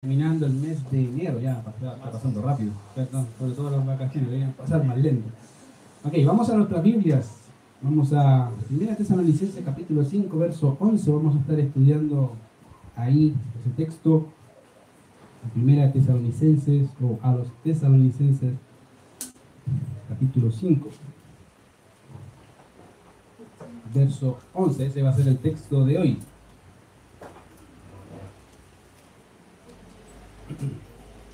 terminando 0.00 0.46
el 0.46 0.54
mes 0.54 0.90
de 0.90 1.04
enero, 1.04 1.38
ya 1.40 1.58
está, 1.58 1.94
pasando 2.10 2.40
rápido, 2.40 2.72
sobre 3.38 3.52
todo 3.52 3.70
las 3.70 3.84
vacaciones, 3.84 4.30
deberían 4.30 4.54
pasar 4.54 4.82
más 4.82 4.96
lento. 4.96 5.28
Ok, 6.02 6.14
vamos 6.24 6.48
a 6.48 6.56
nuestras 6.56 6.82
Biblias. 6.82 7.30
Vamos 7.82 8.10
a 8.14 8.50
1 8.70 8.96
Tesalonicenses 8.96 9.62
capítulo 9.62 10.02
5, 10.02 10.38
verso 10.38 10.74
11. 10.80 11.10
Vamos 11.10 11.36
a 11.36 11.40
estar 11.40 11.60
estudiando 11.60 12.32
ahí 12.96 13.34
ese 13.60 13.70
texto. 13.76 14.26
Primera 15.52 15.92
Tesalonicenses 15.92 16.88
o 17.02 17.18
a 17.22 17.34
los 17.34 17.48
Tesalonicenses 17.62 18.54
capítulo 20.08 20.50
5. 20.50 20.88
Verso 23.92 24.38
11, 24.54 24.86
ese 24.86 25.02
va 25.02 25.10
a 25.10 25.14
ser 25.14 25.28
el 25.28 25.36
texto 25.36 25.84
de 25.84 25.98
hoy. 25.98 26.18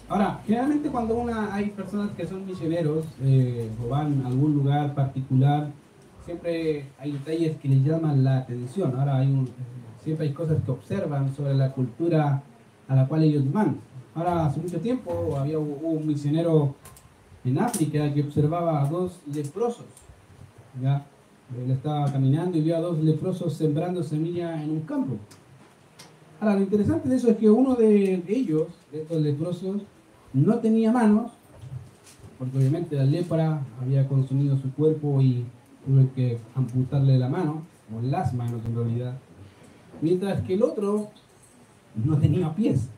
Ahora, 0.09 0.41
generalmente 0.47 0.89
cuando 0.89 1.17
una, 1.17 1.53
hay 1.53 1.71
personas 1.71 2.13
que 2.13 2.27
son 2.27 2.47
misioneros 2.47 3.05
eh, 3.23 3.69
o 3.85 3.89
van 3.89 4.23
a 4.25 4.29
algún 4.29 4.55
lugar 4.55 4.95
particular, 4.95 5.69
siempre 6.25 6.87
hay 6.99 7.13
detalles 7.13 7.57
que 7.57 7.69
les 7.69 7.85
llaman 7.85 8.23
la 8.23 8.39
atención. 8.39 8.95
Ahora, 8.97 9.19
hay 9.19 9.27
un, 9.27 9.49
siempre 10.05 10.29
hay 10.29 10.33
cosas 10.33 10.59
que 10.65 10.71
observan 10.71 11.35
sobre 11.35 11.55
la 11.55 11.73
cultura 11.73 12.41
a 12.87 12.95
la 12.95 13.09
cual 13.09 13.25
ellos 13.25 13.51
van. 13.53 13.79
Ahora, 14.15 14.47
hace 14.47 14.61
mucho 14.61 14.79
tiempo 14.79 15.37
había 15.37 15.59
un 15.59 16.07
misionero 16.07 16.77
en 17.45 17.59
África 17.59 18.13
que 18.15 18.23
observaba 18.23 18.83
a 18.83 18.89
dos 18.89 19.19
leprosos. 19.27 19.87
¿ya? 20.81 21.05
Él 21.61 21.73
estaba 21.73 22.11
caminando 22.13 22.57
y 22.57 22.61
vio 22.61 22.77
a 22.77 22.81
dos 22.81 22.99
leprosos 23.01 23.55
sembrando 23.55 24.05
semilla 24.05 24.63
en 24.63 24.71
un 24.71 24.81
campo. 24.83 25.17
Ahora, 26.41 26.55
lo 26.55 26.63
interesante 26.63 27.09
de 27.09 27.17
eso 27.17 27.29
es 27.29 27.37
que 27.39 27.51
uno 27.51 27.75
de 27.75 28.23
ellos, 28.29 28.69
de 28.93 29.03
estos 29.03 29.21
leprosos, 29.21 29.83
no 30.37 30.57
tenía 30.57 30.93
manos, 30.93 31.33
porque 32.39 32.59
obviamente 32.59 32.95
la 32.95 33.05
lepra 33.05 33.63
había 33.81 34.07
consumido 34.07 34.57
su 34.59 34.71
cuerpo 34.73 35.21
y 35.23 35.47
tuve 35.87 36.09
que 36.15 36.39
amputarle 36.55 37.19
la 37.19 37.29
mano, 37.29 37.63
o 37.95 38.03
las 38.03 38.35
manos 38.35 38.61
en 38.67 38.77
realidad. 38.77 39.17
Mientras 40.03 40.43
que 40.43 40.55
el 40.55 40.63
otro 40.63 41.09
no 42.05 42.19
tenía 42.19 42.55
pies. 42.55 42.89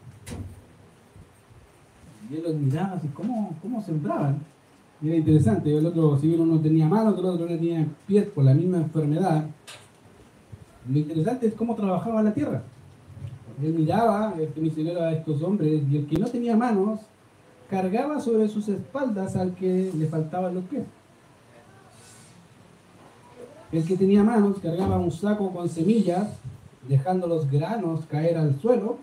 Y 2.29 2.35
él 2.35 2.43
los 2.43 2.57
miraba 2.57 2.95
así, 2.95 3.07
¿cómo, 3.15 3.55
cómo 3.63 3.81
sembraban? 3.83 4.41
Era 5.01 5.15
interesante, 5.15 5.77
el 5.77 5.87
otro, 5.87 6.19
si 6.19 6.27
bien 6.27 6.41
uno 6.41 6.61
tenía 6.61 6.89
manos, 6.89 7.17
el 7.17 7.25
otro 7.25 7.47
no 7.47 7.57
tenía 7.57 7.87
pies 8.09 8.27
por 8.27 8.45
la 8.45 8.53
misma 8.53 8.79
enfermedad. 8.79 9.45
Lo 10.91 10.99
interesante 10.99 11.47
es 11.47 11.55
cómo 11.55 11.77
trabajaba 11.77 12.21
la 12.21 12.35
tierra. 12.35 12.65
Él 13.63 13.75
miraba, 13.75 14.35
este 14.41 14.61
misionero 14.61 15.03
a 15.03 15.13
estos 15.13 15.41
hombres, 15.43 15.83
y 15.89 15.99
el 15.99 16.07
que 16.07 16.19
no 16.19 16.27
tenía 16.27 16.57
manos 16.57 17.01
cargaba 17.69 18.21
sobre 18.21 18.49
sus 18.49 18.69
espaldas 18.69 19.37
al 19.37 19.55
que 19.55 19.93
le 19.95 20.07
faltaban 20.07 20.55
los 20.55 20.65
pies. 20.65 20.85
El 23.71 23.85
que 23.85 23.97
tenía 23.97 24.23
manos 24.23 24.59
cargaba 24.63 24.99
un 24.99 25.13
saco 25.13 25.53
con 25.53 25.69
semillas, 25.69 26.29
dejando 26.89 27.27
los 27.27 27.51
granos 27.51 28.07
caer 28.07 28.39
al 28.39 28.59
suelo, 28.61 28.99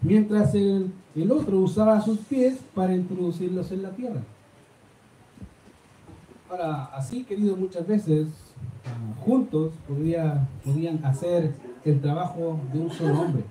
mientras 0.00 0.54
el, 0.54 0.92
otro 1.30 1.58
usaba 1.58 2.00
sus 2.00 2.18
pies 2.18 2.58
para 2.74 2.94
introducirlos 2.94 3.72
en 3.72 3.82
la 3.82 3.90
tierra. 3.90 4.20
Ahora, 6.48 6.84
así, 6.94 7.24
querido, 7.24 7.56
muchas 7.56 7.86
veces 7.86 8.28
ah, 8.86 9.20
juntos 9.24 9.72
podría, 9.88 10.46
podían 10.64 11.04
hacer 11.04 11.52
el 11.84 12.00
trabajo 12.00 12.60
de 12.72 12.78
un 12.78 12.90
solo 12.90 13.22
hombre. 13.22 13.42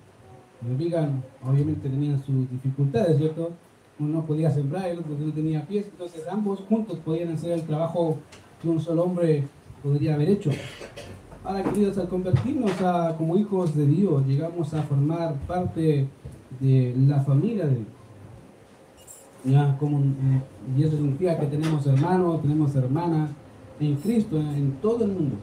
Digan, 0.77 1.21
obviamente 1.45 1.89
tenían 1.89 2.23
sus 2.23 2.49
dificultades, 2.49 3.17
¿cierto? 3.17 3.51
Uno 3.99 4.25
podía 4.25 4.51
sembrar, 4.51 4.87
el 4.87 4.99
otro 4.99 5.15
no 5.17 5.33
tenía 5.33 5.65
pies, 5.65 5.85
entonces 5.85 6.23
ambos 6.27 6.61
juntos 6.61 6.99
podían 6.99 7.33
hacer 7.33 7.51
el 7.51 7.63
trabajo 7.63 8.17
que 8.61 8.69
un 8.69 8.79
solo 8.79 9.03
hombre 9.03 9.43
podría 9.83 10.15
haber 10.15 10.29
hecho. 10.29 10.49
Ahora, 11.43 11.63
queridos, 11.63 11.97
al 11.97 12.07
convertirnos 12.07 12.81
a, 12.81 13.15
como 13.17 13.37
hijos 13.37 13.75
de 13.75 13.85
Dios, 13.85 14.25
llegamos 14.25 14.73
a 14.73 14.81
formar 14.83 15.35
parte 15.45 16.07
de 16.59 16.95
la 17.07 17.21
familia 17.21 17.65
de 17.65 17.75
Dios. 17.75 17.87
Ya, 19.43 19.77
como, 19.77 20.01
y 20.77 20.83
eso 20.83 20.95
significa 20.95 21.37
que 21.37 21.47
tenemos 21.47 21.85
hermanos, 21.85 22.41
tenemos 22.41 22.73
hermanas 22.75 23.29
en 23.79 23.95
Cristo, 23.95 24.37
en 24.37 24.71
todo 24.81 25.03
el 25.03 25.11
mundo. 25.11 25.35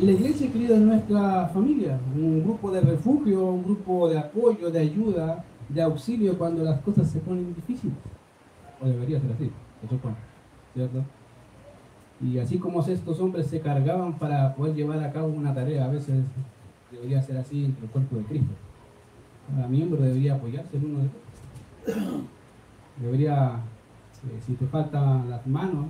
Y 0.00 0.06
la 0.06 0.12
iglesia, 0.12 0.50
querida, 0.50 0.74
es 0.74 0.80
nuestra 0.80 1.46
familia, 1.54 2.00
un 2.16 2.42
grupo 2.42 2.72
de 2.72 2.80
refugio, 2.80 3.44
un 3.44 3.62
grupo 3.62 4.08
de 4.08 4.18
apoyo, 4.18 4.70
de 4.70 4.80
ayuda, 4.80 5.44
de 5.72 5.82
auxilio 5.82 6.36
cuando 6.36 6.64
las 6.64 6.80
cosas 6.80 7.10
se 7.10 7.20
ponen 7.20 7.54
difíciles. 7.54 7.96
O 8.80 8.86
debería 8.86 9.20
ser 9.20 9.32
así, 9.32 9.50
¿cierto? 10.74 11.04
Y 12.20 12.38
así 12.38 12.58
como 12.58 12.80
estos 12.80 13.20
hombres 13.20 13.46
se 13.46 13.60
cargaban 13.60 14.14
para 14.14 14.54
poder 14.54 14.74
llevar 14.74 15.02
a 15.02 15.12
cabo 15.12 15.28
una 15.28 15.54
tarea, 15.54 15.84
a 15.86 15.88
veces 15.88 16.22
debería 16.90 17.22
ser 17.22 17.38
así 17.38 17.64
entre 17.64 17.84
el 17.84 17.90
cuerpo 17.90 18.16
de 18.16 18.24
Cristo. 18.24 18.52
Cada 19.54 19.68
miembro 19.68 20.02
debería 20.02 20.34
apoyarse 20.34 20.76
en 20.76 20.84
uno 20.84 20.98
de 20.98 21.04
ellos. 21.04 22.24
Debería, 23.00 23.60
eh, 24.28 24.40
si 24.46 24.54
te 24.54 24.66
faltan 24.66 25.30
las 25.30 25.46
manos, 25.46 25.86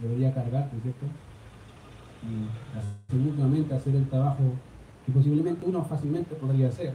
debería 0.00 0.32
cargarte, 0.32 0.76
¿cierto? 0.80 1.06
Y 3.12 3.16
mutuamente 3.16 3.74
hacer 3.74 3.94
el 3.96 4.08
trabajo 4.08 4.44
que 5.04 5.12
posiblemente 5.12 5.66
uno 5.66 5.84
fácilmente 5.84 6.34
podría 6.34 6.68
hacer 6.68 6.94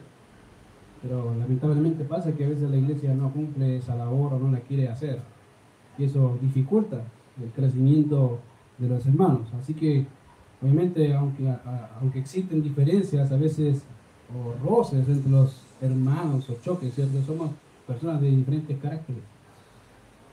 pero 1.01 1.35
lamentablemente 1.35 2.03
pasa 2.03 2.31
que 2.33 2.45
a 2.45 2.49
veces 2.49 2.69
la 2.69 2.77
iglesia 2.77 3.13
no 3.13 3.31
cumple 3.31 3.77
esa 3.77 3.95
labor 3.95 4.33
o 4.33 4.39
no 4.39 4.51
la 4.51 4.59
quiere 4.59 4.87
hacer. 4.87 5.19
Y 5.97 6.05
eso 6.05 6.37
dificulta 6.41 7.01
el 7.41 7.49
crecimiento 7.51 8.39
de 8.77 8.89
los 8.89 9.05
hermanos. 9.05 9.47
Así 9.59 9.73
que, 9.73 10.05
obviamente, 10.61 11.13
aunque, 11.13 11.53
aunque 11.99 12.19
existen 12.19 12.61
diferencias 12.61 13.31
a 13.31 13.37
veces 13.37 13.83
o 14.33 14.67
roces 14.67 15.07
entre 15.07 15.31
los 15.31 15.61
hermanos 15.81 16.49
o 16.49 16.55
choques, 16.61 16.93
¿cierto? 16.93 17.21
Somos 17.21 17.51
personas 17.85 18.19
de 18.21 18.31
diferentes 18.31 18.77
caracteres, 18.79 19.23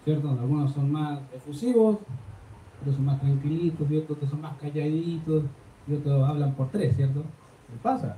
¿cierto? 0.05 0.31
Algunos 0.31 0.73
son 0.73 0.91
más 0.91 1.21
efusivos, 1.35 1.99
otros 2.81 2.97
son 2.97 3.05
más 3.05 3.21
tranquilitos, 3.21 3.91
y 3.91 3.97
otros 3.99 4.31
son 4.31 4.41
más 4.41 4.57
calladitos, 4.59 5.45
y 5.87 5.95
otros 5.95 6.29
hablan 6.29 6.55
por 6.55 6.69
tres, 6.71 6.97
¿cierto? 6.97 7.21
¿Qué 7.21 7.79
pasa? 7.83 8.17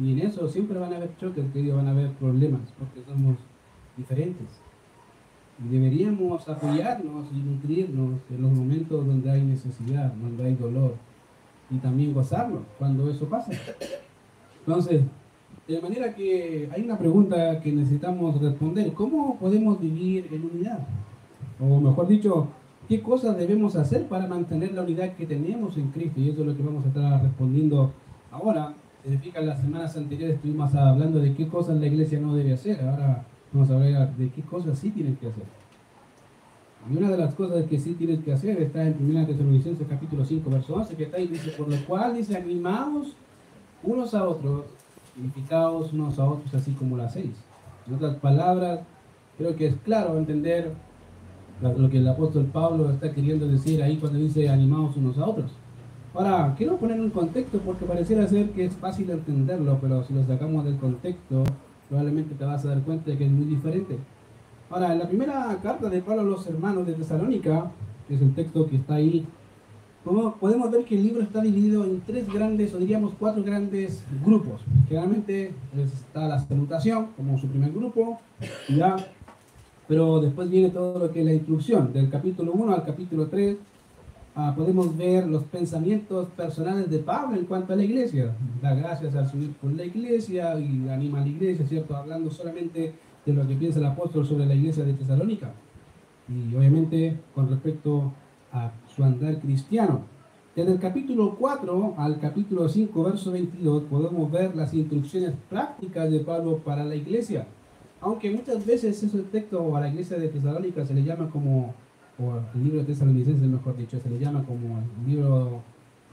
Y 0.00 0.12
en 0.12 0.20
eso 0.20 0.48
siempre 0.48 0.78
van 0.78 0.92
a 0.92 0.96
haber 0.96 1.16
choques, 1.18 1.44
que 1.52 1.72
van 1.72 1.86
a 1.86 1.90
haber 1.90 2.10
problemas, 2.12 2.62
porque 2.78 3.02
somos 3.06 3.36
diferentes. 3.96 4.46
Deberíamos 5.58 6.48
apoyarnos 6.48 7.26
y 7.34 7.38
nutrirnos 7.38 8.20
en 8.30 8.42
los 8.42 8.50
momentos 8.50 9.06
donde 9.06 9.30
hay 9.30 9.42
necesidad, 9.42 10.12
donde 10.14 10.44
hay 10.44 10.54
dolor, 10.54 10.94
y 11.70 11.76
también 11.76 12.14
gozarnos 12.14 12.62
cuando 12.78 13.10
eso 13.10 13.26
pasa. 13.28 13.52
Entonces, 14.66 15.02
de 15.68 15.80
manera 15.80 16.14
que 16.14 16.68
hay 16.74 16.82
una 16.82 16.98
pregunta 16.98 17.60
que 17.60 17.72
necesitamos 17.72 18.40
responder. 18.40 18.92
¿Cómo 18.94 19.38
podemos 19.38 19.80
vivir 19.80 20.28
en 20.32 20.44
unidad? 20.44 20.80
O 21.60 21.78
mejor 21.78 22.08
dicho, 22.08 22.48
¿qué 22.88 23.00
cosas 23.02 23.36
debemos 23.36 23.76
hacer 23.76 24.08
para 24.08 24.26
mantener 24.26 24.72
la 24.72 24.82
unidad 24.82 25.14
que 25.14 25.26
tenemos 25.26 25.76
en 25.76 25.90
Cristo? 25.90 26.20
Y 26.20 26.30
eso 26.30 26.40
es 26.40 26.46
lo 26.46 26.56
que 26.56 26.62
vamos 26.62 26.84
a 26.86 26.88
estar 26.88 27.22
respondiendo 27.22 27.92
ahora 28.30 28.74
significa 29.02 29.40
las 29.40 29.60
semanas 29.60 29.96
anteriores 29.96 30.36
estuvimos 30.36 30.74
hablando 30.74 31.20
de 31.20 31.34
qué 31.34 31.48
cosas 31.48 31.78
la 31.78 31.86
iglesia 31.86 32.20
no 32.20 32.34
debe 32.34 32.52
hacer. 32.52 32.80
Ahora 32.82 33.24
vamos 33.52 33.70
a 33.70 33.74
hablar 33.74 34.16
de 34.16 34.30
qué 34.30 34.42
cosas 34.42 34.78
sí 34.78 34.90
tienen 34.90 35.16
que 35.16 35.28
hacer. 35.28 35.44
Y 36.90 36.96
una 36.96 37.10
de 37.10 37.18
las 37.18 37.34
cosas 37.34 37.64
que 37.66 37.78
sí 37.78 37.94
tienen 37.94 38.22
que 38.22 38.32
hacer 38.32 38.60
está 38.62 38.86
en 38.86 38.96
1 38.98 39.26
Tesalonicenses 39.26 39.86
capítulo 39.88 40.24
5, 40.24 40.50
verso 40.50 40.74
11, 40.74 40.96
que 40.96 41.04
está 41.04 41.18
ahí, 41.18 41.26
dice, 41.26 41.50
por 41.50 41.68
lo 41.68 41.76
cual 41.84 42.16
dice, 42.16 42.36
animados 42.36 43.14
unos 43.82 44.14
a 44.14 44.26
otros, 44.26 44.64
edificados 45.18 45.92
unos 45.92 46.18
a 46.18 46.24
otros, 46.24 46.54
así 46.54 46.72
como 46.72 46.96
las 46.96 47.12
seis. 47.12 47.32
En 47.86 47.94
otras 47.94 48.16
palabras, 48.16 48.80
creo 49.36 49.56
que 49.56 49.66
es 49.66 49.74
claro 49.84 50.16
entender 50.18 50.72
lo 51.60 51.90
que 51.90 51.98
el 51.98 52.08
apóstol 52.08 52.46
Pablo 52.46 52.90
está 52.90 53.12
queriendo 53.12 53.46
decir 53.46 53.82
ahí 53.82 53.96
cuando 53.98 54.18
dice 54.18 54.48
animados 54.48 54.96
unos 54.96 55.18
a 55.18 55.26
otros. 55.26 55.50
Ahora, 56.12 56.54
quiero 56.58 56.76
poner 56.76 57.00
un 57.00 57.10
contexto 57.10 57.58
porque 57.60 57.84
pareciera 57.84 58.26
ser 58.26 58.50
que 58.50 58.64
es 58.64 58.74
fácil 58.74 59.10
entenderlo, 59.10 59.78
pero 59.80 60.02
si 60.02 60.12
lo 60.12 60.24
sacamos 60.26 60.64
del 60.64 60.76
contexto, 60.76 61.44
probablemente 61.88 62.34
te 62.34 62.44
vas 62.44 62.64
a 62.64 62.70
dar 62.70 62.80
cuenta 62.82 63.10
de 63.10 63.16
que 63.16 63.26
es 63.26 63.30
muy 63.30 63.46
diferente. 63.46 63.96
Ahora, 64.70 64.92
en 64.92 64.98
la 64.98 65.06
primera 65.06 65.56
carta 65.62 65.88
de 65.88 66.02
Pablo 66.02 66.22
a 66.22 66.24
los 66.24 66.46
hermanos 66.48 66.84
de 66.86 66.94
Tesalónica, 66.94 67.70
que 68.08 68.16
es 68.16 68.22
el 68.22 68.34
texto 68.34 68.66
que 68.66 68.76
está 68.76 68.94
ahí, 68.94 69.24
podemos 70.04 70.70
ver 70.72 70.84
que 70.84 70.96
el 70.96 71.04
libro 71.04 71.22
está 71.22 71.42
dividido 71.42 71.84
en 71.84 72.00
tres 72.00 72.26
grandes, 72.32 72.74
o 72.74 72.78
diríamos 72.78 73.12
cuatro 73.16 73.44
grandes 73.44 74.02
grupos. 74.24 74.62
Generalmente 74.88 75.52
está 75.76 76.26
la 76.26 76.40
salutación 76.40 77.08
como 77.16 77.38
su 77.38 77.46
primer 77.46 77.70
grupo, 77.70 78.18
ya, 78.68 78.96
pero 79.86 80.20
después 80.20 80.50
viene 80.50 80.70
todo 80.70 80.98
lo 80.98 81.12
que 81.12 81.20
es 81.20 81.26
la 81.26 81.34
instrucción, 81.34 81.92
del 81.92 82.10
capítulo 82.10 82.50
1 82.52 82.74
al 82.74 82.84
capítulo 82.84 83.28
3 83.28 83.56
ah, 84.34 84.54
podemos 84.56 84.96
ver 84.96 85.26
los 85.26 85.44
pensamientos 85.44 86.28
personales 86.30 86.90
de 86.90 86.98
Pablo 86.98 87.38
en 87.38 87.46
cuanto 87.46 87.72
a 87.72 87.76
la 87.76 87.84
iglesia. 87.84 88.34
Da 88.62 88.74
gracias 88.74 89.14
al 89.14 89.28
Señor 89.30 89.52
por 89.54 89.72
la 89.72 89.84
iglesia 89.84 90.58
y 90.58 90.88
anima 90.88 91.18
a 91.18 91.22
la 91.22 91.28
iglesia, 91.28 91.66
¿cierto? 91.66 91.96
Hablando 91.96 92.30
solamente 92.30 92.94
de 93.24 93.32
lo 93.32 93.46
que 93.46 93.54
piensa 93.54 93.78
el 93.78 93.86
apóstol 93.86 94.26
sobre 94.26 94.46
la 94.46 94.54
iglesia 94.54 94.84
de 94.84 94.94
Tesalónica. 94.94 95.52
Y 96.28 96.54
obviamente 96.54 97.18
con 97.34 97.48
respecto 97.48 98.12
a 98.52 98.72
su 98.94 99.04
andar 99.04 99.38
cristiano. 99.40 100.02
Desde 100.54 100.72
el 100.72 100.80
capítulo 100.80 101.36
4 101.38 101.94
al 101.96 102.18
capítulo 102.18 102.68
5, 102.68 103.04
verso 103.04 103.30
22, 103.30 103.84
podemos 103.84 104.30
ver 104.30 104.56
las 104.56 104.74
instrucciones 104.74 105.32
prácticas 105.48 106.10
de 106.10 106.20
Pablo 106.20 106.58
para 106.58 106.84
la 106.84 106.96
iglesia. 106.96 107.46
Aunque 108.00 108.30
muchas 108.30 108.64
veces 108.66 109.00
ese 109.02 109.22
texto 109.22 109.76
a 109.76 109.80
la 109.80 109.88
iglesia 109.88 110.18
de 110.18 110.28
Tesalónica 110.28 110.84
se 110.84 110.94
le 110.94 111.04
llama 111.04 111.30
como, 111.30 111.74
o 112.20 112.40
el 112.54 112.64
libro 112.64 112.80
de 112.80 112.84
Tesalonicenses, 112.84 113.48
mejor 113.48 113.76
dicho, 113.76 113.98
se 113.98 114.10
le 114.10 114.18
llama 114.18 114.44
como 114.44 114.78
el 114.78 115.10
libro, 115.10 115.62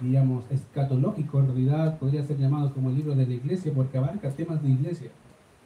digamos, 0.01 0.43
escatológico, 0.49 1.39
en 1.39 1.47
realidad 1.47 1.97
podría 1.99 2.23
ser 2.23 2.37
llamado 2.37 2.73
como 2.73 2.89
el 2.89 2.95
libro 2.95 3.15
de 3.15 3.27
la 3.27 3.33
iglesia 3.33 3.71
porque 3.75 3.97
abarca 3.97 4.29
temas 4.31 4.61
de 4.63 4.69
iglesia 4.69 5.11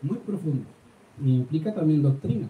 muy 0.02 0.18
profundos 0.18 0.68
y 1.24 1.36
implica 1.36 1.74
también 1.74 2.02
doctrina. 2.02 2.48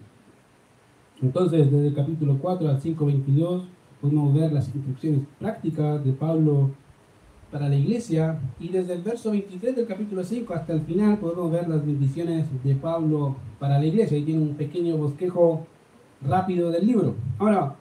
Entonces, 1.20 1.70
desde 1.70 1.88
el 1.88 1.94
capítulo 1.94 2.38
4 2.38 2.68
al 2.68 2.80
5, 2.80 3.06
22, 3.06 3.64
podemos 4.00 4.34
ver 4.34 4.52
las 4.52 4.74
instrucciones 4.74 5.20
prácticas 5.38 6.04
de 6.04 6.12
Pablo 6.12 6.70
para 7.50 7.68
la 7.68 7.76
iglesia 7.76 8.40
y 8.58 8.68
desde 8.68 8.94
el 8.94 9.02
verso 9.02 9.30
23 9.30 9.76
del 9.76 9.86
capítulo 9.86 10.24
5 10.24 10.54
hasta 10.54 10.72
el 10.72 10.80
final 10.80 11.18
podemos 11.18 11.52
ver 11.52 11.68
las 11.68 11.84
bendiciones 11.84 12.46
de 12.64 12.74
Pablo 12.74 13.36
para 13.60 13.78
la 13.78 13.84
iglesia. 13.84 14.16
y 14.16 14.24
tiene 14.24 14.42
un 14.42 14.54
pequeño 14.54 14.96
bosquejo 14.96 15.66
rápido 16.22 16.70
del 16.70 16.86
libro. 16.86 17.14
Ahora, 17.38 17.76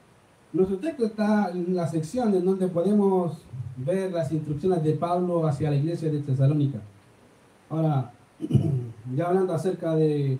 nuestro 0.53 0.77
texto 0.77 1.05
está 1.05 1.51
en 1.51 1.75
la 1.75 1.87
sección 1.87 2.33
en 2.33 2.45
donde 2.45 2.67
podemos 2.67 3.37
ver 3.77 4.11
las 4.11 4.31
instrucciones 4.31 4.83
de 4.83 4.93
Pablo 4.93 5.47
hacia 5.47 5.69
la 5.69 5.77
iglesia 5.77 6.11
de 6.11 6.19
Tesalónica. 6.19 6.79
Ahora, 7.69 8.11
ya 9.15 9.27
hablando 9.27 9.53
acerca 9.53 9.95
de, 9.95 10.39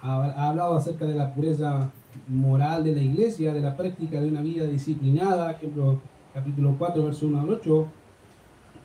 ha 0.00 0.48
hablado 0.48 0.76
acerca 0.76 1.04
de 1.04 1.14
la 1.14 1.34
pureza 1.34 1.90
moral 2.28 2.84
de 2.84 2.94
la 2.94 3.02
iglesia, 3.02 3.52
de 3.52 3.60
la 3.60 3.76
práctica 3.76 4.20
de 4.20 4.28
una 4.28 4.40
vida 4.40 4.64
disciplinada, 4.64 5.52
ejemplo, 5.52 6.00
capítulo 6.32 6.74
4, 6.78 7.04
verso 7.04 7.26
1 7.26 7.40
al 7.40 7.50
8. 7.50 7.86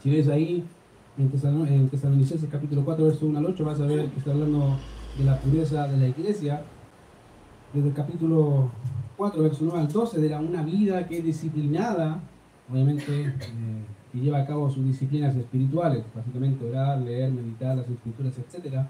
Si 0.04 0.10
ves 0.10 0.28
ahí, 0.28 0.66
en, 1.18 1.90
Tesalonicenses 1.90 2.50
capítulo 2.50 2.84
4, 2.84 3.06
verso 3.06 3.26
1 3.26 3.40
al 3.40 3.46
8, 3.46 3.66
vas 3.66 3.80
a 3.80 3.86
ver 3.86 4.10
que 4.10 4.20
está 4.20 4.32
hablando 4.32 4.78
de 5.18 5.24
la 5.24 5.38
pureza 5.40 5.88
de 5.88 5.98
la 5.98 6.08
iglesia. 6.08 6.64
Desde 7.74 7.88
el 7.88 7.94
capítulo 7.94 8.70
4, 9.22 9.44
verso 9.44 9.66
1 9.66 9.76
al 9.76 9.88
12, 9.88 10.20
de 10.20 10.30
la, 10.30 10.40
una 10.40 10.64
vida 10.64 11.08
que 11.08 11.20
es 11.20 11.24
disciplinada, 11.24 12.20
obviamente, 12.72 13.26
eh, 13.26 13.34
que 14.12 14.18
lleva 14.18 14.40
a 14.40 14.48
cabo 14.48 14.68
sus 14.68 14.84
disciplinas 14.84 15.36
espirituales, 15.36 16.04
básicamente 16.16 16.68
orar, 16.68 17.00
leer, 17.00 17.32
meditar 17.32 17.78
las 17.78 17.88
escrituras, 17.88 18.34
etc. 18.40 18.84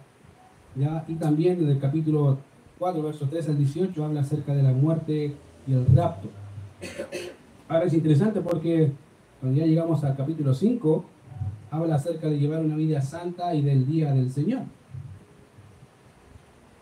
¿Ya? 0.78 1.04
Y 1.10 1.16
también 1.16 1.60
desde 1.60 1.74
el 1.74 1.80
capítulo 1.80 2.38
4, 2.80 3.04
versos 3.04 3.30
3 3.30 3.50
al 3.50 3.58
18, 3.58 4.06
habla 4.06 4.22
acerca 4.22 4.56
de 4.56 4.64
la 4.64 4.72
muerte 4.72 5.36
y 5.68 5.74
el 5.74 5.86
rapto. 5.94 6.30
Ahora 7.68 7.88
es 7.88 7.94
interesante 7.94 8.40
porque 8.40 8.90
cuando 9.42 9.60
ya 9.60 9.66
llegamos 9.66 10.02
al 10.06 10.16
capítulo 10.16 10.54
5, 10.54 11.04
habla 11.72 11.96
acerca 11.96 12.28
de 12.28 12.40
llevar 12.40 12.62
una 12.62 12.78
vida 12.78 13.02
santa 13.02 13.54
y 13.54 13.64
del 13.64 13.86
día 13.86 14.14
del 14.14 14.32
Señor. 14.32 14.62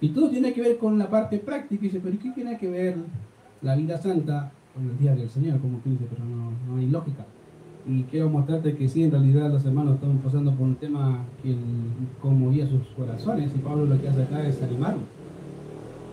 Y 0.02 0.10
todo 0.10 0.30
tiene 0.30 0.54
que 0.54 0.62
ver 0.62 0.78
con 0.78 1.00
la 1.00 1.10
parte 1.10 1.40
práctica. 1.40 1.84
Y 1.84 1.88
dice, 1.88 2.00
pero 2.00 2.20
¿qué 2.20 2.30
tiene 2.30 2.56
que 2.60 2.70
ver 2.70 2.96
la 3.62 3.76
vida 3.76 3.98
santa 3.98 4.52
con 4.74 4.90
el 4.90 4.98
día 4.98 5.16
del 5.16 5.30
Señor? 5.30 5.60
Como 5.60 5.78
tú 5.80 5.90
dices, 5.90 6.08
pero 6.10 6.26
no, 6.26 6.52
no 6.68 6.80
hay 6.80 6.88
lógica. 6.88 7.26
Y 7.88 8.04
quiero 8.04 8.30
mostrarte 8.30 8.76
que 8.76 8.88
sí, 8.88 9.04
en 9.04 9.12
realidad 9.12 9.50
los 9.50 9.66
hermanos 9.66 9.96
están 9.96 10.18
pasando 10.18 10.54
por 10.54 10.68
un 10.68 10.76
tema 10.76 11.26
que 11.42 11.56
conmovía 12.22 12.68
sus 12.68 12.88
corazones. 12.96 13.52
Y 13.56 13.60
Pablo 13.60 13.86
lo 13.86 14.00
que 14.00 14.10
hace 14.10 14.24
acá 14.24 14.46
es 14.46 14.62
animarlos 14.62 15.04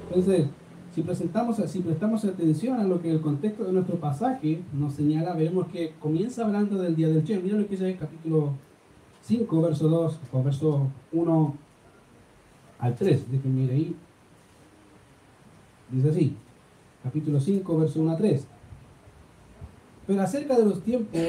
entonces, 0.09 0.47
si, 0.95 1.03
presentamos, 1.03 1.57
si 1.57 1.81
prestamos 1.81 2.25
atención 2.25 2.79
a 2.81 2.85
lo 2.85 3.01
que 3.01 3.11
el 3.11 3.21
contexto 3.21 3.65
de 3.65 3.73
nuestro 3.73 3.97
pasaje 3.97 4.63
nos 4.73 4.95
señala, 4.95 5.35
veremos 5.35 5.67
que 5.69 5.95
comienza 6.01 6.45
hablando 6.45 6.81
del 6.81 6.97
día 6.97 7.09
del 7.09 7.27
Señor. 7.27 7.43
Mira 7.43 7.57
lo 7.57 7.65
que 7.65 7.71
dice 7.71 7.91
el 7.91 7.99
capítulo 7.99 8.53
5, 9.23 9.63
verso 9.63 9.89
2, 9.89 10.21
o 10.33 10.43
verso 10.43 10.89
1 11.13 11.55
al 12.79 12.95
3. 12.95 13.31
Déjenme 13.31 13.65
ir 13.65 13.71
ahí. 13.71 13.97
Dice 15.91 16.11
así, 16.11 16.37
capítulo 17.07 17.39
5, 17.39 17.79
verso 17.79 18.01
1 18.01 18.11
a 18.11 18.17
3. 18.17 18.47
Pero 20.09 20.23
acerca 20.23 20.59
de 20.59 20.65
los 20.65 20.83
tiempos 20.83 21.21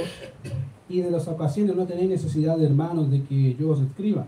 y 0.89 1.01
de 1.01 1.11
las 1.11 1.27
ocasiones 1.27 1.75
no 1.75 1.85
tenéis 1.85 2.09
necesidad, 2.09 2.59
hermanos, 2.61 3.11
de 3.11 3.23
que 3.23 3.55
yo 3.55 3.69
os 3.69 3.81
escriba, 3.81 4.25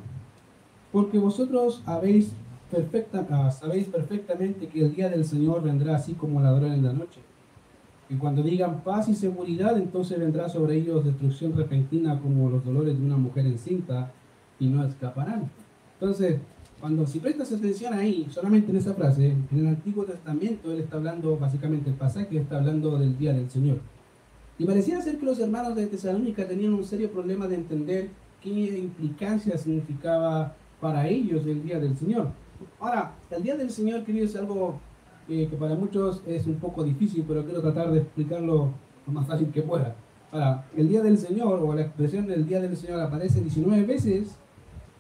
porque 0.92 1.18
vosotros 1.18 1.82
habéis 1.88 2.32
perfecta, 2.70 3.26
ah, 3.32 3.50
sabéis 3.50 3.88
perfectamente 3.88 4.68
que 4.68 4.82
el 4.82 4.96
día 4.96 5.10
del 5.10 5.26
Señor 5.26 5.64
vendrá 5.64 5.96
así 5.96 6.14
como 6.14 6.40
ladrón 6.40 6.74
en 6.74 6.86
la 6.86 6.94
noche. 6.94 7.20
Y 8.12 8.16
cuando 8.16 8.44
digan 8.44 8.82
paz 8.82 9.10
y 9.10 9.16
seguridad, 9.16 9.76
entonces 9.76 10.20
vendrá 10.20 10.50
sobre 10.50 10.76
ellos 10.76 11.04
destrucción 11.04 11.56
repentina 11.56 12.20
como 12.20 12.50
los 12.50 12.64
dolores 12.64 12.98
de 12.98 13.04
una 13.04 13.18
mujer 13.18 13.48
encinta 13.48 14.12
y 14.60 14.68
no 14.68 14.84
escaparán. 14.84 15.50
Entonces, 16.00 16.40
cuando 16.80 17.06
si 17.06 17.20
prestas 17.20 17.52
atención 17.52 17.94
ahí, 17.94 18.28
solamente 18.30 18.72
en 18.72 18.78
esa 18.78 18.94
frase, 18.94 19.36
en 19.52 19.60
el 19.60 19.68
Antiguo 19.68 20.06
Testamento 20.06 20.72
él 20.72 20.80
está 20.80 20.98
hablando, 20.98 21.38
básicamente 21.38 21.90
el 21.90 21.96
pasaje 21.96 22.38
está 22.38 22.58
hablando 22.58 22.98
del 22.98 23.18
día 23.18 23.34
del 23.34 23.50
Señor. 23.50 23.80
Y 24.58 24.66
parecía 24.66 25.02
ser 25.02 25.18
que 25.18 25.26
los 25.26 25.40
hermanos 25.40 25.76
de 25.76 25.88
Tesalónica 25.88 26.48
tenían 26.48 26.74
un 26.74 26.84
serio 26.84 27.12
problema 27.12 27.48
de 27.48 27.56
entender 27.56 28.10
qué 28.42 28.50
implicancia 28.50 29.58
significaba 29.58 30.56
para 30.80 31.08
ellos 31.08 31.46
el 31.46 31.64
día 31.64 31.80
del 31.80 31.98
Señor. 31.98 32.30
Ahora, 32.80 33.14
el 33.32 33.44
día 33.44 33.56
del 33.56 33.70
Señor, 33.70 34.04
queridos, 34.04 34.32
es 34.32 34.36
algo 34.38 34.80
que 35.28 35.48
para 35.60 35.76
muchos 35.76 36.22
es 36.26 36.48
un 36.48 36.56
poco 36.56 36.84
difícil, 36.84 37.24
pero 37.28 37.44
quiero 37.46 37.62
tratar 37.62 37.92
de 37.92 38.00
explicarlo 38.00 38.70
lo 39.06 39.14
más 39.14 39.28
fácil 39.28 39.50
que 39.52 39.62
pueda. 39.62 39.96
Ahora, 40.32 40.66
el 40.76 40.90
día 40.90 41.02
del 41.02 41.18
Señor, 41.18 41.60
o 41.62 41.74
la 41.74 41.82
expresión 41.82 42.28
del 42.28 42.48
día 42.48 42.60
del 42.60 42.76
Señor, 42.76 43.00
aparece 43.00 43.42
19 43.42 43.84
veces 43.84 44.38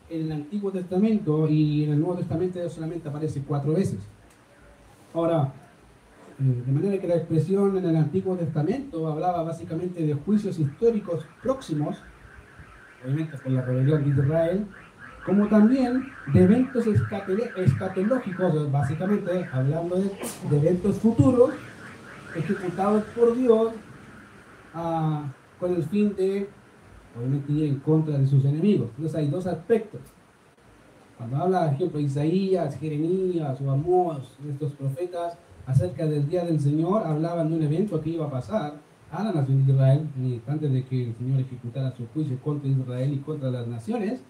en 0.09 0.25
el 0.25 0.31
Antiguo 0.31 0.71
Testamento 0.71 1.47
y 1.47 1.83
en 1.83 1.91
el 1.91 1.99
Nuevo 1.99 2.15
Testamento 2.15 2.69
solamente 2.69 3.07
aparece 3.09 3.43
4 3.45 3.73
veces. 3.73 3.99
Ahora, 5.13 5.53
eh, 6.39 6.63
de 6.65 6.71
manera 6.71 6.99
que 6.99 7.07
la 7.07 7.15
expresión 7.15 7.77
en 7.77 7.85
el 7.85 7.95
Antiguo 7.95 8.35
Testamento 8.35 9.07
hablaba 9.07 9.43
básicamente 9.43 10.05
de 10.05 10.13
juicios 10.13 10.59
históricos 10.59 11.25
próximos, 11.41 11.97
obviamente 13.03 13.37
por 13.37 13.51
la 13.51 13.61
rebelión 13.61 14.03
de 14.03 14.09
Israel, 14.21 14.65
como 15.25 15.47
también 15.47 16.11
de 16.33 16.43
eventos 16.43 16.85
escatológicos, 16.87 18.71
básicamente 18.71 19.47
hablando 19.51 19.97
de, 19.97 20.57
eventos 20.57 20.97
futuros 20.97 21.51
ejecutados 22.35 23.03
por 23.15 23.35
Dios 23.35 23.73
ah, 24.73 25.23
con 25.59 25.75
el 25.75 25.83
fin 25.83 26.15
de, 26.15 26.49
obviamente, 27.17 27.51
ir 27.51 27.63
en 27.65 27.79
contra 27.79 28.17
de 28.17 28.27
sus 28.27 28.43
enemigos. 28.45 28.89
Entonces 28.95 29.15
hay 29.15 29.27
dos 29.27 29.47
aspectos. 29.47 30.01
Cuando 31.17 31.37
habla, 31.37 31.65
por 31.65 31.73
ejemplo, 31.73 31.99
Isaías, 31.99 32.77
Jeremías 32.77 33.59
o 33.61 33.71
Amós, 33.71 34.37
estos 34.49 34.71
profetas, 34.73 35.37
acerca 35.65 36.05
del 36.05 36.27
día 36.27 36.45
del 36.45 36.59
Señor, 36.59 37.05
hablaban 37.05 37.49
de 37.49 37.57
un 37.57 37.63
evento 37.63 38.01
que 38.01 38.11
iba 38.11 38.25
a 38.25 38.31
pasar 38.31 38.73
a 39.11 39.23
la 39.23 39.31
nación 39.31 39.65
de 39.65 39.73
Israel, 39.73 40.07
antes 40.47 40.71
de 40.71 40.85
que 40.85 41.07
el 41.07 41.15
Señor 41.15 41.39
ejecutara 41.39 41.91
su 41.95 42.07
juicio 42.07 42.39
contra 42.41 42.69
Israel 42.69 43.13
y 43.13 43.17
contra 43.17 43.49
las 43.51 43.67
naciones, 43.67 44.21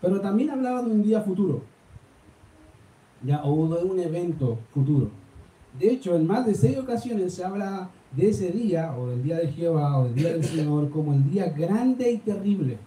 pero 0.00 0.20
también 0.20 0.50
hablaba 0.50 0.82
de 0.82 0.90
un 0.90 1.02
día 1.02 1.20
futuro, 1.22 1.62
ya, 3.22 3.42
o 3.44 3.74
de 3.74 3.84
un 3.84 3.98
evento 3.98 4.58
futuro. 4.72 5.10
De 5.78 5.90
hecho, 5.90 6.14
en 6.14 6.26
más 6.26 6.44
de 6.46 6.54
seis 6.54 6.78
ocasiones 6.78 7.34
se 7.34 7.44
habla 7.44 7.88
de 8.16 8.28
ese 8.28 8.50
día, 8.50 8.94
o 8.96 9.08
del 9.08 9.22
día 9.22 9.38
de 9.38 9.48
Jehová, 9.48 9.98
o 9.98 10.04
del 10.04 10.14
día 10.14 10.32
del 10.32 10.44
Señor, 10.44 10.90
como 10.90 11.14
el 11.14 11.30
día 11.30 11.50
grande 11.50 12.10
y 12.10 12.18
terrible. 12.18 12.78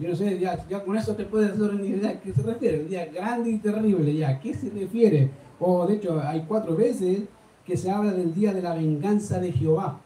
Yo 0.00 0.08
no 0.08 0.14
sé, 0.14 0.38
ya, 0.38 0.56
con 0.84 0.96
eso 0.96 1.16
te 1.16 1.24
puedes 1.24 1.50
hacer 1.50 1.70
una 1.70 1.84
idea 1.84 2.10
a 2.10 2.20
qué 2.20 2.32
se 2.32 2.42
refiere, 2.42 2.82
el 2.82 2.88
día 2.88 3.06
grande 3.06 3.50
y 3.50 3.58
terrible, 3.58 4.14
ya, 4.14 4.28
¿a 4.30 4.40
qué 4.40 4.54
se 4.54 4.70
refiere? 4.70 5.30
O 5.58 5.86
de 5.86 5.96
hecho, 5.96 6.20
hay 6.20 6.44
cuatro 6.46 6.76
veces 6.76 7.22
que 7.64 7.76
se 7.76 7.90
habla 7.90 8.12
del 8.12 8.32
día 8.34 8.52
de 8.52 8.62
la 8.62 8.74
venganza 8.74 9.38
de 9.40 9.52
Jehová 9.52 10.00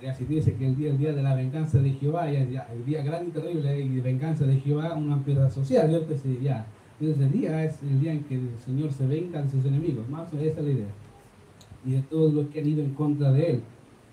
ya 0.00 0.14
si 0.14 0.24
dice 0.24 0.54
que 0.54 0.66
el 0.66 0.76
día, 0.76 0.90
el 0.90 0.98
día 0.98 1.12
de 1.12 1.22
la 1.22 1.34
venganza 1.34 1.78
de 1.78 1.90
Jehová, 1.90 2.30
ya, 2.30 2.68
el 2.72 2.84
día 2.84 3.02
grande 3.02 3.30
y 3.30 3.32
terrible 3.32 3.80
y 3.80 4.00
venganza 4.00 4.44
de 4.44 4.60
Jehová, 4.60 4.94
una 4.94 5.22
piedra 5.24 5.50
social, 5.50 5.90
yo 5.90 6.04
pues 6.04 6.22
ya, 6.40 6.66
ese 7.00 7.28
día 7.28 7.64
es 7.64 7.82
el 7.82 8.00
día 8.00 8.12
en 8.12 8.24
que 8.24 8.34
el 8.34 8.50
Señor 8.64 8.92
se 8.92 9.06
venga 9.06 9.42
de 9.42 9.50
sus 9.50 9.64
enemigos, 9.64 10.08
más 10.08 10.32
esa 10.32 10.60
es 10.60 10.64
la 10.66 10.70
idea, 10.70 10.88
y 11.84 11.92
de 11.92 12.02
todos 12.02 12.34
los 12.34 12.48
que 12.48 12.60
han 12.60 12.68
ido 12.68 12.82
en 12.82 12.94
contra 12.94 13.32
de 13.32 13.50
él. 13.50 13.62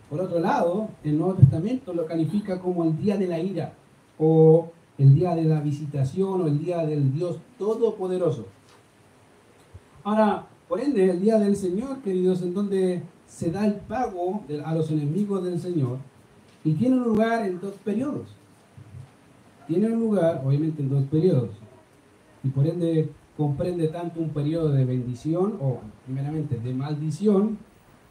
Por 0.09 0.21
otro 0.21 0.39
lado, 0.39 0.89
el 1.03 1.17
Nuevo 1.17 1.33
Testamento 1.33 1.93
lo 1.93 2.05
califica 2.05 2.59
como 2.59 2.83
el 2.83 2.97
día 2.97 3.17
de 3.17 3.27
la 3.27 3.39
ira, 3.39 3.73
o 4.19 4.71
el 4.97 5.15
día 5.15 5.35
de 5.35 5.43
la 5.45 5.59
visitación, 5.61 6.41
o 6.41 6.47
el 6.47 6.59
día 6.59 6.85
del 6.85 7.13
Dios 7.13 7.39
Todopoderoso. 7.57 8.45
Ahora, 10.03 10.47
Por 10.67 10.79
ende, 10.81 11.09
el 11.09 11.21
día 11.21 11.37
del 11.37 11.55
Señor, 11.55 11.99
queridos, 11.99 12.41
en 12.41 12.53
donde 12.53 13.03
se 13.27 13.51
da 13.51 13.65
el 13.65 13.75
pago 13.75 14.43
a 14.63 14.73
los 14.73 14.89
enemigos 14.89 15.43
del 15.43 15.59
Señor 15.59 15.99
y 16.63 16.73
tiene 16.73 16.95
un 16.97 17.03
lugar 17.03 17.45
en 17.45 17.59
dos 17.59 17.73
periodos. 17.83 18.27
Tiene 19.67 19.91
un 19.91 19.99
lugar, 19.99 20.41
obviamente, 20.43 20.81
en 20.81 20.89
dos 20.89 21.03
periodos. 21.05 21.49
Y 22.45 22.49
por 22.49 22.67
ende 22.67 23.09
comprende 23.35 23.87
tanto 23.87 24.21
un 24.21 24.29
periodo 24.29 24.69
de 24.69 24.85
bendición 24.85 25.57
o 25.59 25.79
primeramente 26.05 26.57
de 26.59 26.73
maldición 26.73 27.57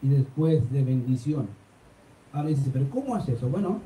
y 0.02 0.08
después 0.08 0.70
de 0.72 0.82
bendición. 0.82 1.46
Ahora 2.32 2.48
dice, 2.48 2.68
pero 2.72 2.90
¿cómo 2.90 3.14
hace 3.14 3.34
eso? 3.34 3.48
Bueno, 3.48 3.78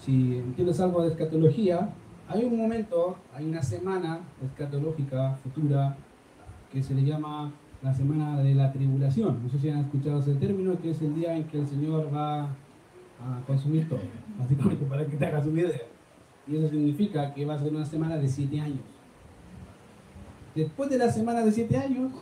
si 0.00 0.38
entiendes 0.38 0.80
algo 0.80 1.02
de 1.02 1.10
escatología, 1.10 1.90
hay 2.28 2.44
un 2.44 2.58
momento, 2.58 3.16
hay 3.32 3.46
una 3.46 3.62
semana 3.62 4.20
escatológica 4.44 5.36
futura 5.36 5.96
que 6.72 6.82
se 6.82 6.94
le 6.94 7.04
llama 7.04 7.52
la 7.80 7.94
semana 7.94 8.42
de 8.42 8.56
la 8.56 8.72
tribulación. 8.72 9.38
No 9.44 9.48
sé 9.48 9.60
si 9.60 9.70
han 9.70 9.78
escuchado 9.78 10.18
ese 10.18 10.34
término, 10.34 10.78
que 10.80 10.90
es 10.90 11.00
el 11.00 11.14
día 11.14 11.36
en 11.36 11.44
que 11.44 11.60
el 11.60 11.66
Señor 11.68 12.12
va 12.12 12.42
a 12.42 13.40
consumir 13.46 13.88
todo, 13.88 14.00
básicamente 14.36 14.84
para 14.84 15.06
que 15.06 15.16
te 15.16 15.26
hagas 15.26 15.46
una 15.46 15.60
idea. 15.60 15.86
Y 16.48 16.56
eso 16.56 16.68
significa 16.68 17.32
que 17.32 17.46
va 17.46 17.54
a 17.54 17.58
ser 17.60 17.72
una 17.72 17.84
semana 17.84 18.16
de 18.16 18.26
siete 18.28 18.60
años. 18.60 18.95
Después 20.56 20.88
de 20.88 20.96
la 20.96 21.12
semana 21.12 21.44
de 21.44 21.52
siete 21.52 21.76
años, 21.76 22.12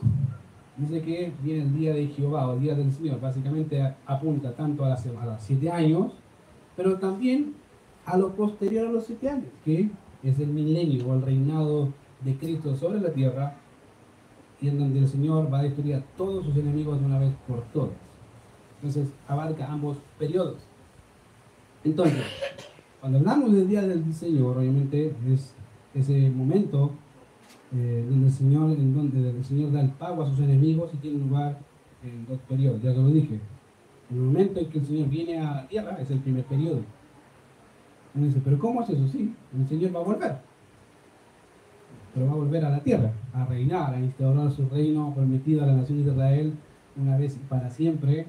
dice 0.77 1.01
que 1.03 1.33
viene 1.41 1.63
el 1.63 1.79
día 1.79 1.95
de 1.95 2.09
Jehová 2.09 2.49
o 2.49 2.55
el 2.55 2.61
día 2.63 2.75
del 2.75 2.93
Señor. 2.93 3.21
Básicamente 3.21 3.81
apunta 4.07 4.53
tanto 4.57 4.85
a 4.85 4.89
la 4.89 4.97
semana, 4.97 5.39
siete 5.39 5.71
años, 5.71 6.13
pero 6.77 6.99
también 6.99 7.55
a 8.05 8.17
lo 8.17 8.35
posterior 8.35 8.89
a 8.89 8.91
los 8.91 9.05
siete 9.07 9.31
años, 9.31 9.47
que 9.65 9.89
es 10.25 10.39
el 10.41 10.49
milenio 10.49 11.07
o 11.07 11.15
el 11.15 11.23
reinado 11.23 11.91
de 12.25 12.37
Cristo 12.37 12.75
sobre 12.75 13.01
la 13.01 13.11
tierra, 13.11 13.55
y 14.61 14.67
en 14.67 14.81
donde 14.81 14.99
el 14.99 15.09
Señor 15.09 15.53
va 15.53 15.61
a 15.61 15.63
destruir 15.63 15.95
a 15.95 16.03
todos 16.17 16.45
sus 16.45 16.57
enemigos 16.57 16.99
de 16.99 17.07
una 17.07 17.21
vez 17.21 17.33
por 17.47 17.63
todas. 17.73 17.95
Entonces 18.83 19.13
abarca 19.29 19.71
ambos 19.71 19.99
periodos. 20.19 20.57
Entonces, 21.85 22.25
cuando 23.01 23.19
hablamos 23.19 23.53
del 23.53 23.69
día 23.69 23.83
del 23.83 24.13
Señor, 24.13 24.59
obviamente 24.59 25.15
es 25.29 25.55
ese 25.95 26.31
momento 26.31 26.91
eh, 27.77 28.07
donde, 28.09 28.27
el 28.29 28.33
Señor, 28.33 28.71
en 28.71 28.95
donde 28.95 29.31
el 29.31 29.45
Señor 29.45 29.73
da 29.73 29.81
el 29.81 29.91
pago 29.91 30.23
a 30.23 30.31
sus 30.31 30.39
enemigos 30.39 30.93
y 30.95 30.97
tiene 30.99 31.19
lugar 31.19 31.59
en 32.05 32.25
dos 32.27 32.39
periodos, 32.49 32.81
ya 32.81 32.93
lo 32.93 33.09
dije. 33.09 33.41
El 34.11 34.19
momento 34.19 34.61
en 34.61 34.69
que 34.69 34.79
el 34.79 34.87
Señor 34.87 35.09
viene 35.09 35.39
a 35.41 35.55
la 35.55 35.67
tierra 35.67 35.99
es 36.01 36.09
el 36.11 36.21
primer 36.21 36.45
periodo. 36.45 36.83
Uno 38.15 38.27
dice, 38.27 38.41
pero 38.45 38.59
¿cómo 38.61 38.83
es 38.83 38.91
eso? 38.91 39.09
Sí, 39.09 39.35
el 39.59 39.69
Señor 39.69 39.97
va 39.97 40.01
a 40.01 40.05
volver. 40.05 40.37
Pero 42.15 42.27
va 42.27 42.33
a 42.33 42.37
volver 42.37 42.65
a 42.65 42.71
la 42.71 42.81
tierra, 42.81 43.11
a 43.33 43.45
reinar, 43.45 43.95
a 43.95 43.99
instaurar 43.99 44.53
su 44.53 44.69
reino 44.69 45.13
permitido 45.13 45.65
a 45.65 45.67
la 45.67 45.75
nación 45.75 46.05
de 46.05 46.13
Israel 46.13 46.55
una 46.97 47.17
vez 47.17 47.35
y 47.35 47.41
para 47.49 47.71
siempre. 47.71 48.27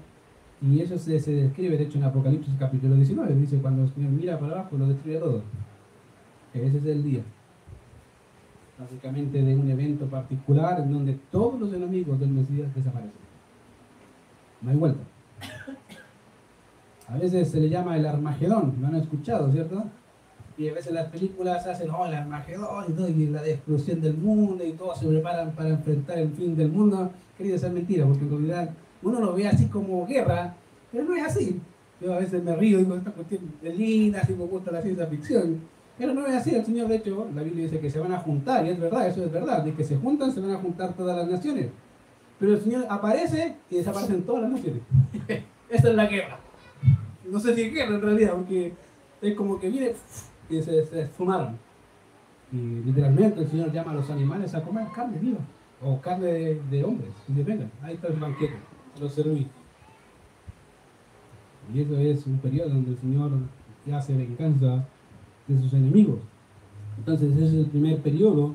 Y 0.59 0.79
eso 0.79 0.97
se, 0.97 1.19
se 1.19 1.33
describe, 1.33 1.77
de 1.77 1.83
hecho, 1.83 1.99
en 1.99 2.05
Apocalipsis 2.05 2.55
capítulo 2.57 2.95
19. 2.95 3.35
Dice, 3.35 3.59
cuando 3.59 3.83
el 3.83 3.93
Señor 3.93 4.09
mira 4.09 4.39
para 4.39 4.53
abajo, 4.53 4.75
lo 4.75 4.87
destruye 4.87 5.19
todo. 5.19 5.43
Ese 6.51 6.77
es 6.77 6.85
el 6.85 7.03
día 7.03 7.21
básicamente 8.77 9.41
de 9.41 9.55
un 9.55 9.69
evento 9.69 10.05
particular 10.05 10.79
en 10.79 10.91
donde 10.91 11.17
todos 11.31 11.59
los 11.59 11.73
enemigos 11.73 12.19
del 12.19 12.29
Mesías 12.29 12.73
desaparecen. 12.75 13.25
No 14.61 14.71
hay 14.71 14.77
vuelta. 14.77 15.03
A 17.07 17.17
veces 17.17 17.51
se 17.51 17.59
le 17.59 17.69
llama 17.69 17.97
el 17.97 18.05
Armagedón, 18.05 18.75
lo 18.81 18.87
han 18.87 18.95
escuchado, 18.95 19.51
¿cierto? 19.51 19.83
Y 20.57 20.69
a 20.69 20.73
veces 20.73 20.93
las 20.93 21.09
películas 21.09 21.65
hacen, 21.67 21.89
oh, 21.91 22.05
el 22.05 22.15
Armagedón 22.15 22.85
y, 22.89 22.93
todo, 22.93 23.09
y 23.09 23.27
la 23.27 23.41
destrucción 23.41 24.01
del 24.01 24.17
mundo 24.17 24.65
y 24.65 24.71
todos 24.73 24.99
se 24.99 25.07
preparan 25.07 25.51
para 25.51 25.69
enfrentar 25.69 26.17
el 26.17 26.31
fin 26.31 26.55
del 26.55 26.71
mundo. 26.71 27.11
Querido, 27.37 27.57
ser 27.57 27.71
mentira, 27.71 28.05
porque 28.05 28.23
en 28.23 28.29
realidad 28.29 28.69
uno 29.03 29.19
lo 29.19 29.33
ve 29.33 29.47
así 29.47 29.67
como 29.67 30.07
guerra, 30.07 30.55
pero 30.91 31.03
no 31.03 31.13
es 31.15 31.23
así. 31.23 31.61
Yo 32.01 32.13
a 32.13 32.19
veces 32.19 32.43
me 32.43 32.55
río 32.55 32.79
y 32.79 32.83
digo, 32.83 32.95
esta 32.95 33.11
cuestión 33.11 33.41
de 33.61 33.73
linda, 33.73 34.21
así 34.21 34.33
me 34.33 34.45
gusta 34.45 34.71
la 34.71 34.81
ciencia 34.81 35.05
ficción 35.07 35.59
pero 35.97 36.13
no 36.13 36.25
es 36.27 36.35
así, 36.35 36.53
el 36.53 36.65
Señor, 36.65 36.87
de 36.87 36.97
hecho, 36.97 37.27
la 37.33 37.41
Biblia 37.41 37.65
dice 37.65 37.79
que 37.79 37.89
se 37.89 37.99
van 37.99 38.11
a 38.11 38.19
juntar, 38.19 38.65
y 38.65 38.69
es 38.69 38.79
verdad, 38.79 39.07
eso 39.07 39.23
es 39.23 39.31
verdad, 39.31 39.63
de 39.63 39.73
que 39.73 39.83
se 39.83 39.95
juntan, 39.95 40.31
se 40.31 40.41
van 40.41 40.51
a 40.51 40.57
juntar 40.57 40.93
todas 40.93 41.17
las 41.17 41.27
naciones. 41.27 41.69
Pero 42.37 42.53
el 42.53 42.61
Señor 42.61 42.85
aparece 42.89 43.55
y 43.69 43.77
desaparecen 43.77 44.23
todas 44.23 44.43
las 44.43 44.51
naciones. 44.51 44.81
Esta 45.69 45.89
es 45.89 45.95
la 45.95 46.05
guerra. 46.05 46.39
No 47.29 47.39
sé 47.39 47.55
si 47.55 47.61
es 47.61 47.73
guerra 47.73 47.95
en 47.95 48.01
realidad, 48.01 48.33
porque 48.33 48.73
es 49.21 49.35
como 49.35 49.59
que 49.59 49.69
viene 49.69 49.93
y 50.49 50.61
se, 50.61 50.85
se 50.85 51.01
esfumaron. 51.01 51.57
Y 52.51 52.57
literalmente 52.85 53.41
el 53.41 53.47
Señor 53.47 53.71
llama 53.71 53.91
a 53.91 53.95
los 53.95 54.09
animales 54.09 54.53
a 54.53 54.63
comer 54.63 54.87
carne 54.93 55.17
viva, 55.17 55.39
o 55.81 55.99
carne 55.99 56.59
de, 56.69 56.83
hombres, 56.83 57.09
y 57.27 57.41
vengan, 57.41 57.71
ahí 57.81 57.95
está 57.95 58.07
el 58.07 58.19
banquete, 58.19 58.55
los 58.99 59.13
serví. 59.13 59.47
Y 61.73 61.81
eso 61.81 61.97
es 61.97 62.27
un 62.27 62.37
periodo 62.37 62.69
donde 62.69 62.91
el 62.91 62.97
Señor 62.97 63.31
ya 63.85 64.01
se 64.01 64.15
venganza 64.15 64.85
de 65.47 65.61
sus 65.61 65.73
enemigos. 65.73 66.19
Entonces 66.97 67.33
ese 67.33 67.45
es 67.45 67.53
el 67.53 67.65
primer 67.67 68.01
periodo 68.01 68.53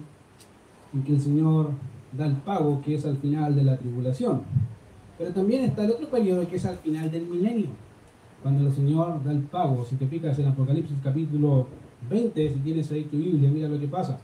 en 0.92 1.02
que 1.02 1.12
el 1.12 1.20
Señor 1.20 1.70
da 2.12 2.26
el 2.26 2.36
pago, 2.36 2.80
que 2.82 2.94
es 2.94 3.04
al 3.04 3.16
final 3.18 3.54
de 3.54 3.64
la 3.64 3.76
tribulación. 3.76 4.42
Pero 5.18 5.32
también 5.32 5.64
está 5.64 5.84
el 5.84 5.92
otro 5.92 6.08
periodo 6.08 6.48
que 6.48 6.56
es 6.56 6.64
al 6.64 6.78
final 6.78 7.10
del 7.10 7.26
milenio, 7.26 7.68
cuando 8.42 8.66
el 8.66 8.74
Señor 8.74 9.22
da 9.22 9.30
el 9.32 9.42
pago. 9.42 9.84
Si 9.84 9.96
te 9.96 10.06
fijas 10.06 10.38
en 10.38 10.48
Apocalipsis 10.48 10.96
capítulo 11.02 11.66
20, 12.08 12.54
si 12.54 12.60
tienes 12.60 12.90
ahí 12.90 13.04
tu 13.04 13.18
Biblia, 13.18 13.50
mira 13.50 13.68
lo 13.68 13.78
que 13.78 13.86
pasa. 13.86 14.18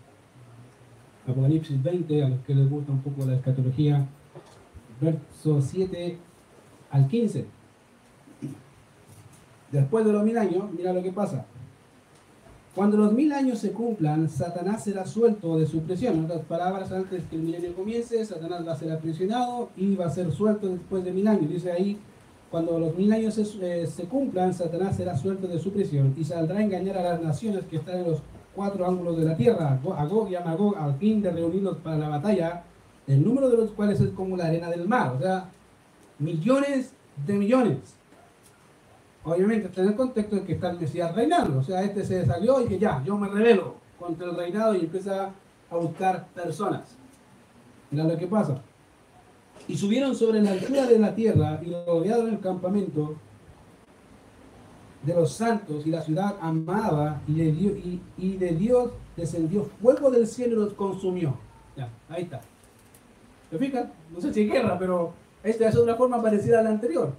Apocalipsis 1.28 1.82
20, 1.82 2.22
a 2.22 2.28
los 2.30 2.40
que 2.40 2.54
les 2.54 2.70
gusta 2.70 2.92
un 2.92 3.00
poco 3.00 3.26
la 3.26 3.34
escatología, 3.34 4.06
verso 5.00 5.60
7 5.60 6.18
al 6.90 7.08
15. 7.08 7.46
Después 9.72 10.06
de 10.06 10.12
los 10.12 10.24
mil 10.24 10.38
años, 10.38 10.64
mira 10.76 10.92
lo 10.92 11.02
que 11.02 11.12
pasa. 11.12 11.44
Cuando 12.76 12.98
los 12.98 13.14
mil 13.14 13.32
años 13.32 13.60
se 13.60 13.72
cumplan, 13.72 14.28
Satanás 14.28 14.84
será 14.84 15.06
suelto 15.06 15.58
de 15.58 15.66
su 15.66 15.80
prisión. 15.80 16.18
En 16.18 16.24
otras 16.26 16.42
palabras, 16.42 16.92
antes 16.92 17.24
que 17.24 17.36
el 17.36 17.42
milenio 17.42 17.74
comience, 17.74 18.22
Satanás 18.22 18.68
va 18.68 18.72
a 18.72 18.76
ser 18.76 18.92
aprisionado 18.92 19.70
y 19.78 19.96
va 19.96 20.04
a 20.04 20.10
ser 20.10 20.30
suelto 20.30 20.68
después 20.68 21.02
de 21.02 21.10
mil 21.10 21.26
años. 21.26 21.48
Dice 21.48 21.72
ahí, 21.72 21.98
cuando 22.50 22.78
los 22.78 22.94
mil 22.94 23.10
años 23.14 23.32
se, 23.32 23.44
eh, 23.82 23.88
cumplan, 24.10 24.52
Satanás 24.52 24.94
será 24.94 25.16
suelto 25.16 25.48
de 25.48 25.58
su 25.58 25.72
prisión 25.72 26.14
y 26.18 26.24
saldrá 26.24 26.58
a 26.58 26.62
engañar 26.64 26.98
a 26.98 27.02
las 27.02 27.22
naciones 27.22 27.64
que 27.64 27.76
están 27.76 28.00
en 28.00 28.10
los 28.10 28.18
cuatro 28.54 28.86
ángulos 28.86 29.16
de 29.16 29.24
la 29.24 29.38
tierra, 29.38 29.80
a 29.96 30.04
Gog 30.04 30.30
y 30.30 30.34
a 30.34 30.42
Magog, 30.42 30.76
al 30.76 30.96
fin 30.96 31.22
de 31.22 31.30
reunirlos 31.30 31.78
para 31.78 31.96
la 31.96 32.10
batalla, 32.10 32.62
el 33.06 33.24
número 33.24 33.48
de 33.48 33.56
los 33.56 33.70
cuales 33.70 33.98
es 34.02 34.10
como 34.10 34.36
la 34.36 34.48
arena 34.48 34.68
del 34.68 34.86
mar, 34.86 35.14
o 35.16 35.18
sea, 35.18 35.48
millones 36.18 36.92
de 37.26 37.38
millones 37.38 37.95
obviamente 39.26 39.66
está 39.66 39.82
en 39.82 39.88
el 39.88 39.96
contexto 39.96 40.36
de 40.36 40.44
que 40.44 40.52
está 40.54 40.70
el 40.70 40.80
Mesías 40.80 41.14
reinando. 41.14 41.58
O 41.58 41.62
sea, 41.62 41.82
este 41.82 42.04
se 42.04 42.24
salió 42.24 42.60
y 42.62 42.66
que 42.66 42.78
ya, 42.78 43.02
yo 43.04 43.18
me 43.18 43.28
revelo 43.28 43.74
contra 43.98 44.30
el 44.30 44.36
reinado 44.36 44.74
y 44.74 44.80
empieza 44.80 45.32
a 45.70 45.76
buscar 45.76 46.28
personas. 46.28 46.96
Mira 47.90 48.04
lo 48.04 48.16
que 48.16 48.26
pasa. 48.26 48.60
Y 49.68 49.76
subieron 49.76 50.14
sobre 50.14 50.40
la 50.42 50.52
altura 50.52 50.86
de 50.86 50.98
la 50.98 51.14
tierra 51.14 51.60
y 51.64 51.72
rodearon 51.72 52.28
el 52.28 52.40
campamento 52.40 53.16
de 55.02 55.14
los 55.14 55.32
santos 55.32 55.86
y 55.86 55.90
la 55.90 56.02
ciudad 56.02 56.36
amada 56.40 57.20
y 57.26 57.34
de 57.34 57.52
Dios, 57.52 57.74
y, 58.16 58.36
de 58.36 58.50
Dios 58.52 58.90
descendió 59.16 59.64
fuego 59.80 60.10
del 60.10 60.26
cielo 60.26 60.56
y 60.56 60.64
los 60.66 60.74
consumió. 60.74 61.36
Ya, 61.76 61.88
ahí 62.08 62.24
está. 62.24 62.40
¿Se 63.50 63.58
fijan? 63.58 63.92
No 64.12 64.20
sé 64.20 64.32
si 64.32 64.46
guerra, 64.46 64.78
pero 64.78 65.12
esta 65.42 65.68
es 65.68 65.76
una 65.76 65.94
forma 65.94 66.22
parecida 66.22 66.60
a 66.60 66.62
la 66.62 66.70
anterior. 66.70 67.12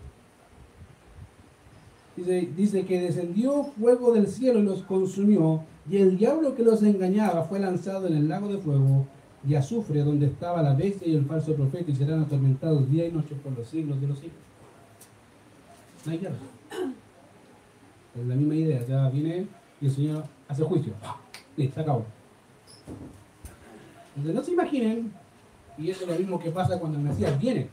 Dice, 2.18 2.84
que 2.86 3.00
descendió 3.00 3.66
fuego 3.80 4.12
del 4.12 4.28
cielo 4.28 4.60
y 4.60 4.64
los 4.64 4.82
consumió, 4.82 5.64
y 5.90 5.98
el 5.98 6.18
diablo 6.18 6.56
que 6.56 6.64
los 6.64 6.82
engañaba 6.82 7.44
fue 7.44 7.60
lanzado 7.60 8.08
en 8.08 8.16
el 8.16 8.28
lago 8.28 8.48
de 8.48 8.58
fuego 8.58 9.06
y 9.48 9.54
azufre, 9.54 10.02
donde 10.04 10.26
estaba 10.26 10.64
la 10.64 10.74
bestia 10.74 11.08
y 11.08 11.16
el 11.16 11.26
falso 11.26 11.54
profeta, 11.54 11.92
y 11.92 11.96
serán 11.96 12.24
atormentados 12.24 12.90
día 12.90 13.06
y 13.06 13.12
noche 13.12 13.36
por 13.36 13.56
los 13.56 13.68
siglos 13.68 14.02
de 14.02 14.08
los 14.08 14.18
siglos. 14.18 14.38
No 16.06 16.12
hay 16.12 16.18
guerra. 16.18 16.36
Es 18.20 18.26
la 18.26 18.36
misma 18.36 18.56
idea, 18.56 18.84
ya 18.88 19.10
viene 19.10 19.46
y 19.80 19.86
el 19.86 19.92
Señor 19.92 20.24
hace 20.48 20.64
juicio. 20.64 20.94
Listo, 21.56 21.76
se 21.76 21.82
acabó. 21.82 22.04
Entonces 24.16 24.36
no 24.36 24.44
se 24.44 24.52
imaginen, 24.54 25.14
y 25.78 25.92
eso 25.92 26.02
es 26.06 26.10
lo 26.10 26.18
mismo 26.18 26.40
que 26.40 26.50
pasa 26.50 26.80
cuando 26.80 26.98
el 26.98 27.04
Mesías 27.04 27.40
viene. 27.40 27.70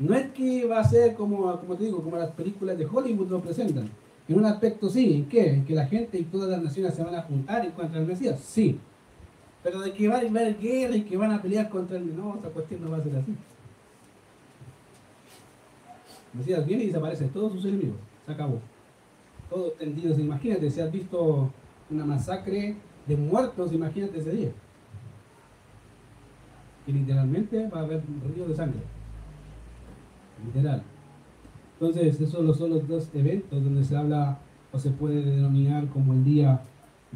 No 0.00 0.14
es 0.14 0.30
que 0.32 0.66
va 0.66 0.80
a 0.80 0.84
ser 0.84 1.14
como, 1.14 1.60
como 1.60 1.76
te 1.76 1.84
digo, 1.84 2.02
como 2.02 2.16
las 2.16 2.30
películas 2.30 2.78
de 2.78 2.86
Hollywood 2.86 3.28
lo 3.28 3.40
presentan. 3.42 3.90
En 4.26 4.38
un 4.38 4.46
aspecto 4.46 4.88
sí, 4.88 5.12
¿en 5.12 5.26
qué? 5.26 5.50
En 5.50 5.64
que 5.66 5.74
la 5.74 5.86
gente 5.86 6.18
y 6.18 6.24
todas 6.24 6.48
las 6.48 6.62
naciones 6.62 6.94
se 6.94 7.04
van 7.04 7.14
a 7.14 7.22
juntar 7.22 7.66
en 7.66 7.72
contra 7.72 7.98
del 7.98 8.08
Mesías, 8.08 8.40
sí. 8.40 8.80
Pero 9.62 9.80
de 9.82 9.92
que 9.92 10.08
va 10.08 10.14
a 10.14 10.20
haber 10.20 10.58
guerra 10.58 10.96
y 10.96 11.02
que 11.02 11.18
van 11.18 11.32
a 11.32 11.42
pelear 11.42 11.68
contra 11.68 11.98
el... 11.98 12.16
No, 12.16 12.36
esta 12.36 12.48
cuestión 12.48 12.82
no 12.82 12.90
va 12.90 12.96
a 12.96 13.02
ser 13.02 13.14
así. 13.14 13.36
Mesías 16.32 16.64
viene 16.64 16.84
y 16.84 16.86
desaparece 16.86 17.26
todos 17.26 17.52
sus 17.52 17.66
enemigos. 17.66 17.98
Se 18.24 18.32
acabó. 18.32 18.58
Todos 19.50 19.76
tendidos. 19.76 20.18
Imagínate, 20.18 20.70
si 20.70 20.80
has 20.80 20.90
visto 20.90 21.52
una 21.90 22.06
masacre 22.06 22.74
de 23.06 23.16
muertos, 23.16 23.70
imagínate 23.70 24.18
ese 24.18 24.32
día. 24.32 24.52
que 26.86 26.92
literalmente 26.92 27.68
va 27.68 27.80
a 27.80 27.82
haber 27.82 27.98
un 27.98 28.34
río 28.34 28.46
de 28.46 28.56
sangre. 28.56 28.80
Literal. 30.46 30.82
Entonces, 31.78 32.20
esos 32.20 32.30
son 32.56 32.70
los 32.70 32.88
dos 32.88 33.08
eventos 33.14 33.62
donde 33.62 33.84
se 33.84 33.96
habla 33.96 34.38
o 34.72 34.78
se 34.78 34.90
puede 34.90 35.22
denominar 35.22 35.88
como 35.88 36.12
el 36.12 36.24
día 36.24 36.60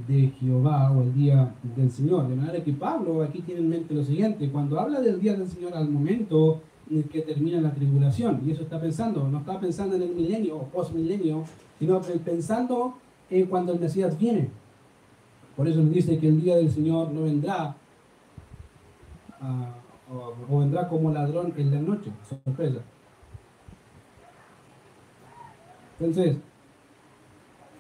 de 0.09 0.29
Jehová 0.41 0.91
o 0.91 1.03
el 1.03 1.15
día 1.15 1.55
del 1.77 1.91
Señor. 1.91 2.29
De 2.29 2.35
manera 2.35 2.63
que 2.65 2.73
Pablo 2.73 3.23
aquí 3.23 3.43
tiene 3.43 3.61
en 3.61 3.69
mente 3.69 3.95
lo 3.95 4.03
siguiente, 4.03 4.49
cuando 4.51 4.81
habla 4.81 5.01
del 5.01 5.21
día 5.21 5.35
del 5.35 5.49
Señor 5.49 5.75
al 5.75 5.89
momento 5.89 6.61
en 6.91 7.05
que 7.05 7.23
termina 7.23 7.61
la 7.61 7.73
tribulación, 7.73 8.43
y 8.45 8.51
eso 8.51 8.63
está 8.63 8.81
pensando, 8.81 9.27
no 9.29 9.39
está 9.39 9.59
pensando 9.59 9.97
en 9.97 10.03
el 10.03 10.15
milenio 10.15 10.57
o 10.57 10.65
postmilenio, 10.65 11.45
sino 11.79 12.01
pensando 12.25 12.95
en 13.31 13.47
cuando 13.47 13.73
el 13.73 13.81
Mesías 13.81 14.19
viene. 14.19 14.51
Por 15.57 15.69
eso 15.69 15.81
nos 15.81 15.93
dice 15.93 16.19
que 16.19 16.29
el 16.29 16.43
día 16.43 16.57
del 16.57 16.71
Señor 16.71 17.11
no 17.13 17.23
vendrá 17.23 17.77
ah, 19.41 19.75
o, 20.51 20.59
vendrá 20.59 20.89
como 20.89 21.13
ladrón 21.13 21.53
en 21.57 21.71
la 21.71 21.81
noche. 21.81 22.11
Sorpresa. 22.29 22.81
Entonces, 25.99 26.37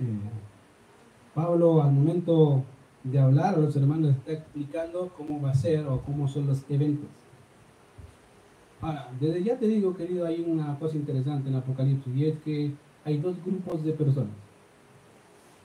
eh, 0.00 0.18
Pablo 1.35 1.83
al 1.83 1.92
momento 1.92 2.62
de 3.02 3.18
hablar 3.18 3.59
los 3.59 3.76
hermanos 3.76 4.16
está 4.16 4.33
explicando 4.33 5.12
cómo 5.16 5.40
va 5.40 5.50
a 5.50 5.54
ser 5.54 5.87
o 5.87 6.00
cómo 6.00 6.26
son 6.26 6.47
los 6.47 6.64
eventos. 6.71 7.09
Ahora, 8.80 9.09
desde 9.21 9.42
ya 9.42 9.59
te 9.59 9.66
digo, 9.66 9.97
querido, 9.97 10.26
hay 10.26 10.40
una 10.47 10.78
cosa 10.78 10.97
interesante 10.97 11.49
en 11.49 11.56
Apocalipsis 11.56 12.14
y 12.14 12.26
es 12.26 12.38
que 12.40 12.73
hay 13.04 13.18
dos 13.18 13.37
grupos 13.44 13.85
de 13.85 13.92
personas. 13.92 14.33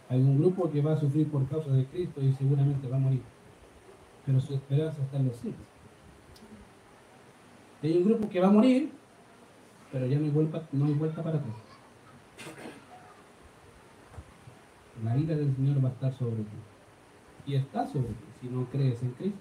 Hay 0.10 0.20
un 0.20 0.39
grupo 0.39 0.70
que 0.72 0.82
va 0.82 0.94
a 0.94 1.00
sufrir 1.00 1.27
por 1.29 1.48
causa 1.48 1.72
de 1.72 1.86
Cristo 1.86 2.22
y 2.22 2.34
seguramente 2.34 2.88
va 2.88 2.98
a 2.98 3.00
morir, 3.00 3.22
pero 4.25 4.39
su 4.39 4.56
esperanza 4.56 5.01
está 5.03 5.18
en 5.18 5.27
los 5.27 5.36
cielos. 5.36 5.60
Hay 7.84 7.98
un 7.98 8.03
grupo 8.03 8.27
que 8.27 8.39
va 8.39 8.48
a 8.48 8.51
morir, 8.51 8.91
pero 9.91 10.08
ya 10.08 10.18
no 10.18 10.25
hay 10.25 10.32
vuelta, 10.32 10.68
no 10.72 10.86
hay 10.86 10.94
vuelta 10.94 11.24
para 11.24 11.38
atrás. 11.38 11.69
La 15.03 15.18
ira 15.18 15.36
del 15.36 15.56
Señor 15.56 15.84
va 15.84 15.89
a 15.89 15.91
estar 15.91 16.13
sobre 16.13 16.44
ti. 16.44 16.58
Y 17.46 17.56
está 17.56 17.88
sobre 17.88 18.10
ti 18.10 18.25
si 18.41 18.48
no 18.48 18.65
crees 18.65 19.01
en 19.01 19.12
Cristo. 19.12 19.39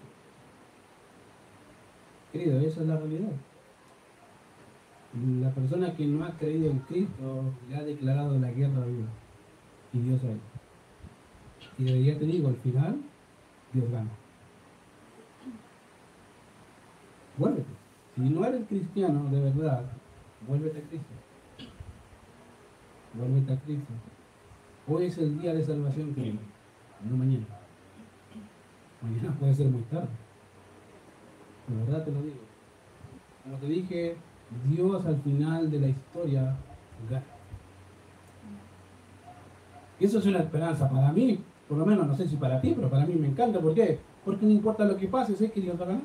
Querido, 2.33 2.61
esa 2.61 2.83
es 2.83 2.87
la 2.87 2.97
realidad. 2.97 3.33
La 5.41 5.51
persona 5.51 5.95
que 5.95 6.07
no 6.07 6.25
ha 6.25 6.31
creído 6.33 6.71
en 6.71 6.79
Cristo 6.81 7.45
le 7.69 7.77
ha 7.77 7.83
declarado 7.83 8.39
la 8.39 8.51
guerra 8.51 8.83
a 8.83 8.87
Dios. 8.87 9.09
Y 9.93 9.99
Dios 10.01 10.23
a 10.23 10.31
él. 10.31 10.41
Y 11.79 11.85
día 11.85 12.19
te 12.19 12.27
digo, 12.27 12.49
al 12.49 12.57
final, 12.57 13.01
Dios 13.73 13.91
gana. 13.91 14.11
Vuélvete. 17.37 17.71
Si 18.15 18.21
no 18.21 18.45
eres 18.45 18.67
cristiano 18.67 19.31
de 19.31 19.41
verdad, 19.41 19.85
vuélvete 20.47 20.79
a 20.79 20.83
Cristo. 20.83 21.15
Vuélvete 23.15 23.53
a 23.53 23.61
Cristo. 23.61 23.93
Hoy 24.91 25.05
es 25.05 25.19
el 25.19 25.39
día 25.39 25.53
de 25.53 25.63
salvación 25.63 26.15
que 26.15 26.33
no 27.09 27.17
mañana. 27.17 27.45
Mañana 29.03 29.37
puede 29.39 29.55
ser 29.55 29.67
muy 29.67 29.83
tarde. 29.83 30.09
De 31.67 31.85
verdad 31.85 32.05
te 32.05 32.11
lo 32.11 32.23
digo. 32.23 32.39
Como 33.45 33.59
te 33.59 33.67
dije, 33.67 34.17
Dios 34.71 35.05
al 35.05 35.21
final 35.21 35.71
de 35.71 35.81
la 35.81 35.89
historia 35.89 36.57
gana. 37.11 37.23
Y 40.01 40.05
eso 40.07 40.21
es 40.21 40.27
una 40.27 40.39
esperanza 40.39 40.89
para 40.89 41.13
mí, 41.13 41.39
por 41.69 41.77
lo 41.77 41.85
menos 41.85 42.07
no 42.07 42.17
sé 42.17 42.27
si 42.27 42.37
para 42.37 42.61
ti, 42.61 42.73
pero 42.75 42.89
para 42.89 43.05
mí 43.05 43.15
me 43.15 43.27
encanta. 43.27 43.61
¿Por 43.61 43.75
qué? 43.75 43.99
Porque 44.25 44.47
no 44.47 44.53
importa 44.53 44.87
lo 44.87 44.97
que 44.97 45.09
pase, 45.09 45.37
sé 45.37 45.51
que 45.51 45.61
Dios 45.61 45.79
va 45.79 45.85
a 45.85 45.89
ganar. 45.89 46.03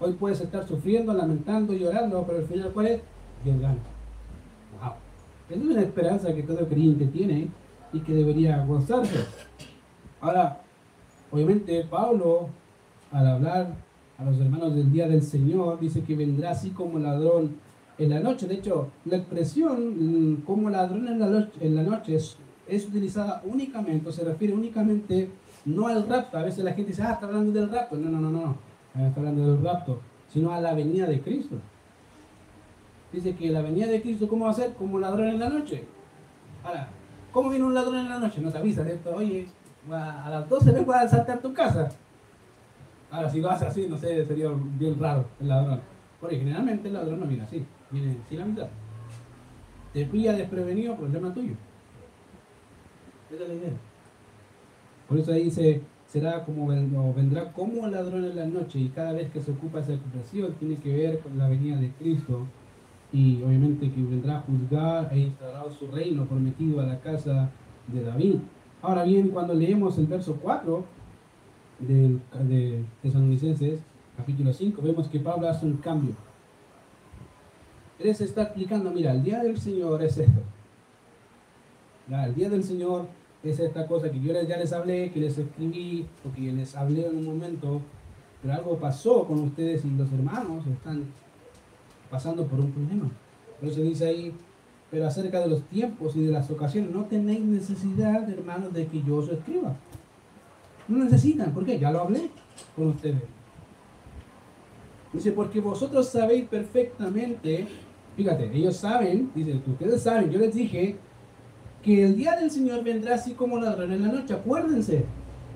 Hoy 0.00 0.12
puedes 0.14 0.40
estar 0.40 0.66
sufriendo, 0.66 1.12
lamentando, 1.12 1.74
llorando, 1.74 2.24
pero 2.26 2.38
al 2.38 2.44
final, 2.46 2.70
¿cuál 2.72 2.86
es? 2.86 3.02
Dios 3.44 3.60
gana. 3.60 3.97
Esa 5.48 5.60
es 5.60 5.70
una 5.70 5.80
esperanza 5.80 6.34
que 6.34 6.42
todo 6.42 6.68
creyente 6.68 7.06
tiene 7.06 7.48
y 7.92 8.00
que 8.00 8.12
debería 8.12 8.64
gozarse. 8.64 9.24
Ahora, 10.20 10.60
obviamente 11.30 11.84
Pablo, 11.88 12.48
al 13.12 13.26
hablar 13.26 13.74
a 14.18 14.24
los 14.24 14.38
hermanos 14.40 14.74
del 14.74 14.92
día 14.92 15.08
del 15.08 15.22
Señor, 15.22 15.80
dice 15.80 16.02
que 16.02 16.14
vendrá 16.14 16.50
así 16.50 16.70
como 16.70 16.98
ladrón 16.98 17.56
en 17.98 18.10
la 18.10 18.20
noche. 18.20 18.46
De 18.46 18.54
hecho, 18.54 18.88
la 19.04 19.16
expresión 19.16 20.32
mm, 20.32 20.42
como 20.42 20.68
ladrón 20.68 21.08
en 21.08 21.18
la 21.18 21.26
noche, 21.28 21.52
en 21.60 21.76
la 21.76 21.82
noche 21.82 22.16
es, 22.16 22.36
es 22.66 22.86
utilizada 22.86 23.42
únicamente, 23.44 24.08
o 24.08 24.12
se 24.12 24.24
refiere 24.24 24.52
únicamente 24.54 25.30
no 25.64 25.86
al 25.86 26.08
rapto. 26.08 26.38
A 26.38 26.42
veces 26.42 26.64
la 26.64 26.72
gente 26.72 26.90
dice, 26.90 27.02
ah, 27.02 27.12
está 27.12 27.26
hablando 27.26 27.52
del 27.52 27.70
rapto. 27.70 27.96
No, 27.96 28.10
no, 28.10 28.20
no, 28.20 28.30
no, 28.30 28.40
no. 28.94 29.06
Está 29.06 29.20
hablando 29.20 29.54
del 29.54 29.62
rapto, 29.62 30.00
sino 30.32 30.52
a 30.52 30.60
la 30.60 30.74
venida 30.74 31.06
de 31.06 31.20
Cristo. 31.20 31.56
Dice 33.12 33.34
que 33.34 33.50
la 33.50 33.62
venida 33.62 33.86
de 33.86 34.02
Cristo, 34.02 34.28
¿cómo 34.28 34.44
va 34.44 34.50
a 34.50 34.54
ser? 34.54 34.74
Como 34.74 34.98
ladrón 34.98 35.28
en 35.28 35.40
la 35.40 35.48
noche. 35.48 35.84
Ahora, 36.62 36.88
¿cómo 37.32 37.50
viene 37.50 37.64
un 37.64 37.74
ladrón 37.74 37.96
en 37.96 38.08
la 38.08 38.18
noche? 38.18 38.40
No 38.40 38.52
te 38.52 38.58
avisa 38.58 38.84
de 38.84 38.94
esto, 38.94 39.14
oye, 39.14 39.48
a 39.90 40.28
las 40.28 40.48
12 40.48 40.72
vengo 40.72 40.92
a 40.92 41.08
saltar 41.08 41.40
tu 41.40 41.54
casa. 41.54 41.88
Ahora, 43.10 43.30
si 43.30 43.42
hace 43.42 43.66
así, 43.66 43.86
no 43.88 43.96
sé, 43.96 44.26
sería 44.26 44.50
bien 44.78 44.98
raro 44.98 45.24
el 45.40 45.48
ladrón. 45.48 45.80
Porque 46.20 46.36
generalmente 46.36 46.88
el 46.88 46.94
ladrón 46.94 47.20
no 47.20 47.26
viene 47.26 47.44
así, 47.44 47.64
viene 47.90 48.18
sin 48.28 48.38
la 48.38 48.44
mitad. 48.44 48.68
Te 49.92 50.04
pilla 50.04 50.34
desprevenido, 50.34 50.96
problema 50.96 51.32
tuyo. 51.32 51.54
Esa 53.30 53.42
es 53.42 53.48
la 53.48 53.54
idea. 53.54 53.72
Por 55.08 55.18
eso 55.18 55.32
ahí 55.32 55.44
dice, 55.44 55.80
será 56.06 56.44
como 56.44 56.66
vendrá 57.14 57.52
como 57.52 57.86
ladrón 57.86 58.24
en 58.24 58.36
la 58.36 58.44
noche 58.44 58.78
y 58.78 58.88
cada 58.90 59.12
vez 59.12 59.30
que 59.30 59.40
se 59.40 59.52
ocupa 59.52 59.80
esa 59.80 59.94
ocupación 59.94 60.52
tiene 60.54 60.76
que 60.76 60.94
ver 60.94 61.20
con 61.20 61.38
la 61.38 61.48
venida 61.48 61.76
de 61.76 61.92
Cristo 61.92 62.46
y 63.12 63.42
obviamente 63.42 63.90
que 63.90 64.02
vendrá 64.02 64.38
a 64.38 64.40
juzgar 64.42 65.08
e 65.12 65.20
instaurar 65.20 65.72
su 65.72 65.86
reino 65.88 66.26
prometido 66.26 66.80
a 66.80 66.86
la 66.86 67.00
casa 67.00 67.50
de 67.86 68.02
David. 68.02 68.36
Ahora 68.82 69.04
bien, 69.04 69.28
cuando 69.28 69.54
leemos 69.54 69.98
el 69.98 70.06
verso 70.06 70.38
4 70.40 70.84
de, 71.80 72.18
de 72.44 72.84
Tesalonicenses, 73.02 73.80
capítulo 74.16 74.52
5, 74.52 74.82
vemos 74.82 75.08
que 75.08 75.20
Pablo 75.20 75.48
hace 75.48 75.64
un 75.64 75.78
cambio. 75.78 76.14
Él 77.98 78.14
se 78.14 78.24
está 78.24 78.42
explicando, 78.42 78.90
mira, 78.90 79.12
el 79.12 79.24
día 79.24 79.42
del 79.42 79.58
Señor 79.58 80.02
es 80.02 80.18
esto. 80.18 80.40
el 82.08 82.34
día 82.34 82.48
del 82.48 82.62
Señor 82.62 83.06
es 83.42 83.58
esta 83.58 83.86
cosa 83.86 84.10
que 84.10 84.20
yo 84.20 84.32
ya 84.32 84.56
les 84.56 84.72
hablé, 84.72 85.10
que 85.10 85.20
les 85.20 85.38
escribí, 85.38 86.06
o 86.24 86.34
que 86.34 86.52
les 86.52 86.76
hablé 86.76 87.06
en 87.06 87.16
un 87.16 87.24
momento, 87.24 87.80
pero 88.42 88.54
algo 88.54 88.76
pasó 88.78 89.26
con 89.26 89.40
ustedes 89.40 89.84
y 89.84 89.90
los 89.90 90.12
hermanos 90.12 90.66
están 90.66 91.06
pasando 92.10 92.46
por 92.46 92.60
un 92.60 92.72
problema. 92.72 93.10
Por 93.60 93.68
eso 93.68 93.80
dice 93.80 94.06
ahí, 94.06 94.34
pero 94.90 95.06
acerca 95.06 95.40
de 95.40 95.48
los 95.48 95.62
tiempos 95.64 96.16
y 96.16 96.22
de 96.22 96.32
las 96.32 96.50
ocasiones, 96.50 96.90
no 96.90 97.04
tenéis 97.04 97.40
necesidad, 97.40 98.28
hermanos, 98.30 98.72
de 98.72 98.86
que 98.86 99.02
yo 99.02 99.16
os 99.16 99.28
escriba. 99.28 99.76
No 100.86 101.04
necesitan, 101.04 101.52
¿por 101.52 101.64
qué? 101.64 101.78
Ya 101.78 101.90
lo 101.90 102.00
hablé 102.00 102.30
con 102.74 102.88
ustedes. 102.88 103.22
Dice, 105.12 105.32
porque 105.32 105.60
vosotros 105.60 106.08
sabéis 106.08 106.46
perfectamente, 106.48 107.66
fíjate, 108.16 108.50
ellos 108.54 108.76
saben, 108.76 109.30
dice, 109.34 109.60
ustedes 109.66 110.02
saben, 110.02 110.30
yo 110.30 110.38
les 110.38 110.54
dije 110.54 110.96
que 111.82 112.04
el 112.04 112.16
día 112.16 112.36
del 112.36 112.50
Señor 112.50 112.82
vendrá 112.82 113.14
así 113.14 113.32
como 113.32 113.58
ladrón 113.58 113.92
en 113.92 114.02
la 114.02 114.08
noche, 114.08 114.34
acuérdense. 114.34 115.04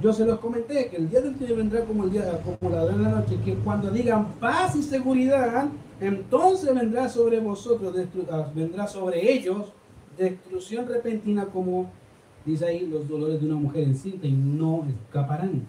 Yo 0.03 0.13
se 0.13 0.27
los 0.27 0.41
comenté 0.41 0.89
que 0.89 0.97
el 0.97 1.09
día 1.09 1.21
del 1.21 1.39
Señor 1.39 1.59
vendrá 1.59 1.85
como 1.85 2.05
el 2.05 2.11
día 2.11 2.41
como 2.43 2.75
ladrón 2.75 2.97
en 2.97 3.03
la 3.05 3.21
noche, 3.21 3.39
que 3.45 3.55
cuando 3.55 3.89
digan 3.89 4.33
paz 4.41 4.75
y 4.75 4.83
seguridad, 4.83 5.69
entonces 6.01 6.75
vendrá 6.75 7.09
sobre 7.09 7.39
vosotros, 7.39 7.95
ah, 8.31 8.51
vendrá 8.53 8.89
sobre 8.89 9.33
ellos 9.33 9.73
destrucción 10.19 10.89
repentina 10.89 11.47
como 11.47 11.89
dice 12.45 12.67
ahí 12.67 12.87
los 12.87 13.09
dolores 13.09 13.41
de 13.41 13.47
una 13.47 13.55
mujer 13.55 13.85
encinta 13.85 14.27
y 14.27 14.33
no 14.33 14.85
escaparán. 14.89 15.69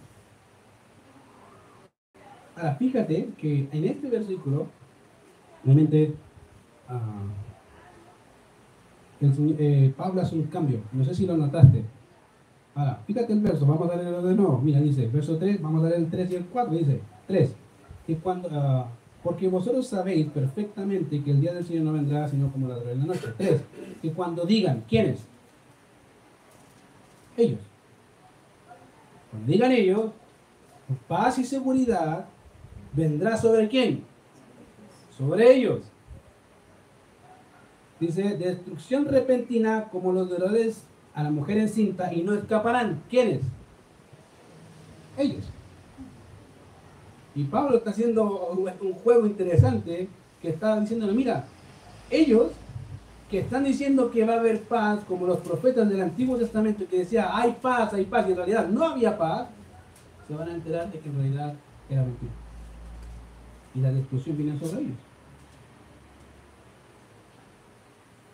Ahora, 2.55 2.75
fíjate 2.75 3.29
que 3.37 3.67
en 3.71 3.83
este 3.85 4.09
versículo, 4.09 4.65
realmente, 5.63 6.15
ah, 6.89 7.25
eh, 9.21 9.93
Pablo 9.95 10.21
hace 10.21 10.35
un 10.35 10.43
cambio. 10.43 10.81
No 10.91 11.05
sé 11.05 11.13
si 11.13 11.27
lo 11.27 11.37
notaste. 11.37 11.83
Ahora, 12.75 12.99
fíjate 13.05 13.33
el 13.33 13.39
verso, 13.39 13.65
vamos 13.65 13.89
a 13.91 13.95
leerlo 13.95 14.23
de 14.23 14.35
nuevo. 14.35 14.59
Mira, 14.59 14.79
dice, 14.79 15.07
verso 15.07 15.37
3, 15.37 15.61
vamos 15.61 15.83
a 15.83 15.89
leer 15.89 16.01
el 16.01 16.09
3 16.09 16.31
y 16.31 16.35
el 16.35 16.45
4. 16.45 16.73
Dice, 16.75 17.01
3, 17.27 17.55
que 18.07 18.17
cuando, 18.17 18.49
uh, 18.49 18.85
porque 19.23 19.47
vosotros 19.47 19.87
sabéis 19.87 20.27
perfectamente 20.27 21.23
que 21.23 21.31
el 21.31 21.41
día 21.41 21.53
del 21.53 21.65
Señor 21.65 21.83
no 21.83 21.93
vendrá 21.93 22.27
sino 22.27 22.51
como 22.51 22.67
la 22.67 22.79
de 22.79 22.95
la 22.95 23.05
noche. 23.05 23.27
Tres, 23.37 23.61
que 24.01 24.11
cuando 24.11 24.45
digan, 24.45 24.83
¿quiénes? 24.89 25.19
Ellos. 27.37 27.59
Cuando 29.31 29.51
digan 29.51 29.71
ellos, 29.71 30.11
paz 31.07 31.39
y 31.39 31.45
seguridad 31.45 32.25
vendrá 32.91 33.37
sobre 33.37 33.67
quién? 33.69 34.03
Sobre 35.17 35.55
ellos. 35.55 35.81
Dice, 37.99 38.35
destrucción 38.35 39.05
repentina 39.05 39.85
como 39.89 40.11
los 40.11 40.29
dolores 40.29 40.83
a 41.13 41.23
la 41.23 41.31
mujer 41.31 41.57
encinta 41.57 42.13
y 42.13 42.23
no 42.23 42.33
escaparán. 42.33 43.01
¿Quiénes? 43.09 43.41
Ellos. 45.17 45.45
Y 47.35 47.43
Pablo 47.45 47.77
está 47.77 47.91
haciendo 47.91 48.49
un 48.81 48.93
juego 48.93 49.25
interesante 49.25 50.07
que 50.41 50.49
está 50.49 50.79
diciéndole, 50.79 51.13
mira, 51.13 51.45
ellos 52.09 52.51
que 53.29 53.39
están 53.39 53.63
diciendo 53.63 54.11
que 54.11 54.23
va 54.23 54.33
a 54.33 54.39
haber 54.39 54.61
paz, 54.61 55.03
como 55.07 55.25
los 55.25 55.39
profetas 55.39 55.89
del 55.89 56.01
Antiguo 56.01 56.37
Testamento 56.37 56.85
que 56.87 56.99
decía 56.99 57.35
hay 57.35 57.53
paz, 57.59 57.93
hay 57.93 58.05
paz, 58.05 58.27
y 58.27 58.31
en 58.31 58.37
realidad 58.37 58.67
no 58.67 58.85
había 58.85 59.17
paz, 59.17 59.47
se 60.27 60.35
van 60.35 60.49
a 60.49 60.53
enterar 60.53 60.91
de 60.91 60.99
que 60.99 61.09
en 61.09 61.15
realidad 61.15 61.55
era 61.89 62.03
mentira. 62.03 62.31
Y 63.73 63.79
la 63.79 63.91
destrucción 63.91 64.37
viene 64.37 64.59
sobre 64.59 64.83
ellos. 64.83 64.97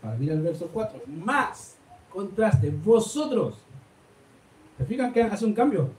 Para 0.01 0.21
ir 0.21 0.31
al 0.31 0.41
verso 0.41 0.69
4, 0.73 1.01
más 1.07 1.78
contraste, 2.09 2.71
vosotros. 2.83 3.55
¿Se 4.77 4.85
fijan 4.85 5.11
que 5.11 5.23
hace 5.23 5.45
un 5.45 5.53
cambio? 5.53 5.89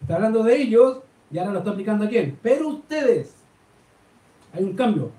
Está 0.00 0.16
hablando 0.16 0.42
de 0.42 0.56
ellos 0.56 0.98
y 1.30 1.38
ahora 1.38 1.52
lo 1.52 1.58
está 1.58 1.70
aplicando 1.70 2.04
a 2.04 2.08
quién. 2.08 2.38
Pero 2.42 2.68
ustedes, 2.68 3.34
hay 4.52 4.64
un 4.64 4.74
cambio. 4.74 5.10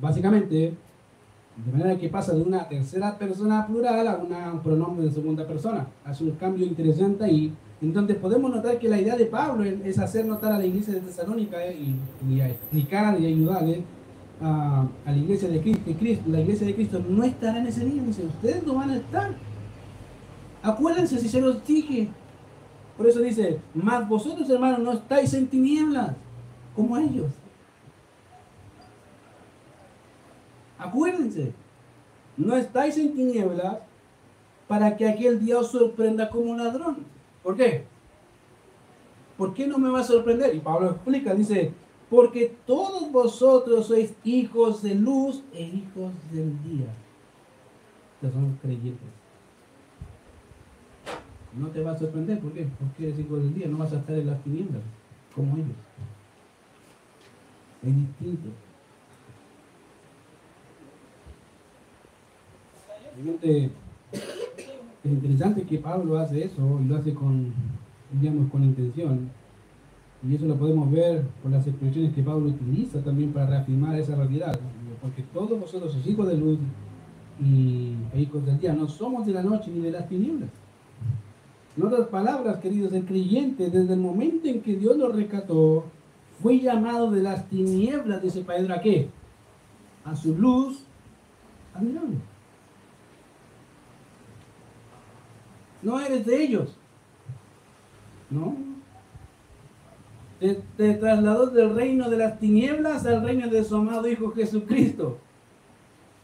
básicamente, 0.00 0.74
de 1.56 1.72
manera 1.72 1.98
que 1.98 2.08
pasa 2.08 2.32
de 2.34 2.42
una 2.42 2.66
tercera 2.66 3.18
persona 3.18 3.66
plural 3.66 4.08
a 4.08 4.16
un 4.52 4.60
pronombre 4.60 5.06
de 5.06 5.12
segunda 5.12 5.46
persona. 5.46 5.86
Hace 6.04 6.24
un 6.24 6.30
cambio 6.32 6.66
interesante 6.66 7.24
ahí. 7.24 7.52
Entonces 7.82 8.16
podemos 8.16 8.50
notar 8.50 8.78
que 8.78 8.88
la 8.88 9.00
idea 9.00 9.16
de 9.16 9.26
Pablo 9.26 9.64
es 9.64 9.98
hacer 9.98 10.24
notar 10.24 10.52
a 10.52 10.58
la 10.58 10.66
iglesia 10.66 10.94
de 10.94 11.00
Tesalónica 11.00 11.58
y, 11.66 11.96
y 12.28 12.40
explicar 12.40 13.18
y 13.20 13.26
ayudarle 13.26 13.84
a, 14.40 14.86
la 15.04 15.16
iglesia 15.16 15.48
de 15.48 15.60
Cristo, 15.60 16.30
la 16.30 16.40
iglesia 16.40 16.66
de 16.66 16.74
Cristo 16.74 17.02
no 17.06 17.24
estará 17.24 17.58
en 17.58 17.66
ese 17.66 17.84
día. 17.84 18.02
Dice, 18.02 18.24
ustedes 18.24 18.64
no 18.66 18.74
van 18.74 18.90
a 18.90 18.96
estar. 18.96 19.34
Acuérdense 20.62 21.18
si 21.18 21.28
se 21.28 21.40
los 21.40 21.64
dije. 21.64 22.08
Por 22.96 23.06
eso 23.06 23.20
dice, 23.20 23.60
más 23.74 24.08
vosotros 24.08 24.48
hermanos 24.50 24.80
no 24.80 24.92
estáis 24.92 25.32
en 25.34 25.46
tinieblas 25.46 26.12
como 26.74 26.96
ellos. 26.98 27.32
Acuérdense, 30.78 31.52
no 32.36 32.56
estáis 32.56 32.96
en 32.98 33.14
tinieblas 33.14 33.78
para 34.66 34.96
que 34.96 35.08
aquel 35.08 35.44
día 35.44 35.58
os 35.58 35.70
sorprenda 35.70 36.30
como 36.30 36.52
un 36.52 36.58
ladrón. 36.58 36.98
¿Por 37.42 37.56
qué? 37.56 37.84
¿Por 39.36 39.54
qué 39.54 39.66
no 39.66 39.78
me 39.78 39.90
va 39.90 40.00
a 40.00 40.04
sorprender? 40.04 40.54
Y 40.54 40.60
Pablo 40.60 40.90
explica, 40.90 41.34
dice, 41.34 41.72
porque 42.10 42.56
todos 42.66 43.10
vosotros 43.12 43.86
sois 43.86 44.12
hijos 44.24 44.82
de 44.82 44.96
luz 44.96 45.44
e 45.54 45.62
hijos 45.62 46.12
del 46.32 46.60
día. 46.64 46.88
Ya 48.20 48.30
son 48.32 48.58
creyentes. 48.60 49.08
No 51.56 51.68
te 51.68 51.82
va 51.82 51.92
a 51.92 51.98
sorprender, 51.98 52.40
¿por 52.40 52.52
qué? 52.52 52.68
Porque 52.78 53.08
eres 53.08 53.18
hijo 53.20 53.36
del 53.36 53.54
día, 53.54 53.68
no 53.68 53.78
vas 53.78 53.92
a 53.92 53.98
estar 53.98 54.16
en 54.16 54.26
las 54.26 54.42
tinieblas 54.42 54.82
como 55.34 55.56
ellos. 55.56 55.68
Es 57.82 57.96
distinto. 57.96 58.48
es 65.02 65.10
interesante 65.10 65.62
que 65.62 65.78
Pablo 65.78 66.18
hace 66.18 66.44
eso 66.44 66.80
y 66.82 66.86
lo 66.86 66.96
hace 66.96 67.14
con, 67.14 67.52
digamos, 68.20 68.50
con 68.50 68.64
intención. 68.64 69.30
Y 70.22 70.34
eso 70.34 70.46
lo 70.46 70.56
podemos 70.56 70.90
ver 70.90 71.22
por 71.42 71.50
las 71.50 71.66
expresiones 71.66 72.14
que 72.14 72.22
Pablo 72.22 72.48
utiliza 72.48 73.02
también 73.02 73.32
para 73.32 73.46
reafirmar 73.46 73.98
esa 73.98 74.14
realidad. 74.16 74.58
Porque 75.00 75.22
todos 75.32 75.58
vosotros 75.58 75.92
sois 75.92 76.06
hijos 76.06 76.28
de 76.28 76.36
luz 76.36 76.58
y 77.42 77.94
hijos 78.14 78.44
del 78.44 78.58
día. 78.58 78.74
No 78.74 78.86
somos 78.86 79.24
de 79.24 79.32
la 79.32 79.42
noche 79.42 79.70
ni 79.70 79.80
de 79.80 79.92
las 79.92 80.08
tinieblas. 80.08 80.50
En 81.76 81.84
otras 81.84 82.08
palabras, 82.08 82.58
queridos, 82.58 82.92
el 82.92 83.06
creyente, 83.06 83.70
desde 83.70 83.94
el 83.94 84.00
momento 84.00 84.48
en 84.48 84.60
que 84.60 84.76
Dios 84.76 84.96
lo 84.98 85.10
rescató, 85.10 85.84
fue 86.42 86.58
llamado 86.58 87.10
de 87.10 87.22
las 87.22 87.48
tinieblas, 87.48 88.22
dice 88.22 88.42
Pedro, 88.42 88.74
¿a 88.74 88.80
qué? 88.80 89.08
A 90.04 90.14
su 90.16 90.36
luz 90.36 90.82
admirable. 91.74 92.16
No 95.82 95.98
eres 95.98 96.26
de 96.26 96.42
ellos. 96.42 96.76
No. 98.28 98.69
Te, 100.40 100.94
trasladó 100.94 101.48
del 101.48 101.74
reino 101.74 102.08
de 102.08 102.16
las 102.16 102.38
tinieblas 102.38 103.04
al 103.04 103.22
reino 103.22 103.48
de 103.48 103.62
su 103.62 103.76
amado 103.76 104.08
Hijo 104.08 104.32
Jesucristo. 104.32 105.18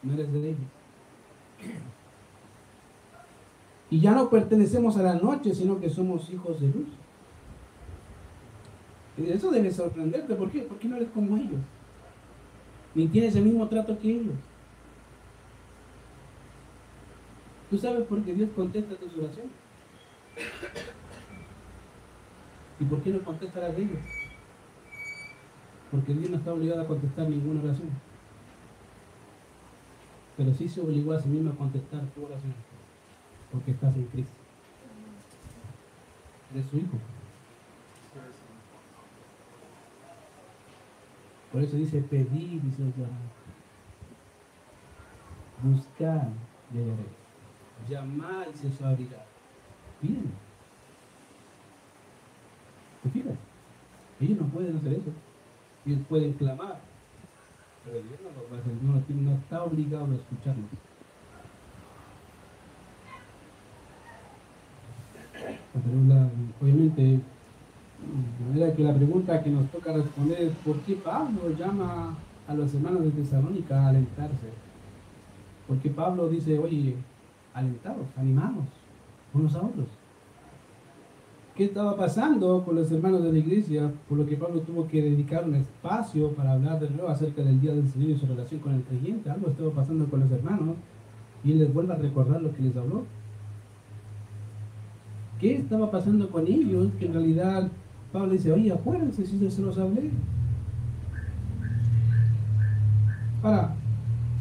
No 0.02 0.14
eres 0.14 0.32
de 0.32 0.38
ellos. 0.48 0.60
Y 3.90 4.00
ya 4.00 4.12
no 4.12 4.30
pertenecemos 4.30 4.96
a 4.96 5.02
la 5.02 5.14
noche, 5.16 5.54
sino 5.54 5.78
que 5.78 5.90
somos 5.90 6.30
hijos 6.30 6.60
de 6.60 6.68
luz. 6.68 6.88
Y 9.18 9.30
eso 9.30 9.50
debe 9.50 9.70
sorprenderte. 9.70 10.34
¿Por 10.34 10.50
qué? 10.50 10.62
Porque 10.62 10.88
no 10.88 10.96
eres 10.96 11.08
como 11.10 11.36
ellos. 11.36 11.60
Ni 12.94 13.06
tienes 13.08 13.36
el 13.36 13.44
mismo 13.44 13.68
trato 13.68 13.98
que 13.98 14.10
ellos. 14.10 14.34
¿Tú 17.68 17.78
sabes 17.78 18.06
por 18.06 18.22
qué 18.22 18.32
Dios 18.32 18.48
contesta 18.56 18.94
tus 18.96 19.14
oraciones? 19.18 19.52
¿Y 22.78 22.84
por 22.84 23.02
qué 23.02 23.10
no 23.10 23.22
contesta 23.22 23.60
las 23.60 23.76
de 23.76 23.82
ellos? 23.82 23.98
Porque 25.90 26.12
Dios 26.12 26.30
no 26.30 26.36
está 26.36 26.52
obligado 26.52 26.82
a 26.82 26.86
contestar 26.86 27.28
ninguna 27.28 27.62
oración. 27.62 27.88
Pero 30.36 30.52
sí 30.52 30.68
se 30.68 30.80
obligó 30.80 31.12
a 31.12 31.20
sí 31.20 31.28
mismo 31.28 31.50
a 31.50 31.56
contestar 31.56 32.04
tu 32.14 32.24
oración. 32.24 32.54
Porque 33.50 33.70
estás 33.70 33.94
en 33.96 34.04
Cristo. 34.06 34.32
De 36.52 36.62
su 36.62 36.76
Hijo. 36.76 36.98
Por 41.52 41.62
eso 41.62 41.76
dice 41.76 42.02
pedir, 42.02 42.60
dice 42.60 42.82
el 42.82 42.92
Buscar 45.62 46.28
y 46.74 47.90
llamar 47.90 48.48
y 48.52 48.68
se 48.68 48.84
abrirá. 48.84 49.24
Piden. 50.02 50.32
¿Te 53.02 53.10
fijas? 53.10 53.38
Ellos 54.20 54.38
no 54.40 54.46
pueden 54.46 54.76
hacer 54.76 54.92
eso. 54.94 55.12
Ellos 55.84 56.00
pueden 56.08 56.32
clamar. 56.34 56.80
Pero 57.84 57.96
Dios 57.96 58.18
no 58.22 58.30
lo 58.30 58.50
va 58.50 58.56
a 58.56 58.60
hacer. 58.60 58.72
No, 58.82 59.30
no 59.30 59.36
está 59.36 59.62
obligado 59.62 60.06
a 60.06 60.14
escucharnos. 60.14 60.70
obviamente, 66.60 67.02
de 67.02 67.20
manera 68.48 68.74
que 68.74 68.82
la 68.82 68.94
pregunta 68.94 69.42
que 69.42 69.50
nos 69.50 69.70
toca 69.70 69.92
responder 69.92 70.40
es 70.40 70.52
¿por 70.64 70.80
qué 70.80 70.94
Pablo 70.94 71.50
llama 71.58 72.16
a 72.48 72.54
los 72.54 72.72
hermanos 72.74 73.04
de 73.04 73.10
Tesalónica 73.10 73.82
a 73.82 73.88
alentarse? 73.88 74.50
Porque 75.68 75.90
Pablo 75.90 76.28
dice, 76.28 76.58
oye, 76.58 76.96
alentados, 77.54 78.06
animados, 78.16 78.64
unos 79.34 79.54
a 79.54 79.58
otros. 79.58 79.86
¿Qué 81.56 81.64
estaba 81.64 81.96
pasando 81.96 82.62
con 82.66 82.74
los 82.74 82.92
hermanos 82.92 83.22
de 83.22 83.32
la 83.32 83.38
iglesia? 83.38 83.90
Por 84.10 84.18
lo 84.18 84.26
que 84.26 84.36
Pablo 84.36 84.60
tuvo 84.60 84.86
que 84.86 85.00
dedicar 85.00 85.44
un 85.44 85.54
espacio 85.54 86.32
para 86.32 86.52
hablar 86.52 86.78
de 86.78 86.90
nuevo 86.90 87.08
acerca 87.08 87.42
del 87.42 87.58
día 87.58 87.72
del 87.72 87.88
Señor 87.88 88.10
y 88.10 88.18
su 88.18 88.26
relación 88.26 88.60
con 88.60 88.74
el 88.74 88.82
creyente. 88.82 89.30
Algo 89.30 89.48
estaba 89.48 89.70
pasando 89.70 90.04
con 90.04 90.20
los 90.20 90.30
hermanos 90.30 90.76
y 91.42 91.52
él 91.52 91.60
les 91.60 91.72
vuelve 91.72 91.94
a 91.94 91.96
recordar 91.96 92.42
lo 92.42 92.52
que 92.52 92.62
les 92.62 92.76
habló. 92.76 93.04
¿Qué 95.40 95.56
estaba 95.56 95.90
pasando 95.90 96.28
con 96.28 96.46
ellos? 96.46 96.88
Que 96.98 97.06
en 97.06 97.14
realidad 97.14 97.70
Pablo 98.12 98.34
dice, 98.34 98.52
oye, 98.52 98.70
acuérdense 98.70 99.24
si 99.24 99.50
se 99.50 99.62
los 99.62 99.78
hablé. 99.78 100.10
Ahora, 103.42 103.74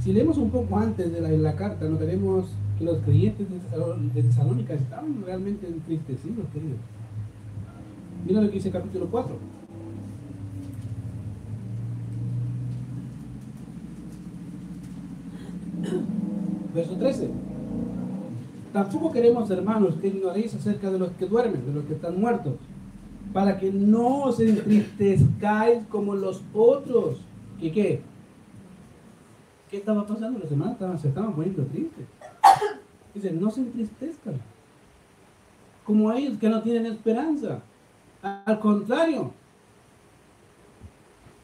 si 0.02 0.12
leemos 0.12 0.38
un 0.38 0.50
poco 0.50 0.78
antes 0.78 1.14
de 1.14 1.22
la, 1.22 1.30
la 1.30 1.56
carta, 1.56 1.88
no 1.88 1.96
tenemos 1.96 2.48
que 2.48 2.65
los 2.80 2.98
creyentes 3.00 3.48
de 3.50 4.22
Tesalónica 4.22 4.74
estaban 4.74 5.24
realmente 5.26 5.68
entristecidos, 5.68 6.46
queridos. 6.54 6.80
Mira 8.26 8.42
lo 8.42 8.48
que 8.48 8.56
dice 8.56 8.68
el 8.70 8.74
capítulo 8.74 9.08
4. 9.10 9.38
Verso 16.74 16.96
13. 16.98 17.30
Tampoco 18.74 19.12
queremos, 19.12 19.50
hermanos, 19.50 19.96
que 20.02 20.08
ignoréis 20.08 20.54
acerca 20.54 20.92
de 20.92 21.00
los 21.00 21.12
que 21.12 21.26
duermen, 21.28 21.66
de 21.66 21.74
los 21.74 21.86
que 21.86 21.94
están 21.94 22.20
muertos, 22.20 22.56
para 23.32 23.58
que 23.58 23.72
no 23.72 24.24
os 24.24 24.40
entristezcáis 24.42 25.86
como 25.88 26.14
los 26.16 26.44
otros. 26.54 27.22
¿Qué 27.60 27.72
qué? 27.72 28.02
¿Qué 29.70 29.78
estaba 29.78 30.06
pasando? 30.06 30.40
Los 30.40 30.52
hermanos 30.52 30.74
estaban, 30.74 31.00
se 31.00 31.08
estaban 31.08 31.34
poniendo 31.34 31.64
tristes. 31.64 32.06
Dice, 33.16 33.32
no 33.32 33.50
se 33.50 33.62
entristezcan. 33.62 34.36
Como 35.86 36.12
ellos 36.12 36.38
que 36.38 36.50
no 36.50 36.62
tienen 36.62 36.86
esperanza. 36.86 37.62
Al 38.22 38.60
contrario. 38.60 39.32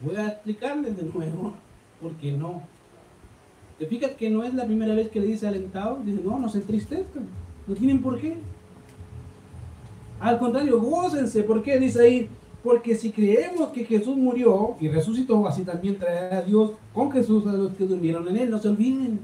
Voy 0.02 0.16
a 0.16 0.28
explicarles 0.28 0.98
de 0.98 1.04
nuevo 1.04 1.54
por 2.02 2.12
qué 2.16 2.32
no. 2.34 2.64
¿Te 3.80 3.86
fijas 3.88 4.12
que 4.12 4.30
no 4.30 4.44
es 4.44 4.54
la 4.54 4.66
primera 4.66 4.94
vez 4.94 5.10
que 5.10 5.22
le 5.22 5.28
dice 5.28 5.48
alentado? 5.48 6.02
Dice, 6.04 6.22
no, 6.24 6.38
no 6.38 6.50
se 6.50 6.58
entristezcan. 6.60 7.26
No 7.66 7.74
tienen 7.74 8.02
por 8.02 8.20
qué. 8.20 8.38
Al 10.20 10.38
contrario, 10.38 10.82
gócense. 10.82 11.44
¿Por 11.44 11.64
qué? 11.64 11.80
Dice 11.80 12.02
ahí, 12.02 12.30
porque 12.64 12.96
si 12.96 13.12
creemos 13.12 13.70
que 13.70 13.86
Jesús 13.86 14.18
murió 14.18 14.76
y 14.80 14.90
resucitó, 14.90 15.48
así 15.48 15.64
también 15.64 15.98
traerá 15.98 16.40
a 16.40 16.42
Dios 16.42 16.74
con 16.94 17.12
Jesús 17.12 17.48
a 17.48 17.54
los 17.54 17.74
que 17.74 17.86
durmieron 17.86 18.28
en 18.28 18.38
él. 18.38 18.50
No 18.50 18.60
se 18.60 18.70
olviden. 18.70 19.20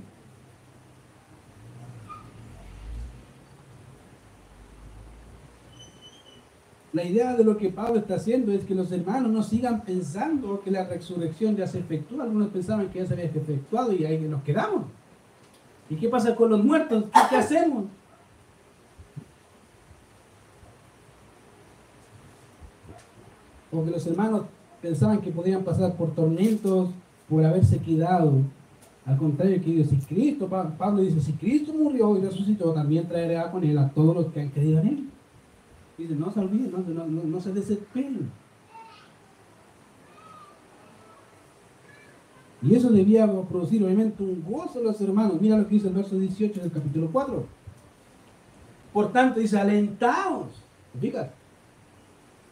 La 6.98 7.04
idea 7.04 7.36
de 7.36 7.44
lo 7.44 7.56
que 7.58 7.70
Pablo 7.70 8.00
está 8.00 8.16
haciendo 8.16 8.52
es 8.52 8.66
que 8.66 8.74
los 8.74 8.92
hermanos 8.92 9.32
no 9.32 9.44
sigan 9.44 9.82
pensando 9.82 10.62
que 10.62 10.72
la 10.72 10.84
resurrección 10.84 11.56
ya 11.56 11.68
se 11.68 11.78
efectúa. 11.78 12.24
Algunos 12.24 12.48
pensaban 12.48 12.90
que 12.90 12.98
ya 12.98 13.06
se 13.06 13.14
había 13.14 13.26
efectuado 13.26 13.94
y 13.94 14.04
ahí 14.04 14.18
nos 14.22 14.42
quedamos. 14.42 14.86
¿Y 15.92 15.96
qué 15.96 16.10
pasa 16.10 16.36
con 16.36 16.50
los 16.50 16.64
muertos? 16.64 17.06
¿Qué, 17.30 17.36
hacemos? 17.36 17.86
Porque 23.70 23.92
los 23.92 24.08
hermanos 24.08 24.46
pensaban 24.82 25.22
que 25.22 25.30
podían 25.30 25.64
pasar 25.64 25.94
por 25.94 26.16
tormentos 26.16 26.90
por 27.30 27.46
haberse 27.46 27.78
quedado. 27.78 28.42
Al 29.06 29.18
contrario, 29.18 29.62
que 29.64 29.84
si 29.84 29.98
Cristo, 29.98 30.48
Pablo 30.48 31.04
dice, 31.04 31.22
si 31.22 31.34
Cristo 31.34 31.74
murió 31.74 32.18
y 32.18 32.22
resucitó, 32.22 32.74
también 32.74 33.08
traerá 33.08 33.52
con 33.52 33.64
él 33.64 33.78
a 33.78 33.88
todos 33.88 34.16
los 34.16 34.26
que 34.34 34.42
han 34.42 34.50
creído 34.50 34.80
en 34.80 34.88
él. 34.88 35.10
Dice, 35.98 36.16
no 36.16 36.32
se 36.32 36.40
olviden, 36.40 37.32
no, 37.32 37.42
se 37.42 37.52
desesperen. 37.52 38.30
Y 42.62 42.76
eso 42.76 42.90
debía 42.92 43.28
producir 43.50 43.84
obviamente 43.84 44.22
un 44.24 44.44
gozo 44.44 44.80
a 44.80 44.84
los 44.84 45.02
hermanos. 45.02 45.42
Mira 45.42 45.58
lo 45.58 45.68
que 45.68 45.76
dice 45.76 45.88
el 45.88 45.94
verso 45.94 46.18
18 46.18 46.62
del 46.62 46.72
capítulo 46.72 47.10
4. 47.12 47.46
Por 48.94 49.12
tanto, 49.12 49.40
dice, 49.40 49.58
alentaos. 49.58 50.48
Fíjate. 51.00 51.32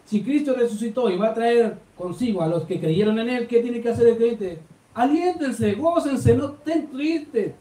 Si 0.06 0.24
Cristo 0.24 0.54
resucitó 0.56 1.10
y 1.10 1.18
va 1.18 1.30
a 1.30 1.34
traer 1.34 1.80
consigo 1.98 2.42
a 2.42 2.48
los 2.48 2.66
que 2.66 2.80
creyeron 2.80 3.18
en 3.20 3.30
Él, 3.30 3.48
¿qué 3.48 3.62
tiene 3.62 3.82
que 3.82 3.90
hacer 3.90 4.08
el 4.08 4.18
creyente? 4.18 4.60
Aliéntense, 4.94 5.74
gócense, 5.74 6.38
no 6.38 6.54
estén 6.54 6.88
tristes 6.88 7.54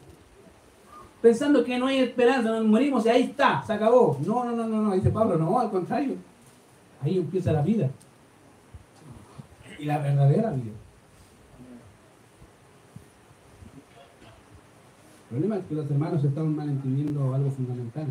pensando 1.24 1.64
que 1.64 1.78
no 1.78 1.87
hay 1.87 2.00
esperanza, 2.00 2.50
nos 2.50 2.66
morimos 2.66 3.06
y 3.06 3.08
ahí 3.08 3.22
está, 3.22 3.62
se 3.62 3.72
acabó. 3.72 4.18
No, 4.26 4.44
no, 4.44 4.54
no, 4.54 4.66
no, 4.66 4.82
no, 4.82 4.92
dice 4.92 5.08
Pablo, 5.08 5.38
no, 5.38 5.58
al 5.58 5.70
contrario. 5.70 6.16
Ahí 7.00 7.16
empieza 7.16 7.50
la 7.50 7.62
vida. 7.62 7.88
Y 9.78 9.87
la 9.87 10.00
verdadera 10.00 10.50
vida. 10.50 10.72
El 15.22 15.28
problema 15.30 15.56
es 15.56 15.64
que 15.64 15.74
los 15.74 15.90
hermanos 15.90 16.22
estaban 16.22 16.54
malentendiendo 16.54 17.34
algo 17.34 17.50
fundamental. 17.52 18.08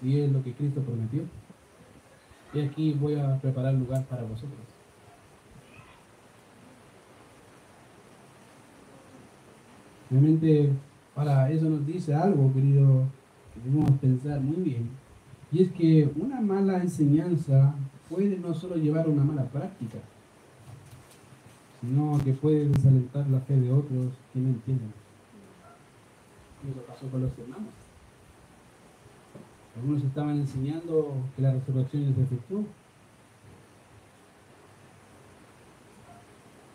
Y 0.00 0.20
es 0.20 0.30
lo 0.30 0.44
que 0.44 0.52
Cristo 0.52 0.80
prometió. 0.80 1.22
Y 2.54 2.60
aquí 2.60 2.92
voy 2.92 3.18
a 3.18 3.36
preparar 3.38 3.74
lugar 3.74 4.04
para 4.04 4.22
vosotros. 4.22 4.75
Realmente 10.10 10.70
para 11.14 11.50
eso 11.50 11.68
nos 11.68 11.86
dice 11.86 12.14
algo, 12.14 12.52
querido, 12.52 13.04
que 13.54 13.60
debemos 13.60 13.90
pensar 13.98 14.40
muy 14.40 14.56
bien. 14.56 14.90
Y 15.50 15.62
es 15.62 15.72
que 15.72 16.10
una 16.16 16.40
mala 16.40 16.78
enseñanza 16.78 17.74
puede 18.08 18.36
no 18.38 18.54
solo 18.54 18.76
llevar 18.76 19.06
a 19.06 19.10
una 19.10 19.24
mala 19.24 19.44
práctica, 19.44 19.98
sino 21.80 22.18
que 22.22 22.32
puede 22.32 22.68
desalentar 22.68 23.26
la 23.28 23.40
fe 23.40 23.56
de 23.56 23.72
otros 23.72 24.12
que 24.32 24.40
no 24.40 24.48
entienden. 24.48 24.92
Y 26.64 26.70
eso 26.70 26.80
pasó 26.86 27.06
con 27.08 27.22
los 27.22 27.30
hermanos. 27.38 27.72
Algunos 29.76 30.02
estaban 30.04 30.36
enseñando 30.36 31.14
que 31.34 31.42
la 31.42 31.52
resurrección 31.52 32.14
se 32.14 32.22
efectuó. 32.22 32.64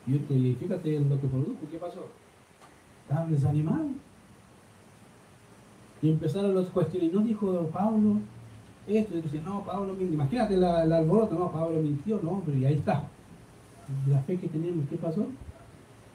Y 0.08 0.56
fíjate 0.56 1.00
lo 1.00 1.22
que 1.22 1.28
produjo, 1.28 1.60
¿qué 1.72 1.78
pasó? 1.78 2.08
Estaban 3.12 3.32
desanimados. 3.32 3.92
Y 6.02 6.10
empezaron 6.10 6.56
los 6.56 6.68
cuestiones. 6.70 7.14
No 7.14 7.22
dijo 7.22 7.70
Pablo 7.72 8.20
esto. 8.88 9.16
Y 9.18 9.40
no, 9.40 9.64
Pablo 9.64 9.94
mintió. 9.94 10.14
Imagínate 10.14 10.58
la, 10.58 10.84
el 10.84 10.94
alboroto, 10.94 11.36
no, 11.36 11.52
Pablo 11.52 11.82
mintió, 11.82 12.20
no, 12.24 12.42
pero 12.46 12.58
y 12.58 12.66
ahí 12.66 12.76
está. 12.76 13.04
La 14.08 14.20
fe 14.22 14.38
que 14.38 14.48
teníamos, 14.48 14.88
¿qué 14.90 14.96
pasó? 14.96 15.28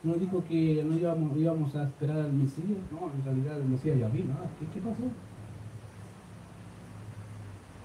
No 0.02 0.14
dijo 0.14 0.42
que 0.48 0.82
no 0.85 0.96
íbamos, 0.96 1.37
íbamos 1.37 1.74
a 1.76 1.85
esperar 1.85 2.18
al 2.18 2.32
Mesías. 2.32 2.78
No, 2.90 3.11
en 3.14 3.24
realidad 3.24 3.61
el 3.61 3.68
Mesías 3.68 3.98
ya 3.98 4.09
vino. 4.09 4.35
¿Qué, 4.59 4.66
qué 4.72 4.80
pasó? 4.80 5.02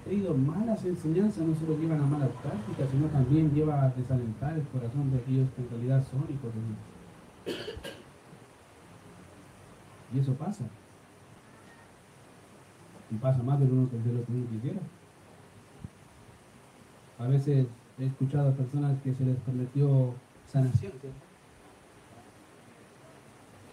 He 0.08 0.14
ido 0.14 0.34
malas 0.34 0.84
enseñanzas 0.84 1.46
no 1.46 1.54
solo 1.54 1.78
llevan 1.78 2.00
a 2.00 2.06
malas 2.06 2.30
prácticas, 2.42 2.90
sino 2.90 3.06
también 3.06 3.52
lleva 3.54 3.84
a 3.84 3.90
desalentar 3.90 4.54
el 4.54 4.64
corazón 4.64 5.12
de 5.12 5.18
aquellos 5.18 5.48
que 5.50 5.62
en 5.62 5.70
realidad 5.70 6.04
son 6.10 6.22
hijos 6.22 6.50
de 6.52 6.60
Dios. 6.66 8.01
Y 10.14 10.18
eso 10.18 10.34
pasa. 10.34 10.64
Y 13.10 13.16
pasa 13.16 13.42
más 13.42 13.58
de 13.60 13.66
lo, 13.66 13.88
que 13.88 13.96
uno 13.96 14.48
quisiera. 14.50 14.80
A 17.18 17.26
veces 17.26 17.66
he 17.98 18.06
escuchado 18.06 18.50
a 18.50 18.52
personas 18.52 19.00
que 19.02 19.14
se 19.14 19.24
les 19.24 19.36
prometió 19.38 20.14
sanación. 20.46 20.92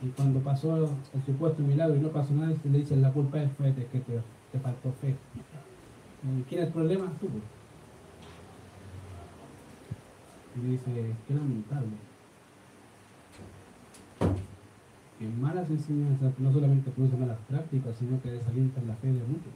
Y 0.02 0.08
cuando 0.10 0.40
pasó 0.40 0.78
el 0.78 1.26
supuesto 1.26 1.62
milagro 1.62 1.96
y 1.96 2.00
no 2.00 2.10
pasó 2.10 2.34
nada, 2.34 2.56
se 2.56 2.70
le 2.70 2.80
dicen 2.80 3.02
la 3.02 3.12
culpa 3.12 3.42
es 3.42 3.52
fue 3.54 3.72
de 3.74 3.86
que 3.88 4.00
te, 4.00 4.60
faltó 4.60 4.94
fe. 4.94 5.16
¿Quién 6.48 6.62
es 6.62 6.68
el 6.68 6.74
problema? 6.74 7.12
Tú. 7.20 7.28
Y 10.56 10.72
dice, 10.72 11.16
qué 11.28 11.34
lamentable 11.34 12.09
que 15.20 15.28
malas 15.28 15.70
enseñanzas 15.70 16.32
no 16.40 16.52
solamente 16.54 16.90
producen 16.92 17.20
malas 17.20 17.38
prácticas, 17.50 17.94
sino 17.98 18.22
que 18.22 18.32
desalientan 18.32 18.88
la 18.88 18.96
fe 18.96 19.08
de 19.08 19.20
muchos. 19.20 19.52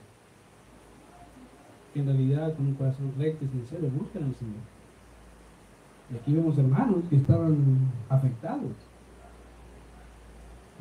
Que 1.93 2.02
en 2.02 2.06
realidad 2.08 2.54
con 2.56 2.67
un 2.67 2.73
corazón 2.73 3.13
recto 3.17 3.45
y 3.45 3.47
sincero 3.47 3.88
buscan 3.97 4.23
al 4.23 4.36
Señor. 4.36 4.62
Y 6.12 6.17
aquí 6.17 6.34
vemos 6.34 6.58
hermanos 6.58 7.06
que 7.10 7.15
estaban 7.15 7.56
afectados. 8.10 8.73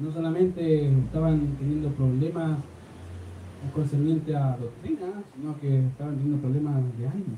No 0.01 0.11
solamente 0.11 0.89
estaban 0.89 1.55
teniendo 1.59 1.91
problemas 1.91 2.59
concernientes 3.73 4.35
a 4.35 4.57
doctrina, 4.57 5.23
sino 5.37 5.61
que 5.61 5.87
estaban 5.87 6.17
teniendo 6.17 6.41
problemas 6.41 6.83
de 6.99 7.07
ánimo. 7.07 7.37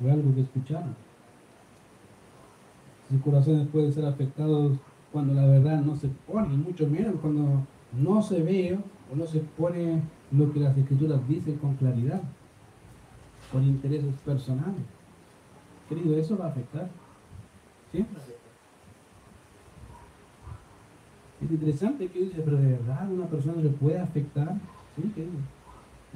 Fue 0.00 0.10
algo 0.12 0.32
que 0.32 0.42
escucharon. 0.42 0.94
Sus 3.10 3.20
corazones 3.22 3.66
pueden 3.68 3.92
ser 3.92 4.06
afectados 4.06 4.78
cuando 5.12 5.34
la 5.34 5.46
verdad 5.46 5.80
no 5.82 5.94
se 5.94 6.08
pone, 6.26 6.54
y 6.54 6.56
mucho 6.56 6.88
menos 6.88 7.16
cuando 7.20 7.66
no 7.92 8.22
se 8.22 8.42
ve 8.42 8.78
o 9.12 9.16
no 9.16 9.26
se 9.26 9.40
pone 9.40 10.00
lo 10.32 10.52
que 10.52 10.60
las 10.60 10.76
escrituras 10.76 11.20
dicen 11.28 11.56
con 11.56 11.74
claridad, 11.76 12.22
con 13.52 13.62
intereses 13.64 14.14
personales. 14.24 14.82
Querido, 15.88 16.16
eso 16.16 16.38
va 16.38 16.46
a 16.46 16.48
afectar. 16.48 16.88
¿Sí? 17.92 18.04
Es 21.42 21.50
interesante 21.50 22.06
que 22.06 22.20
dice, 22.20 22.40
pero 22.42 22.56
de 22.56 22.72
verdad 22.72 23.10
una 23.12 23.26
persona 23.26 23.60
le 23.60 23.68
puede 23.68 23.98
afectar. 23.98 24.54
¿Sí? 24.96 25.02
Querido? 25.14 25.38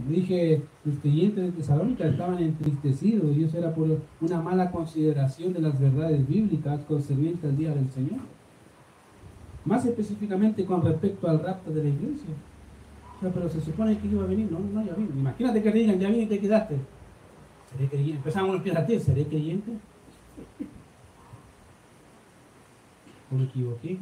Dije, 0.09 0.63
los 0.85 0.99
creyentes 0.99 1.45
de 1.45 1.53
Tesalónica 1.53 2.07
estaban 2.07 2.39
entristecidos 2.39 3.35
y 3.35 3.45
eso 3.45 3.57
era 3.57 3.75
por 3.75 3.99
una 4.21 4.43
mala 4.43 4.71
consideración 4.71 5.55
de 5.55 5.61
las 5.61 5.81
verdades 5.81 6.27
bíblicas 6.29 6.81
concernientes 6.83 7.45
al 7.45 7.57
día 7.57 7.75
del 7.75 7.91
Señor. 7.91 8.21
Más 9.67 9.85
específicamente 9.85 10.65
con 10.65 10.81
respecto 10.83 11.29
al 11.29 11.43
rapto 11.43 11.73
de 11.73 11.83
la 11.83 11.89
iglesia. 11.89 12.35
pero 13.21 13.49
se 13.49 13.61
supone 13.61 13.99
que 13.99 14.07
iba 14.07 14.23
a 14.23 14.27
venir, 14.27 14.51
no, 14.51 14.61
no, 14.61 14.87
ya 14.87 14.95
vino. 14.95 15.11
Imagínate 15.13 15.61
que 15.61 15.73
digan, 15.73 15.99
ya 15.99 16.09
vine 16.09 16.23
y 16.23 16.27
te 16.27 16.39
quedaste. 16.39 16.77
¿Seré 17.73 17.89
creyente? 17.89 18.19
Empezamos 18.19 18.53
a 18.53 18.57
empieza 18.59 18.79
a 18.79 18.87
ti, 18.87 19.01
¿seré 19.01 19.27
creyente? 19.27 19.73
¿O 23.33 23.35
me 23.35 23.45
equivoqué? 23.45 23.99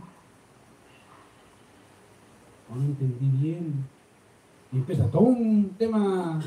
¿O 2.70 2.76
no 2.76 2.84
entendí 2.84 3.26
bien? 3.26 3.86
Y 4.70 4.76
empieza 4.76 5.10
todo 5.10 5.22
un 5.22 5.70
tema 5.78 6.40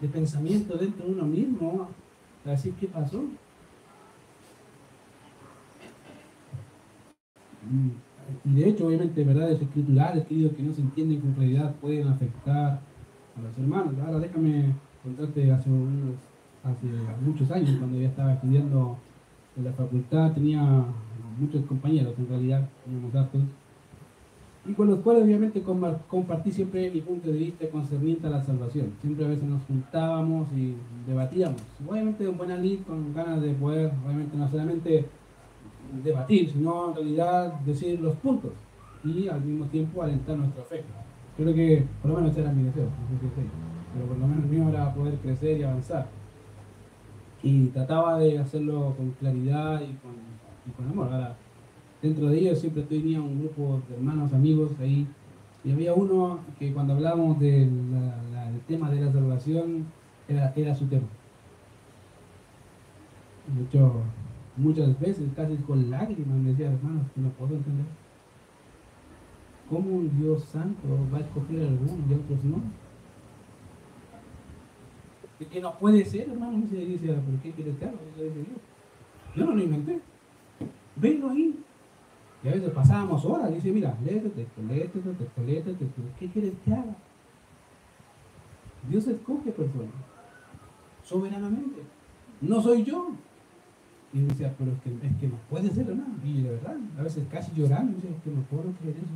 de 0.00 0.08
pensamiento 0.08 0.76
dentro 0.76 1.06
de 1.06 1.12
uno 1.12 1.24
mismo. 1.24 1.88
A 2.44 2.50
decir, 2.50 2.74
¿qué 2.74 2.88
pasó? 2.88 3.22
Mm. 7.62 8.13
Y 8.44 8.54
de 8.54 8.68
hecho, 8.68 8.86
obviamente, 8.86 9.24
verdades 9.24 9.60
escriturales, 9.60 10.26
queridos, 10.26 10.52
que 10.54 10.62
no 10.62 10.72
se 10.72 10.80
entienden 10.80 11.20
con 11.20 11.36
realidad 11.36 11.74
pueden 11.80 12.08
afectar 12.08 12.80
a 13.36 13.42
los 13.42 13.58
hermanos. 13.58 13.94
Ahora 14.04 14.18
déjame 14.18 14.74
contarte 15.02 15.50
hace, 15.52 15.70
hace 16.62 16.86
muchos 17.24 17.50
años, 17.50 17.76
cuando 17.78 17.98
ya 17.98 18.08
estaba 18.08 18.34
estudiando 18.34 18.96
en 19.56 19.64
la 19.64 19.72
facultad, 19.72 20.32
tenía 20.32 20.84
muchos 21.38 21.64
compañeros, 21.66 22.14
en 22.18 22.28
realidad, 22.28 22.68
teníamos 22.84 23.12
datos. 23.12 23.42
y 24.66 24.72
con 24.72 24.88
los 24.88 25.00
cuales 25.00 25.24
obviamente 25.24 25.62
compartí 26.08 26.50
siempre 26.50 26.90
mi 26.90 27.02
punto 27.02 27.30
de 27.30 27.36
vista 27.36 27.68
concerniente 27.68 28.26
a 28.26 28.30
la 28.30 28.42
salvación. 28.42 28.92
Siempre 29.02 29.26
a 29.26 29.28
veces 29.28 29.44
nos 29.44 29.62
juntábamos 29.64 30.48
y 30.56 30.74
debatíamos. 31.06 31.60
Obviamente 31.86 32.26
un 32.26 32.38
buen 32.38 32.62
lid 32.62 32.80
con 32.86 33.12
ganas 33.12 33.42
de 33.42 33.52
poder, 33.52 33.92
obviamente 34.06 34.36
no 34.36 34.48
solamente 34.50 35.04
debatir, 36.02 36.50
sino 36.50 36.88
en 36.88 36.94
realidad 36.94 37.60
decir 37.60 38.00
los 38.00 38.16
puntos 38.16 38.52
y 39.04 39.28
al 39.28 39.40
mismo 39.42 39.66
tiempo 39.66 40.02
alentar 40.02 40.36
nuestra 40.36 40.64
fe. 40.64 40.82
Creo 41.36 41.54
que 41.54 41.84
por 42.00 42.10
lo 42.10 42.16
menos 42.16 42.30
ese 42.32 42.40
era 42.42 42.52
mi 42.52 42.64
deseo, 42.64 42.88
pero 43.92 44.06
por 44.06 44.18
lo 44.18 44.26
menos 44.26 44.44
el 44.44 44.50
mío 44.50 44.68
era 44.68 44.94
poder 44.94 45.14
crecer 45.18 45.58
y 45.58 45.62
avanzar. 45.64 46.06
Y 47.42 47.66
trataba 47.66 48.18
de 48.18 48.38
hacerlo 48.38 48.94
con 48.96 49.10
claridad 49.12 49.82
y 49.82 49.94
con, 50.72 50.90
amor. 50.90 51.12
Ahora, 51.12 51.36
dentro 52.00 52.28
de 52.28 52.38
ellos 52.38 52.58
siempre 52.58 52.82
tenía 52.84 53.20
un 53.20 53.40
grupo 53.40 53.82
de 53.88 53.96
hermanos, 53.96 54.32
amigos 54.32 54.72
ahí, 54.80 55.06
y 55.64 55.72
había 55.72 55.92
uno 55.94 56.40
que 56.58 56.72
cuando 56.72 56.94
hablábamos 56.94 57.38
del 57.40 57.70
tema 58.66 58.90
de 58.90 59.00
la 59.00 59.12
salvación, 59.12 59.86
era, 60.28 60.52
era 60.56 60.74
su 60.74 60.86
tema. 60.86 61.06
Mucho, 63.54 64.02
muchas 64.56 64.98
veces, 65.00 65.28
casi 65.34 65.56
con 65.56 65.90
lágrimas, 65.90 66.38
me 66.38 66.50
decía, 66.50 66.70
hermanos, 66.70 67.06
que 67.14 67.20
no 67.20 67.30
puedo 67.30 67.54
entender. 67.54 67.86
¿Cómo 69.68 69.90
un 69.96 70.20
Dios 70.20 70.44
santo 70.44 70.82
va 71.12 71.18
a 71.18 71.20
escoger 71.22 71.62
a 71.62 71.68
algunos 71.68 72.10
y 72.10 72.14
otros 72.14 72.44
no? 72.44 72.84
que 75.50 75.60
no 75.60 75.78
puede 75.78 76.04
ser, 76.06 76.30
hermano, 76.30 76.56
me 76.56 76.66
dice, 76.66 77.12
¿por 77.12 77.38
qué 77.42 77.50
quieres 77.50 77.76
que? 77.76 77.90
Yo 79.36 79.44
no 79.44 79.54
lo 79.54 79.62
inventé. 79.62 80.00
Venlo 80.96 81.28
ahí, 81.28 81.58
y 82.44 82.48
a 82.48 82.52
veces 82.52 82.70
pasábamos 82.70 83.24
horas 83.24 83.52
dice, 83.54 83.72
mira, 83.72 83.96
léete 84.04 84.28
texto, 84.28 84.62
léete 84.68 85.00
texto, 85.00 85.42
léete 85.42 85.72
texto. 85.72 86.02
¿Qué 86.18 86.28
quieres 86.28 86.52
que 86.62 86.74
haga? 86.74 86.94
Dios 88.88 89.06
escoge 89.06 89.50
personas 89.50 89.94
soberanamente. 91.02 91.82
No 92.42 92.60
soy 92.60 92.84
yo. 92.84 93.12
Y 94.14 94.20
decía, 94.20 94.54
pero 94.56 94.70
es 94.72 94.78
que, 94.78 95.06
es 95.06 95.16
que 95.16 95.26
no 95.26 95.36
puede 95.50 95.70
ser, 95.70 95.88
¿no? 95.88 96.04
Y 96.24 96.42
de 96.42 96.50
verdad, 96.50 96.76
a 96.96 97.02
veces 97.02 97.26
casi 97.30 97.52
llorando, 97.52 97.96
dice, 97.96 98.14
es 98.14 98.22
que 98.22 98.30
no 98.30 98.42
puedo 98.42 98.72
creer 98.80 98.96
eso. 98.96 99.06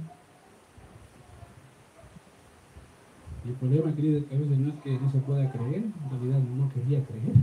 Y 3.44 3.50
el 3.50 3.54
problema, 3.54 3.94
querido, 3.94 4.28
que 4.28 4.34
a 4.34 4.38
veces 4.38 4.58
no 4.58 4.68
es 4.70 4.74
que 4.82 4.98
no 4.98 5.11
se 5.11 5.18
pueda 5.18 5.50
creer, 5.52 5.84
en 5.84 6.11
realidad 6.11 6.40
no 6.40 6.68
quería 6.68 7.02
creer. 7.04 7.34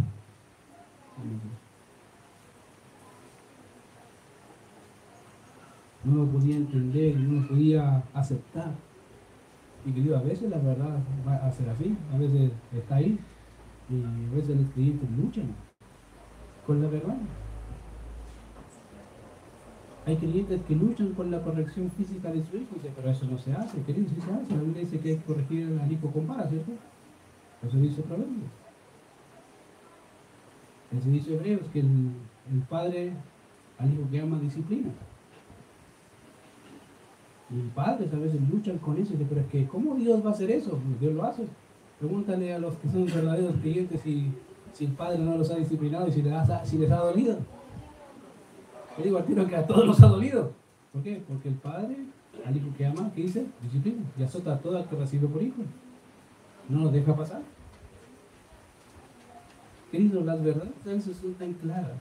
no 6.03 6.23
lo 6.23 6.25
podía 6.27 6.57
entender, 6.57 7.15
no 7.17 7.41
lo 7.41 7.47
podía 7.47 8.03
aceptar. 8.13 8.71
Y 9.85 9.91
que 9.91 10.15
a 10.15 10.21
veces 10.21 10.49
la 10.49 10.57
verdad 10.57 10.99
va 11.27 11.35
a 11.35 11.51
ser 11.51 11.69
así, 11.69 11.95
a 12.13 12.17
veces 12.17 12.51
está 12.73 12.95
ahí, 12.95 13.19
y 13.89 14.31
a 14.31 14.35
veces 14.35 14.57
los 14.57 14.71
clientes 14.71 15.09
luchan 15.17 15.55
con 16.65 16.81
la 16.81 16.89
verdad. 16.89 17.17
Hay 20.05 20.17
clientes 20.17 20.61
que 20.67 20.75
luchan 20.75 21.13
con 21.13 21.31
la 21.31 21.41
corrección 21.41 21.89
física 21.89 22.31
de 22.31 22.43
su 22.43 22.57
hijo, 22.57 22.75
pero 22.95 23.09
eso 23.09 23.25
no 23.25 23.39
se 23.39 23.53
hace, 23.53 23.81
querido, 23.81 24.07
sí 24.07 24.21
se 24.21 24.31
hace. 24.31 24.55
La 24.55 24.61
Biblia 24.61 24.81
dice 24.81 24.99
que 24.99 25.09
hay 25.09 25.17
que 25.17 25.23
corregir 25.23 25.79
al 25.81 25.91
hijo 25.91 26.11
con 26.11 26.27
vara, 26.27 26.47
¿cierto? 26.47 26.71
Eso 27.67 27.77
dice 27.77 28.03
Proverbios. 28.03 28.51
Eso 30.95 31.09
dice 31.09 31.33
Hebreos, 31.33 31.63
que 31.73 31.79
el, 31.79 32.11
padre 32.69 33.13
al 33.79 33.93
hijo 33.93 34.03
que 34.11 34.19
ama 34.19 34.39
disciplina. 34.39 34.91
Y 37.49 37.69
padres 37.73 38.13
a 38.13 38.17
veces 38.17 38.39
luchan 38.49 38.77
con 38.77 38.97
eso, 38.97 39.13
pero 39.27 39.41
es 39.41 39.47
que 39.47 39.65
¿cómo 39.67 39.95
Dios 39.95 40.23
va 40.23 40.29
a 40.29 40.33
hacer 40.33 40.51
eso? 40.51 40.71
Pues 40.71 40.99
Dios 40.99 41.13
lo 41.15 41.23
hace. 41.23 41.45
Pregúntale 41.99 42.53
a 42.53 42.59
los 42.59 42.75
que 42.75 42.89
son 42.89 43.05
verdaderos 43.05 43.55
clientes 43.55 44.01
si, 44.01 44.31
si 44.73 44.85
el 44.85 44.91
padre 44.91 45.17
no 45.17 45.35
los 45.35 45.49
ha 45.49 45.55
disciplinado 45.55 46.07
y 46.07 46.11
si 46.11 46.21
les 46.21 46.33
ha, 46.33 46.63
si 46.63 46.77
les 46.77 46.91
ha 46.91 46.97
dolido. 46.97 47.39
Yo 48.97 49.03
digo 49.03 49.17
al 49.17 49.25
tiro 49.25 49.47
que 49.47 49.55
a 49.55 49.67
todos 49.67 49.86
nos 49.86 50.01
ha 50.01 50.08
dolido. 50.08 50.51
¿Por 50.93 51.03
qué? 51.03 51.21
Porque 51.27 51.49
el 51.49 51.55
padre, 51.55 51.97
al 52.45 52.55
hijo 52.55 52.67
que 52.77 52.86
ama, 52.86 53.12
¿qué 53.13 53.23
dice? 53.23 53.45
Disciplina. 53.62 54.03
Y 54.17 54.23
azota 54.23 54.53
a 54.53 54.60
todo 54.60 54.77
el 54.77 54.86
que 54.86 54.95
recibe 54.95 55.27
por 55.27 55.43
hijo. 55.43 55.62
No 56.69 56.79
nos 56.79 56.93
deja 56.93 57.15
pasar. 57.15 57.41
Queridos, 59.91 60.25
las 60.25 60.43
verdades 60.43 60.73
a 60.86 60.89
veces 60.89 61.17
son 61.17 61.34
tan 61.34 61.53
claras. 61.53 61.99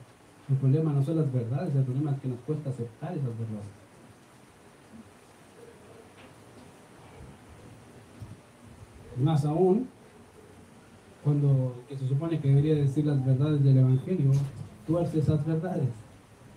El 0.48 0.56
problema 0.56 0.92
no 0.92 1.02
son 1.02 1.16
las 1.16 1.32
verdades, 1.32 1.74
el 1.74 1.84
problema 1.84 2.12
es 2.12 2.20
que 2.20 2.28
nos 2.28 2.38
cuesta 2.40 2.70
aceptar 2.70 3.12
esas 3.12 3.24
verdades. 3.24 3.66
Más 9.16 9.44
aún, 9.44 9.88
cuando 11.22 11.82
que 11.88 11.96
se 11.96 12.06
supone 12.06 12.40
que 12.40 12.48
debería 12.48 12.74
decir 12.74 13.06
las 13.06 13.24
verdades 13.24 13.62
del 13.64 13.78
Evangelio, 13.78 14.32
tuerce 14.86 15.20
esas 15.20 15.46
verdades 15.46 15.88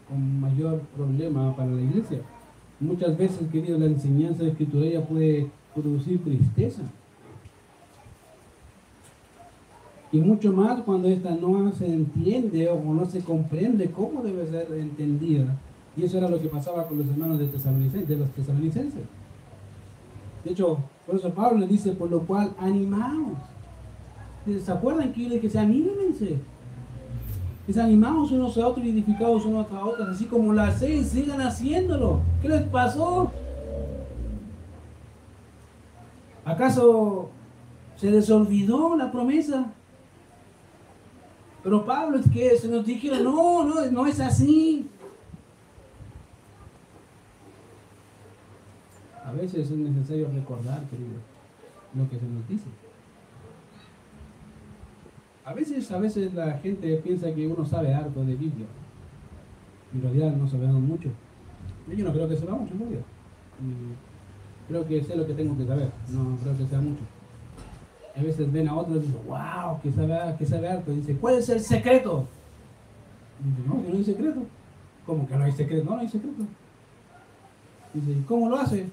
con 0.07 0.39
mayor 0.39 0.79
problema 0.95 1.55
para 1.55 1.71
la 1.71 1.81
iglesia. 1.81 2.21
Muchas 2.79 3.17
veces, 3.17 3.47
querido, 3.51 3.77
la 3.77 3.85
enseñanza 3.85 4.43
de 4.43 4.49
escritura 4.49 5.01
puede 5.01 5.47
producir 5.73 6.23
tristeza. 6.23 6.83
Y 10.11 10.19
mucho 10.19 10.53
más 10.53 10.81
cuando 10.81 11.09
esta 11.09 11.31
no 11.35 11.71
se 11.73 11.85
entiende 11.85 12.69
o 12.69 12.81
no 12.93 13.05
se 13.05 13.21
comprende 13.21 13.91
cómo 13.91 14.21
debe 14.21 14.47
ser 14.47 14.71
entendida. 14.73 15.57
Y 15.97 16.03
eso 16.03 16.17
era 16.17 16.29
lo 16.29 16.39
que 16.41 16.47
pasaba 16.47 16.87
con 16.87 16.99
los 16.99 17.07
hermanos 17.07 17.39
de, 17.39 17.45
de 17.45 18.15
los 18.15 18.29
tesalonicenses. 18.31 19.03
De 20.45 20.51
hecho, 20.51 20.77
por 21.05 21.15
eso 21.15 21.33
Pablo 21.33 21.59
le 21.59 21.67
dice, 21.67 21.91
por 21.91 22.09
lo 22.09 22.21
cual, 22.21 22.53
animaos. 22.59 23.37
¿Se 24.63 24.71
acuerdan 24.71 25.11
que 25.11 25.29
dije, 25.29 25.49
se 25.49 25.59
anímense? 25.59 26.37
Es 27.67 27.77
animados 27.77 28.31
unos 28.31 28.57
a 28.57 28.67
otros 28.67 28.85
y 28.85 28.91
edificados 28.91 29.45
unos 29.45 29.69
a 29.71 29.85
otros, 29.85 30.07
así 30.07 30.25
como 30.25 30.53
las 30.53 30.79
seis, 30.79 31.09
sigan 31.09 31.41
haciéndolo. 31.41 32.21
¿Qué 32.41 32.47
les 32.47 32.63
pasó? 32.63 33.29
¿Acaso 36.45 37.29
se 37.97 38.09
les 38.09 38.29
olvidó 38.29 38.95
la 38.95 39.11
promesa? 39.11 39.73
Pero 41.61 41.83
Pablo 41.83 42.19
es 42.19 42.31
que 42.31 42.57
se 42.57 42.69
nos 42.69 42.85
dijeron, 42.85 43.25
no, 43.25 43.65
no, 43.65 43.85
no 43.91 44.05
es 44.05 44.21
así. 44.21 44.89
A 49.25 49.33
veces 49.33 49.69
es 49.69 49.71
necesario 49.71 50.29
recordar, 50.33 50.83
querido, 50.85 51.19
lo 51.93 52.09
que 52.09 52.17
se 52.17 52.25
nos 52.25 52.47
dice. 52.47 52.86
A 55.47 55.53
veces, 55.53 55.89
a 55.93 55.97
veces 55.97 56.33
la 56.33 56.57
gente 56.57 56.97
piensa 56.97 57.33
que 57.33 57.47
uno 57.47 57.65
sabe 57.65 57.93
algo 57.93 58.21
de 58.25 58.35
Biblia. 58.35 58.65
En 59.93 60.01
realidad 60.01 60.35
no 60.35 60.45
sabemos 60.45 60.81
mucho. 60.81 61.07
Yo 61.87 62.03
no 62.03 62.11
creo 62.11 62.27
que 62.27 62.35
sepa 62.35 62.51
mucho 62.51 62.73
en. 62.73 63.95
Creo 64.67 64.85
que 64.85 65.01
sé 65.01 65.15
lo 65.15 65.25
que 65.25 65.33
tengo 65.33 65.57
que 65.57 65.65
saber. 65.65 65.89
No 66.09 66.37
creo 66.43 66.57
que 66.57 66.65
sea 66.65 66.81
mucho. 66.81 67.01
A 68.13 68.21
veces 68.21 68.51
ven 68.51 68.67
a 68.67 68.75
otros 68.75 68.97
y 68.97 68.99
dicen, 69.07 69.21
wow, 69.25 69.79
que 69.81 69.89
sabe, 69.93 70.35
que 70.37 70.45
sabe. 70.45 70.83
Y 70.85 70.91
dice, 70.95 71.15
¿cuál 71.15 71.35
es 71.35 71.47
el 71.47 71.61
secreto? 71.61 72.27
Dice, 73.39 73.69
no, 73.69 73.81
que 73.81 73.89
no 73.89 73.97
hay 73.99 74.03
secreto. 74.03 74.41
¿Cómo 75.05 75.25
que 75.29 75.37
no 75.37 75.43
hay 75.45 75.51
secreto? 75.53 75.85
No, 75.85 75.95
no 75.95 76.01
hay 76.01 76.09
secreto. 76.09 76.43
Dice, 77.93 78.21
¿cómo 78.27 78.49
lo 78.49 78.57
hace? 78.57 78.89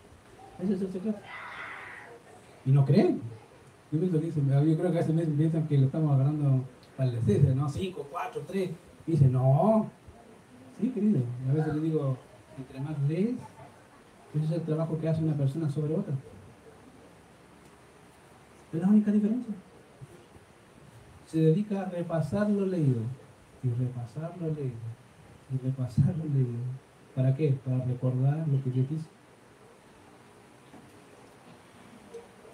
Y 2.65 2.71
no 2.71 2.85
creen. 2.85 3.21
Yo, 3.91 3.99
creo 3.99 4.91
que 4.91 4.99
a 4.99 5.01
veces 5.01 5.29
piensan 5.37 5.67
que 5.67 5.77
lo 5.77 5.85
estamos 5.85 6.13
agarrando 6.13 6.65
para 6.97 7.09
el 7.09 7.15
deceso, 7.15 7.55
¿no? 7.55 7.69
Cinco, 7.69 8.07
cuatro, 8.11 8.41
tres. 8.45 8.71
Y 9.05 9.11
dice, 9.11 9.27
no. 9.27 9.89
Sí, 10.79 10.89
querido. 10.89 11.21
Y 11.45 11.49
a 11.49 11.53
veces 11.53 11.75
le 11.75 11.81
digo, 11.81 12.17
entre 12.57 12.81
más 12.81 12.99
lees, 13.07 13.35
ese 14.35 14.45
es 14.45 14.51
el 14.51 14.61
trabajo 14.63 14.97
que 14.99 15.07
hace 15.07 15.23
una 15.23 15.35
persona 15.35 15.69
sobre 15.69 15.93
otra. 15.95 16.13
Es 18.73 18.81
la 18.81 18.87
única 18.87 19.11
diferencia. 19.11 19.53
Se 21.25 21.39
dedica 21.39 21.81
a 21.81 21.85
repasar 21.85 22.49
lo 22.49 22.65
leído 22.65 23.01
y 23.63 23.69
repasar 23.69 24.33
lo 24.39 24.47
leído 24.47 24.75
y 25.51 25.57
repasarlo 25.65 26.23
¿Para 27.15 27.33
qué? 27.35 27.57
Para 27.65 27.83
recordar 27.85 28.47
lo 28.47 28.63
que 28.63 28.69
Dios 28.69 28.89
dice. 28.89 29.07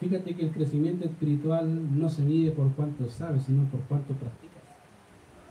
Fíjate 0.03 0.35
que 0.35 0.45
el 0.45 0.51
crecimiento 0.51 1.05
espiritual 1.05 1.97
no 1.97 2.09
se 2.09 2.23
mide 2.23 2.51
por 2.51 2.69
cuánto 2.73 3.09
sabes, 3.09 3.43
sino 3.43 3.63
por 3.69 3.79
cuánto 3.81 4.13
practicas. 4.13 4.61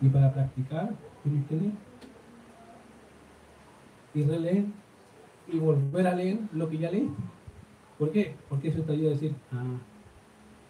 Y 0.03 0.09
para 0.11 0.30
practicar 0.30 0.90
tienes 1.22 1.46
que 1.46 1.57
leer. 1.57 1.72
Y 4.14 4.22
releer. 4.24 4.64
Y 5.50 5.59
volver 5.59 6.07
a 6.07 6.14
leer 6.14 6.38
lo 6.53 6.68
que 6.68 6.76
ya 6.76 6.90
leí. 6.90 7.11
¿Por 7.98 8.12
qué? 8.12 8.34
Porque 8.50 8.68
eso 8.68 8.82
te 8.82 8.92
ayuda 8.92 9.11
a 9.11 9.14
decir, 9.14 9.34
ah, 9.53 9.64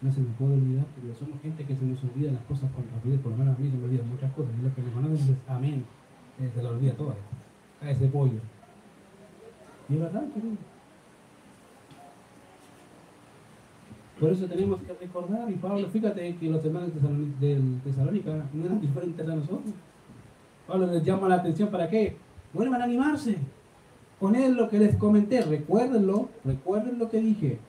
no 0.01 0.11
se 0.11 0.21
me 0.21 0.27
puede 0.27 0.53
olvidar, 0.53 0.85
pero 0.95 1.13
somos 1.15 1.41
gente 1.41 1.65
que 1.65 1.75
se 1.75 1.85
nos 1.85 2.01
olvida 2.05 2.31
las 2.31 2.43
cosas 2.43 2.71
con 2.71 2.85
rapidez, 2.89 3.19
por 3.19 3.31
lo 3.31 3.37
menos 3.37 3.57
a 3.57 3.61
mí 3.61 3.69
se 3.69 3.77
me 3.77 3.85
olvidan 3.85 4.09
muchas 4.09 4.31
cosas, 4.33 4.51
y 4.59 4.63
lo 4.63 4.73
que 4.75 4.81
me 4.81 4.91
conocen 4.91 5.15
es 5.17 5.37
amén, 5.47 5.85
eh, 6.39 6.51
se 6.53 6.61
lo 6.61 6.69
olvida 6.69 6.93
todo, 6.93 7.15
a 7.81 7.89
ese 7.89 8.07
pollo. 8.07 8.39
Y 9.89 9.93
es 9.93 9.99
verdad, 9.99 10.23
querido. 10.33 10.72
Por 14.23 14.31
eso 14.31 14.45
tenemos 14.45 14.79
que 14.83 14.93
recordar, 14.93 15.51
y 15.51 15.55
Pablo, 15.55 15.85
fíjate 15.89 16.37
que 16.37 16.47
los 16.47 16.63
hermanos 16.63 16.91
de 17.41 17.59
Tesalónica 17.83 18.45
no 18.53 18.65
eran 18.65 18.79
diferentes 18.79 19.27
a 19.27 19.35
nosotros. 19.35 19.73
Pablo 20.65 20.87
les 20.87 21.03
llama 21.03 21.27
la 21.27 21.35
atención 21.35 21.67
para 21.67 21.89
qué? 21.89 22.15
Vuelvan 22.53 22.79
a 22.79 22.85
animarse. 22.85 23.35
Poner 24.21 24.51
lo 24.51 24.69
que 24.69 24.79
les 24.79 24.95
comenté, 24.95 25.41
recuérdenlo, 25.41 26.29
recuerden 26.45 26.99
lo 26.99 27.09
que 27.09 27.19
dije. 27.19 27.59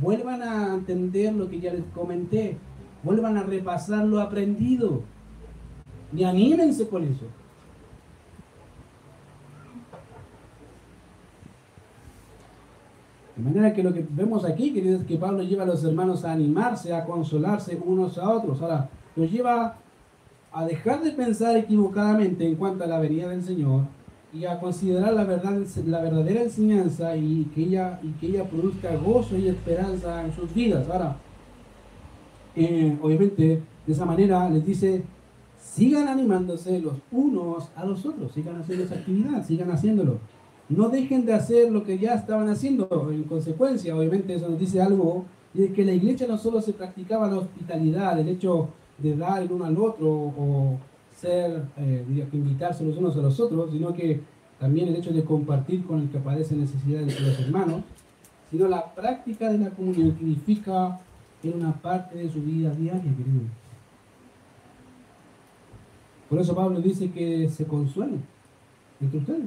Vuelvan 0.00 0.42
a 0.42 0.74
entender 0.74 1.32
lo 1.32 1.48
que 1.48 1.60
ya 1.60 1.72
les 1.72 1.84
comenté. 1.94 2.56
Vuelvan 3.04 3.36
a 3.36 3.44
repasar 3.44 4.06
lo 4.06 4.20
aprendido. 4.20 5.02
Y 6.12 6.24
anímense 6.24 6.88
con 6.88 7.04
eso. 7.04 7.26
De 13.36 13.42
manera 13.42 13.74
que 13.74 13.82
lo 13.82 13.92
que 13.92 14.06
vemos 14.08 14.46
aquí, 14.46 14.72
queridos, 14.72 15.02
es 15.02 15.06
que 15.06 15.18
Pablo 15.18 15.42
lleva 15.42 15.64
a 15.64 15.66
los 15.66 15.84
hermanos 15.84 16.24
a 16.24 16.32
animarse, 16.32 16.94
a 16.94 17.04
consolarse 17.04 17.78
unos 17.84 18.16
a 18.16 18.30
otros. 18.30 18.62
Ahora, 18.62 18.88
los 19.14 19.30
lleva 19.30 19.76
a 20.52 20.64
dejar 20.64 21.02
de 21.02 21.10
pensar 21.10 21.54
equivocadamente 21.54 22.46
en 22.46 22.56
cuanto 22.56 22.84
a 22.84 22.86
la 22.86 22.98
venida 22.98 23.28
del 23.28 23.42
Señor 23.42 23.82
y 24.32 24.46
a 24.46 24.58
considerar 24.58 25.12
la, 25.12 25.24
verdad, 25.24 25.58
la 25.84 26.00
verdadera 26.00 26.42
enseñanza 26.42 27.14
y 27.14 27.44
que, 27.54 27.64
ella, 27.64 28.00
y 28.02 28.08
que 28.12 28.28
ella 28.28 28.48
produzca 28.48 28.96
gozo 28.96 29.36
y 29.36 29.48
esperanza 29.48 30.24
en 30.24 30.32
sus 30.34 30.54
vidas. 30.54 30.88
Ahora, 30.88 31.16
eh, 32.54 32.96
obviamente, 33.02 33.62
de 33.86 33.92
esa 33.92 34.06
manera 34.06 34.48
les 34.48 34.64
dice, 34.64 35.04
sigan 35.60 36.08
animándose 36.08 36.80
los 36.80 36.94
unos 37.12 37.68
a 37.76 37.84
los 37.84 38.06
otros, 38.06 38.32
sigan 38.32 38.60
haciendo 38.60 38.84
esa 38.84 38.94
actividad, 38.94 39.44
sigan 39.44 39.70
haciéndolo 39.70 40.20
no 40.68 40.88
dejen 40.88 41.24
de 41.24 41.34
hacer 41.34 41.70
lo 41.70 41.84
que 41.84 41.98
ya 41.98 42.14
estaban 42.14 42.48
haciendo. 42.48 42.88
En 43.10 43.24
consecuencia, 43.24 43.96
obviamente 43.96 44.34
eso 44.34 44.48
nos 44.48 44.58
dice 44.58 44.80
algo, 44.80 45.24
de 45.54 45.72
que 45.72 45.84
la 45.84 45.92
iglesia 45.92 46.26
no 46.26 46.36
solo 46.36 46.60
se 46.60 46.72
practicaba 46.72 47.28
la 47.28 47.38
hospitalidad, 47.38 48.18
el 48.18 48.28
hecho 48.28 48.68
de 48.98 49.16
dar 49.16 49.42
el 49.42 49.52
uno 49.52 49.64
al 49.64 49.78
otro 49.78 50.08
o 50.08 50.78
ser, 51.16 51.62
eh, 51.76 52.04
invitarse 52.32 52.84
los 52.84 52.96
unos 52.98 53.16
a 53.16 53.20
los 53.20 53.40
otros, 53.40 53.70
sino 53.70 53.92
que 53.94 54.20
también 54.58 54.88
el 54.88 54.96
hecho 54.96 55.12
de 55.12 55.24
compartir 55.24 55.84
con 55.84 56.00
el 56.00 56.08
que 56.08 56.18
padece 56.18 56.54
necesidades 56.54 57.14
de 57.14 57.20
los 57.26 57.40
hermanos, 57.40 57.82
sino 58.50 58.68
la 58.68 58.94
práctica 58.94 59.50
de 59.50 59.58
la 59.58 59.70
comunión 59.70 60.12
que 60.12 60.24
edifica 60.24 61.00
en 61.42 61.54
una 61.54 61.72
parte 61.72 62.18
de 62.18 62.30
su 62.30 62.42
vida 62.42 62.70
diaria, 62.70 63.02
querido. 63.02 63.42
Por 66.28 66.40
eso 66.40 66.54
Pablo 66.54 66.80
dice 66.80 67.10
que 67.10 67.48
se 67.48 67.64
consuelen 67.66 68.22
entre 69.00 69.18
ustedes. 69.18 69.46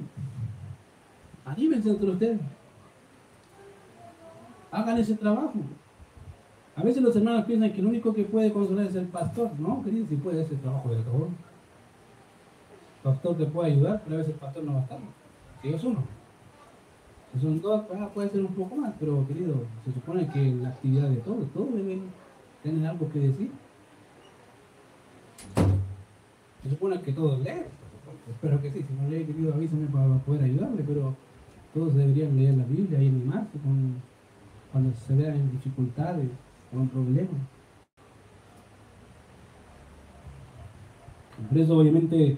Anímense 1.50 1.90
entre 1.90 2.12
ustedes. 2.12 2.40
Hagan 4.72 4.98
ese 5.00 5.16
trabajo. 5.16 5.56
A 6.76 6.84
veces 6.84 7.02
los 7.02 7.16
hermanos 7.16 7.46
piensan 7.46 7.74
que 7.74 7.80
el 7.80 7.88
único 7.88 8.14
que 8.14 8.24
puede 8.24 8.54
consolar 8.54 8.86
es 8.86 8.96
el 8.96 9.08
pastor. 9.08 9.50
No, 9.60 9.84
querido, 9.84 10.06
si 10.08 10.16
puede 10.16 10.44
hacer 10.44 10.54
el 10.54 10.62
trabajo 10.62 10.90
de 10.90 11.02
todo. 11.02 11.26
El 12.98 13.04
pastor 13.04 13.38
te 13.38 13.46
puede 13.48 13.72
ayudar, 13.72 14.02
pero 14.04 14.16
a 14.16 14.20
veces 14.20 14.36
el 14.36 14.40
pastor 14.40 14.64
no 14.64 14.74
va 14.74 14.80
a 14.80 14.84
estar. 14.84 15.00
Si 15.64 15.70
es 15.70 15.84
uno. 15.84 16.04
Si 17.34 17.40
son 17.40 17.62
dos, 17.62 17.84
ah, 17.96 18.10
puede 18.14 18.30
ser 18.30 18.42
un 18.42 18.54
poco 18.54 18.76
más, 18.76 18.94
pero 19.00 19.28
querido, 19.28 19.56
se 19.86 19.92
supone 19.92 20.28
que 20.28 20.56
la 20.56 20.70
actividad 20.70 21.10
de 21.10 21.18
todos, 21.18 21.52
todos 21.52 21.74
deben 21.74 22.04
tener 22.62 22.88
algo 22.88 23.10
que 23.10 23.20
decir. 23.20 23.52
Se 26.62 26.70
supone 26.70 27.02
que 27.02 27.12
todos 27.12 27.40
leen. 27.40 27.66
Espero 28.30 28.62
que 28.62 28.72
sí, 28.72 28.86
si 28.88 28.94
no 28.94 29.10
lee, 29.10 29.26
querido, 29.26 29.54
avísame 29.56 29.88
para 29.88 30.18
poder 30.20 30.44
ayudarle, 30.44 30.84
pero 30.84 31.16
todos 31.74 31.96
deberían 31.96 32.36
leer 32.36 32.56
la 32.56 32.66
Biblia 32.66 33.02
y 33.02 33.08
animarse 33.08 33.58
cuando 34.72 34.92
se 35.08 35.16
vean 35.16 35.36
en 35.36 35.52
dificultades 35.52 36.30
o 36.76 36.80
en 36.80 36.90
problemas. 36.90 37.42
Por 41.50 41.58
eso 41.58 41.78
obviamente 41.78 42.38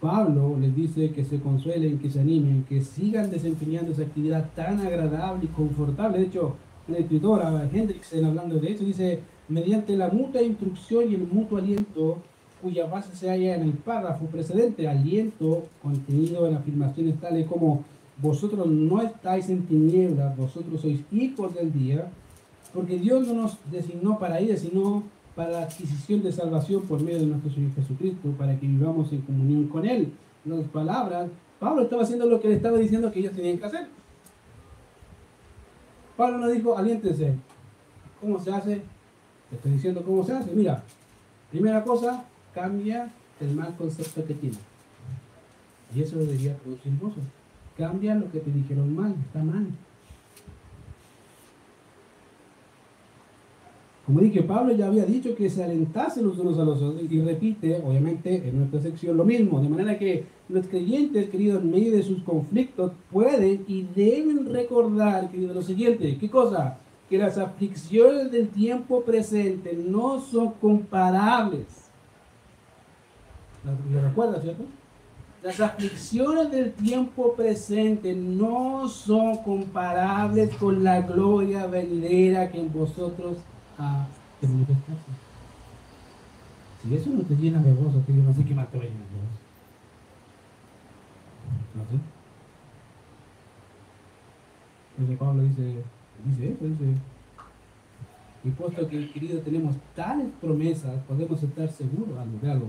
Pablo 0.00 0.56
les 0.60 0.74
dice 0.74 1.12
que 1.12 1.24
se 1.24 1.40
consuelen, 1.40 1.98
que 1.98 2.10
se 2.10 2.20
animen, 2.20 2.64
que 2.68 2.82
sigan 2.82 3.30
desempeñando 3.30 3.92
esa 3.92 4.02
actividad 4.02 4.50
tan 4.54 4.80
agradable 4.80 5.46
y 5.46 5.48
confortable. 5.48 6.18
De 6.18 6.26
hecho, 6.26 6.56
la 6.88 6.98
escritora 6.98 7.68
Hendrickson, 7.72 8.24
hablando 8.24 8.58
de 8.58 8.72
eso, 8.72 8.84
dice, 8.84 9.20
mediante 9.48 9.96
la 9.96 10.10
mutua 10.10 10.42
instrucción 10.42 11.10
y 11.10 11.14
el 11.14 11.26
mutuo 11.26 11.58
aliento 11.58 12.18
cuya 12.64 12.86
base 12.86 13.14
se 13.14 13.28
halla 13.28 13.56
en 13.56 13.62
el 13.64 13.72
párrafo 13.74 14.24
precedente, 14.24 14.88
aliento 14.88 15.66
contenido 15.82 16.48
en 16.48 16.56
afirmaciones 16.56 17.20
tales 17.20 17.46
como 17.46 17.84
vosotros 18.16 18.66
no 18.66 19.02
estáis 19.02 19.50
en 19.50 19.66
tinieblas, 19.66 20.34
vosotros 20.34 20.80
sois 20.80 21.00
hijos 21.12 21.54
del 21.54 21.70
día, 21.70 22.08
porque 22.72 22.98
Dios 22.98 23.28
no 23.28 23.34
nos 23.34 23.58
designó 23.70 24.18
para 24.18 24.40
ir, 24.40 24.56
sino 24.58 25.02
para 25.36 25.50
la 25.50 25.62
adquisición 25.64 26.22
de 26.22 26.32
salvación 26.32 26.82
por 26.84 27.02
medio 27.02 27.18
de 27.18 27.26
nuestro 27.26 27.50
Señor 27.50 27.74
Jesucristo, 27.74 28.30
para 28.38 28.58
que 28.58 28.66
vivamos 28.66 29.12
en 29.12 29.20
comunión 29.20 29.68
con 29.68 29.84
Él. 29.84 30.10
En 30.46 30.52
otras 30.52 30.70
palabras, 30.70 31.28
Pablo 31.60 31.82
estaba 31.82 32.02
haciendo 32.02 32.24
lo 32.24 32.40
que 32.40 32.48
le 32.48 32.54
estaba 32.54 32.78
diciendo 32.78 33.12
que 33.12 33.18
ellos 33.18 33.34
tenían 33.34 33.58
que 33.58 33.66
hacer. 33.66 33.88
Pablo 36.16 36.38
nos 36.38 36.52
dijo, 36.52 36.78
aliéntense. 36.78 37.34
¿Cómo 38.22 38.40
se 38.40 38.50
hace? 38.50 38.82
Te 39.50 39.56
estoy 39.56 39.72
diciendo 39.72 40.02
cómo 40.02 40.24
se 40.24 40.32
hace. 40.32 40.52
Mira, 40.52 40.82
primera 41.50 41.84
cosa, 41.84 42.24
cambia 42.54 43.10
el 43.40 43.54
mal 43.54 43.74
concepto 43.76 44.24
que 44.24 44.34
tiene. 44.34 44.56
Y 45.94 46.02
eso 46.02 46.18
debería 46.18 46.56
producir 46.56 46.92
gozo. 47.00 47.20
Cambia 47.76 48.14
lo 48.14 48.30
que 48.30 48.40
te 48.40 48.50
dijeron 48.50 48.94
mal, 48.94 49.14
está 49.26 49.42
mal. 49.42 49.66
Como 54.06 54.20
dije, 54.20 54.42
Pablo 54.42 54.74
ya 54.74 54.86
había 54.86 55.06
dicho 55.06 55.34
que 55.34 55.48
se 55.48 55.64
alentasen 55.64 56.26
los 56.26 56.38
unos 56.38 56.58
a 56.58 56.64
los 56.64 56.80
otros 56.80 57.10
y 57.10 57.20
repite, 57.22 57.80
obviamente, 57.82 58.48
en 58.48 58.58
nuestra 58.58 58.82
sección 58.82 59.16
lo 59.16 59.24
mismo. 59.24 59.60
De 59.60 59.68
manera 59.68 59.98
que 59.98 60.26
los 60.50 60.66
creyentes, 60.66 61.30
queridos, 61.30 61.62
en 61.62 61.70
medio 61.70 61.92
de 61.92 62.02
sus 62.02 62.22
conflictos, 62.22 62.92
pueden 63.10 63.64
y 63.66 63.86
deben 63.96 64.52
recordar, 64.52 65.30
queridos, 65.30 65.56
lo 65.56 65.62
siguiente. 65.62 66.18
¿Qué 66.18 66.28
cosa? 66.28 66.78
Que 67.08 67.16
las 67.16 67.38
aflicciones 67.38 68.30
del 68.30 68.48
tiempo 68.48 69.02
presente 69.02 69.72
no 69.74 70.20
son 70.20 70.52
comparables 70.60 71.83
¿Lo 73.64 74.02
recuerda, 74.02 74.40
cierto? 74.40 74.64
Las 75.42 75.60
aflicciones 75.60 76.50
del 76.50 76.72
tiempo 76.72 77.34
presente 77.34 78.14
no 78.14 78.88
son 78.88 79.38
comparables 79.38 80.54
con 80.56 80.82
la 80.82 81.02
gloria 81.02 81.66
venidera 81.66 82.50
que 82.50 82.60
en 82.60 82.72
vosotros 82.72 83.36
ha 83.78 84.06
de. 84.40 84.48
Si 86.82 86.94
eso 86.94 87.10
no 87.10 87.22
te 87.22 87.34
llena 87.36 87.62
de 87.62 87.72
gozo, 87.74 88.02
que 88.06 88.12
no 88.12 88.32
sé 88.34 88.44
qué 88.44 88.54
más 88.54 88.70
te 88.70 88.78
va 88.78 88.84
a 88.84 88.86
llenar 88.86 89.06
de 89.06 89.16
gozo. 89.16 89.38
No 91.74 91.82
sé. 91.90 91.98
Entonces 94.96 95.18
Pablo 95.18 95.42
dice, 95.42 95.82
dice 96.24 96.52
eso, 96.52 96.64
dice, 96.64 96.84
y 98.44 98.50
puesto 98.50 98.88
que 98.88 99.10
querido 99.10 99.40
tenemos 99.40 99.74
tales 99.94 100.28
promesas, 100.40 101.02
podemos 101.08 101.42
estar 101.42 101.68
seguros 101.70 102.16
de 102.40 102.50
algo 102.50 102.68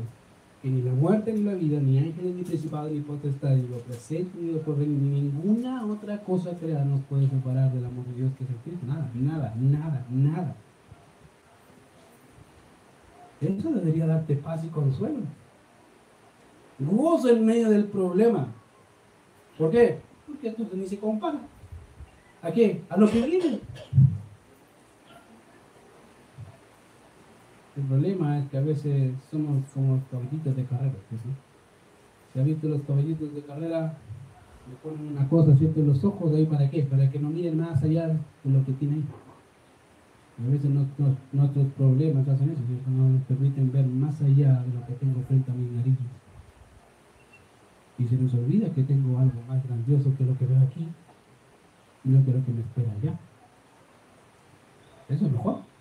ni 0.69 0.81
la 0.81 0.91
muerte 0.93 1.31
ni 1.31 1.43
la 1.43 1.53
vida, 1.53 1.79
ni 1.79 1.99
ángeles, 1.99 2.35
ni 2.35 2.43
principado, 2.43 2.89
ni 2.89 2.99
potestad, 3.01 3.55
ni 3.55 3.67
lo 3.67 3.77
presente, 3.77 4.37
ni 4.39 4.51
lo 4.51 4.61
corriente, 4.61 4.95
ni 4.99 5.21
ninguna 5.21 5.85
otra 5.85 6.17
cosa 6.23 6.57
creada 6.57 6.85
nos 6.85 7.01
puede 7.01 7.27
separar 7.27 7.71
del 7.71 7.85
amor 7.85 8.05
de 8.05 8.15
Dios 8.15 8.31
que 8.37 8.43
es 8.43 8.49
el 8.49 8.55
Cristo. 8.57 8.85
Nada, 8.87 9.09
nada, 9.13 9.53
nada, 9.59 10.05
nada. 10.09 10.55
Eso 13.41 13.71
debería 13.71 14.07
darte 14.07 14.35
paz 14.35 14.63
y 14.63 14.69
consuelo. 14.69 15.19
Gozo 16.79 17.29
en 17.29 17.45
medio 17.45 17.69
del 17.69 17.85
problema. 17.85 18.47
¿Por 19.57 19.71
qué? 19.71 19.99
Porque 20.25 20.51
tú 20.51 20.67
ni 20.73 20.87
se 20.87 20.97
compara. 20.97 21.39
¿A 22.41 22.51
qué? 22.51 22.81
A 22.89 22.97
lo 22.97 23.09
que 23.09 23.21
viene. 23.21 23.59
El 27.75 27.83
problema 27.83 28.39
es 28.39 28.49
que 28.49 28.57
a 28.57 28.61
veces 28.61 29.13
somos 29.29 29.63
como 29.73 30.01
caballitos 30.09 30.55
de 30.55 30.63
carrera. 30.63 30.93
Si 32.31 32.39
ha 32.39 32.43
visto 32.43 32.69
los 32.69 32.81
caballitos 32.83 33.35
de 33.35 33.41
carrera, 33.41 33.97
le 34.69 34.75
ponen 34.77 35.11
una 35.11 35.27
cosa 35.27 35.55
¿cierto? 35.57 35.81
en 35.81 35.87
los 35.87 36.03
ojos, 36.05 36.33
ahí 36.33 36.45
para 36.45 36.69
qué? 36.69 36.83
Para 36.83 37.09
que 37.11 37.19
no 37.19 37.29
miren 37.29 37.57
más 37.57 37.83
allá 37.83 38.07
de 38.07 38.49
lo 38.49 38.65
que 38.65 38.71
tiene 38.73 38.95
ahí. 38.95 39.03
A 40.37 40.49
veces 40.49 40.69
nuestros, 40.69 41.67
problemas 41.77 42.27
hacen 42.27 42.49
eso, 42.49 42.61
¿cierto? 42.65 42.89
no 42.91 43.09
nos 43.09 43.21
permiten 43.23 43.71
ver 43.71 43.85
más 43.85 44.21
allá 44.21 44.63
de 44.63 44.73
lo 44.73 44.85
que 44.87 44.93
tengo 44.93 45.21
frente 45.27 45.51
a 45.51 45.53
mi 45.53 45.69
nariz. 45.75 45.97
Y 47.97 48.05
se 48.05 48.15
nos 48.15 48.33
olvida 48.33 48.69
que 48.69 48.83
tengo 48.83 49.17
algo 49.17 49.41
más 49.49 49.65
grandioso 49.65 50.13
que 50.17 50.25
lo 50.25 50.37
que 50.37 50.45
veo 50.45 50.61
aquí 50.61 50.87
y 52.05 52.09
no 52.09 52.23
que 52.23 52.31
lo 52.31 52.45
que 52.45 52.51
me 52.51 52.61
espera 52.61 52.91
allá. 52.91 53.19
Eso 55.09 55.25
es 55.25 55.31
mejor. 55.31 55.74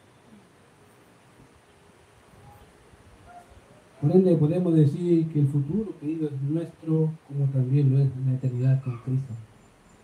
Por 4.04 4.14
ende, 4.14 4.36
podemos 4.36 4.74
decir 4.74 5.26
que 5.28 5.40
el 5.40 5.48
futuro, 5.48 5.94
querido, 5.98 6.26
es 6.26 6.42
nuestro, 6.42 7.10
como 7.26 7.46
también 7.54 7.90
lo 7.90 8.00
es 8.00 8.10
la 8.26 8.34
eternidad 8.34 8.82
con 8.82 8.98
Cristo. 8.98 9.32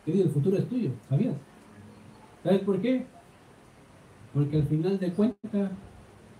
Querido, 0.06 0.24
el 0.24 0.30
futuro 0.30 0.56
es 0.56 0.66
tuyo, 0.70 0.90
¿sabías? 1.06 1.34
¿Sabes 2.42 2.60
por 2.60 2.80
qué? 2.80 3.04
Porque 4.32 4.56
al 4.56 4.62
final 4.62 4.98
de 4.98 5.12
cuentas, 5.12 5.70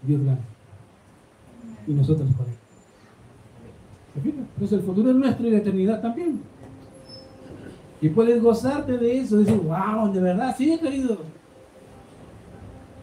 Dios 0.03 0.25
gana. 0.25 0.41
Y 1.87 1.93
nosotros 1.93 2.31
por 2.33 2.47
él. 2.47 2.55
Entonces 4.55 4.79
el 4.79 4.85
futuro 4.87 5.11
es 5.11 5.17
nuestro 5.17 5.47
y 5.47 5.51
la 5.51 5.59
eternidad 5.59 6.01
también. 6.01 6.41
Y 8.01 8.09
puedes 8.09 8.43
gozarte 8.43 8.97
de 8.97 9.19
eso, 9.19 9.37
decir, 9.37 9.59
wow, 9.59 10.11
de 10.11 10.21
verdad, 10.23 10.55
sí, 10.57 10.79
querido. 10.79 11.19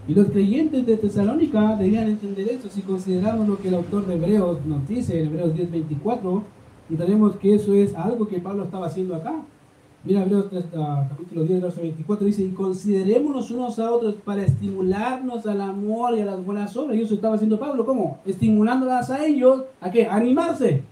Y 0.08 0.14
los 0.14 0.28
creyentes 0.28 0.86
de 0.86 0.98
Tesalónica 0.98 1.76
debían 1.76 2.08
entender 2.08 2.48
eso 2.50 2.70
si 2.70 2.82
consideramos 2.82 3.48
lo 3.48 3.58
que 3.60 3.68
el 3.68 3.76
autor 3.76 4.06
de 4.06 4.16
Hebreos 4.16 4.66
nos 4.66 4.88
dice 4.88 5.20
en 5.20 5.28
Hebreos 5.28 5.54
10:24 5.54 6.44
y 6.90 6.96
tenemos 6.96 7.36
que 7.36 7.56
eso 7.56 7.74
es 7.74 7.94
algo 7.94 8.28
que 8.28 8.40
Pablo 8.40 8.64
estaba 8.64 8.88
haciendo 8.88 9.16
acá. 9.16 9.42
Mira, 10.06 10.22
Hebreos 10.22 10.46
ah, 10.78 11.06
capítulo 11.10 11.44
10, 11.44 11.62
verso 11.62 11.82
24 11.82 12.26
dice, 12.26 12.44
y 12.44 12.52
considerémonos 12.52 13.52
unos 13.52 13.78
a 13.80 13.92
otros 13.92 14.16
para 14.24 14.44
estimularnos 14.44 15.46
al 15.46 15.60
amor 15.60 16.16
y 16.16 16.22
a 16.22 16.26
las 16.26 16.46
buenas 16.46 16.78
obras. 16.78 16.96
Y 16.96 17.02
eso 17.02 17.16
estaba 17.16 17.36
haciendo 17.36 17.60
Pablo, 17.60 17.86
¿cómo? 17.86 18.20
Estimulándolas 18.26 19.10
a 19.10 19.26
ellos, 19.26 19.64
¿a 19.82 19.92
qué? 19.92 20.06
A 20.06 20.16
animarse 20.16 20.84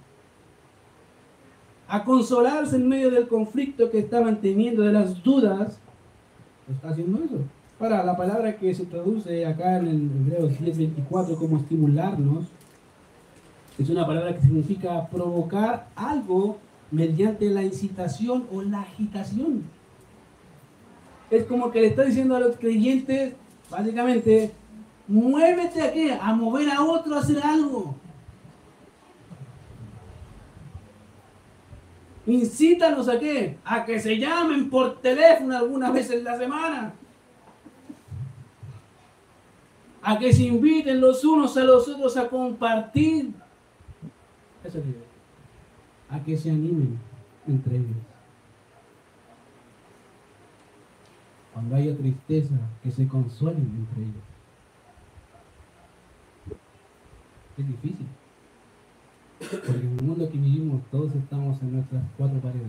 a 1.87 2.03
consolarse 2.03 2.75
en 2.75 2.87
medio 2.87 3.11
del 3.11 3.27
conflicto 3.27 3.89
que 3.89 3.99
estaban 3.99 4.41
teniendo, 4.41 4.81
de 4.81 4.91
las 4.91 5.21
dudas, 5.23 5.79
está 6.69 6.89
haciendo 6.89 7.23
eso. 7.23 7.37
Ahora, 7.79 8.03
la 8.03 8.15
palabra 8.15 8.55
que 8.55 8.73
se 8.73 8.85
traduce 8.85 9.45
acá 9.45 9.77
en 9.77 9.87
el 9.87 10.01
Hebreos 10.33 10.53
10:24 10.59 11.37
como 11.37 11.57
estimularnos, 11.57 12.45
es 13.77 13.89
una 13.89 14.07
palabra 14.07 14.33
que 14.33 14.41
significa 14.41 15.05
provocar 15.07 15.89
algo 15.95 16.57
mediante 16.89 17.49
la 17.49 17.63
incitación 17.63 18.47
o 18.53 18.61
la 18.61 18.81
agitación. 18.81 19.63
Es 21.29 21.43
como 21.43 21.71
que 21.71 21.81
le 21.81 21.87
está 21.87 22.03
diciendo 22.03 22.35
a 22.37 22.39
los 22.39 22.55
creyentes, 22.55 23.33
básicamente, 23.69 24.53
muévete 25.07 25.81
a 25.81 25.91
qué? 25.91 26.13
A 26.13 26.33
mover 26.33 26.69
a 26.69 26.81
otro 26.81 27.15
a 27.15 27.19
hacer 27.19 27.39
algo. 27.43 27.95
Incítanos 32.25 33.09
a 33.09 33.19
qué? 33.19 33.57
A 33.65 33.83
que 33.83 33.99
se 33.99 34.17
llamen 34.17 34.69
por 34.69 35.01
teléfono 35.01 35.57
algunas 35.57 35.91
veces 35.91 36.19
en 36.19 36.23
la 36.23 36.37
semana. 36.37 36.93
A 40.07 40.19
que 40.19 40.31
se 40.31 40.43
inviten 40.43 41.01
los 41.01 41.25
unos 41.25 41.57
a 41.57 41.63
los 41.63 41.87
otros 41.87 42.15
a 42.15 42.29
compartir. 42.29 43.33
Eso 44.63 44.77
es 44.77 44.83
A 46.11 46.23
que 46.23 46.37
se 46.37 46.51
animen 46.51 46.99
entre 47.47 47.77
ellos. 47.77 47.97
Cuando 51.51 51.75
haya 51.75 51.97
tristeza, 51.97 52.53
que 52.83 52.91
se 52.91 53.07
consuelen 53.07 53.63
entre 53.63 54.03
ellos. 54.03 54.23
Es 57.57 57.67
difícil. 57.67 58.07
Porque 59.39 59.79
en 59.87 59.97
el 59.97 60.05
mundo 60.05 60.29
que 60.29 60.37
vivimos 60.37 60.83
todos 60.91 61.15
estamos 61.15 61.59
en 61.63 61.77
nuestras 61.77 62.03
cuatro 62.15 62.39
paredes. 62.41 62.67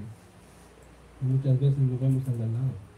Y 1.21 1.25
muchas 1.27 1.61
veces 1.61 1.79
nos 1.79 2.01
vemos 2.01 2.27
al 2.29 2.39
lado. 2.39 2.96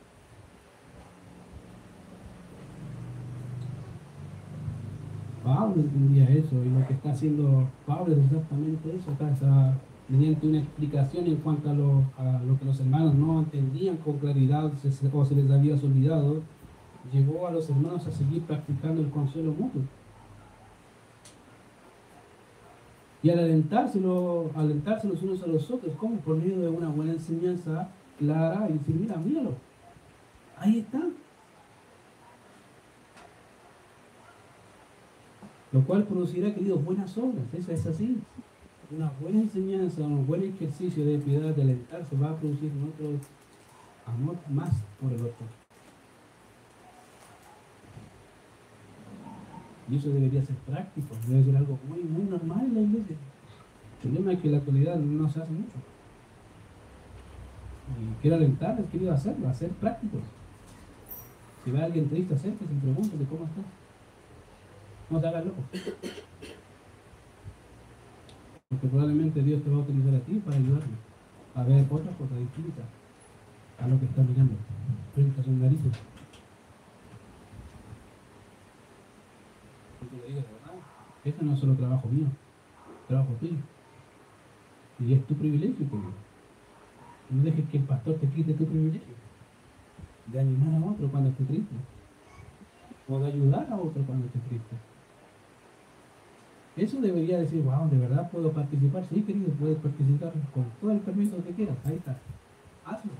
Pablo 5.48 5.76
entendía 5.76 6.28
eso 6.28 6.62
y 6.62 6.68
lo 6.68 6.86
que 6.86 6.92
está 6.92 7.12
haciendo 7.12 7.66
Pablo 7.86 8.14
es 8.14 8.18
exactamente 8.24 8.90
eso. 8.94 9.10
está 9.12 9.74
mediante 10.06 10.46
una 10.46 10.58
explicación 10.58 11.26
en 11.26 11.36
cuanto 11.36 11.70
a 11.70 11.72
lo, 11.72 12.04
que 12.58 12.64
los 12.66 12.78
hermanos 12.80 13.14
no 13.14 13.38
entendían 13.40 13.96
con 13.96 14.18
claridad 14.18 14.70
o 15.12 15.24
se 15.24 15.34
les 15.34 15.50
había 15.50 15.74
olvidado, 15.74 16.42
llevó 17.10 17.46
a 17.46 17.50
los 17.50 17.68
hermanos 17.70 18.06
a 18.06 18.12
seguir 18.12 18.42
practicando 18.42 19.00
el 19.00 19.08
consuelo 19.08 19.52
mutuo. 19.52 19.82
y 23.20 23.30
al 23.30 23.38
alentárselo, 23.40 24.50
alentarse 24.54 25.08
los 25.08 25.22
unos 25.22 25.42
a 25.42 25.46
los 25.46 25.68
otros, 25.70 25.92
como 25.96 26.16
por 26.18 26.36
medio 26.36 26.60
de 26.60 26.68
una 26.68 26.88
buena 26.88 27.12
enseñanza 27.12 27.88
clara 28.16 28.68
y 28.68 28.74
decir, 28.74 28.94
mira, 28.94 29.16
míralo, 29.16 29.54
ahí 30.56 30.78
está. 30.78 31.00
Lo 35.72 35.82
cual 35.82 36.04
producirá, 36.04 36.54
queridos, 36.54 36.82
buenas 36.84 37.16
obras, 37.18 37.44
eso 37.52 37.72
es 37.72 37.86
así. 37.86 38.18
Una 38.90 39.12
buena 39.20 39.40
enseñanza, 39.40 40.00
un 40.00 40.26
buen 40.26 40.42
ejercicio 40.42 41.04
de 41.04 41.18
piedad, 41.18 41.54
de 41.54 41.62
alentarse, 41.62 42.16
va 42.16 42.30
a 42.30 42.36
producir 42.36 42.70
en 42.70 42.84
otro 42.84 43.20
amor 44.06 44.36
más 44.48 44.70
por 44.98 45.12
el 45.12 45.20
otro. 45.20 45.46
Y 49.90 49.96
eso 49.96 50.08
debería 50.08 50.42
ser 50.42 50.56
práctico, 50.56 51.14
debe 51.26 51.44
ser 51.44 51.56
algo 51.56 51.78
muy, 51.86 52.00
muy 52.00 52.24
normal 52.24 52.64
en 52.64 52.74
la 52.74 52.80
iglesia. 52.80 53.16
El 54.02 54.10
problema 54.10 54.32
es 54.32 54.40
que 54.40 54.46
en 54.48 54.52
la 54.52 54.58
actualidad 54.58 54.96
no 54.96 55.28
se 55.28 55.42
hace 55.42 55.52
mucho. 55.52 55.76
Y 57.88 58.22
quiero 58.22 58.36
alentarles, 58.36 58.86
querido 58.90 59.12
hacerlo, 59.12 59.48
hacer 59.48 59.70
prácticos. 59.70 60.20
Si 61.64 61.70
va 61.70 61.84
alguien 61.84 62.08
triste, 62.08 62.34
acérquese 62.34 62.72
y 62.72 62.78
pregúntale 62.78 63.24
cómo 63.24 63.44
está. 63.44 63.62
No 65.10 65.20
te 65.20 65.26
hagas 65.28 65.44
loco. 65.44 65.62
Porque 68.68 68.86
probablemente 68.88 69.42
Dios 69.42 69.62
te 69.62 69.70
va 69.70 69.76
a 69.76 69.80
utilizar 69.80 70.14
a 70.14 70.20
ti 70.20 70.34
para 70.44 70.56
ayudarme 70.56 70.96
a 71.54 71.62
ver 71.64 71.86
otra 71.90 72.12
cosa 72.12 72.36
distinta 72.36 72.82
a 73.78 73.88
lo 73.88 73.98
que 73.98 74.04
está 74.04 74.22
mirando 74.22 74.54
frente 75.14 75.40
a 75.40 75.44
sus 75.44 75.54
narices. 75.54 75.92
No 81.40 81.52
es 81.52 81.60
solo 81.60 81.74
trabajo 81.74 82.08
mío, 82.08 82.26
trabajo 83.06 83.32
tuyo. 83.38 83.58
Y 84.98 85.12
es 85.12 85.26
tu 85.26 85.34
privilegio, 85.34 85.86
No 87.30 87.42
dejes 87.42 87.68
que 87.68 87.76
el 87.76 87.84
pastor 87.84 88.16
te 88.16 88.28
quite 88.28 88.54
tu 88.54 88.66
privilegio. 88.66 89.14
De 90.26 90.40
animar 90.40 90.82
a 90.82 90.86
otro 90.86 91.08
cuando 91.08 91.30
esté 91.30 91.44
triste. 91.44 91.74
O 93.08 93.18
de 93.18 93.26
ayudar 93.26 93.68
a 93.70 93.76
otro 93.76 94.02
cuando 94.04 94.26
esté 94.26 94.38
triste. 94.40 94.87
Eso 96.78 97.00
debería 97.00 97.38
decir, 97.38 97.60
wow, 97.62 97.88
de 97.90 97.98
verdad 97.98 98.30
puedo 98.30 98.52
participar. 98.52 99.04
Sí, 99.06 99.22
querido, 99.22 99.48
puedes 99.54 99.78
participar 99.78 100.32
con 100.54 100.64
todo 100.80 100.92
el 100.92 101.00
permiso 101.00 101.42
que 101.42 101.52
quieras. 101.52 101.76
Ahí 101.84 101.96
está. 101.96 102.16
Hazlo. 102.84 103.10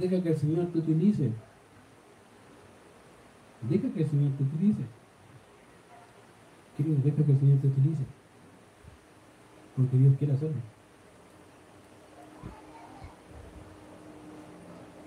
Deja 0.00 0.22
que 0.22 0.30
el 0.30 0.36
Señor 0.36 0.66
te 0.68 0.78
utilice. 0.78 1.30
Deja 3.68 3.88
que 3.90 4.02
el 4.02 4.08
Señor 4.08 4.32
te 4.32 4.44
utilice. 4.44 4.82
Querido, 6.78 6.96
deja 7.04 7.22
que 7.22 7.32
el 7.32 7.38
Señor 7.38 7.58
te 7.58 7.66
utilice. 7.66 8.04
Porque 9.76 9.98
Dios 9.98 10.16
quiere 10.18 10.32
hacerlo. 10.32 10.56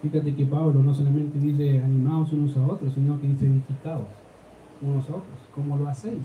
Fíjate 0.03 0.35
que 0.35 0.45
Pablo 0.45 0.83
no 0.83 0.93
solamente 0.93 1.39
dice 1.39 1.81
animados 1.83 2.31
unos 2.33 2.55
a 2.55 2.67
otros, 2.67 2.93
sino 2.93 3.19
que 3.19 3.27
dice 3.27 3.47
edificados 3.47 4.05
unos 4.81 5.05
a 5.09 5.15
otros. 5.15 5.39
¿Cómo 5.53 5.77
lo 5.77 5.87
hacéis? 5.87 6.21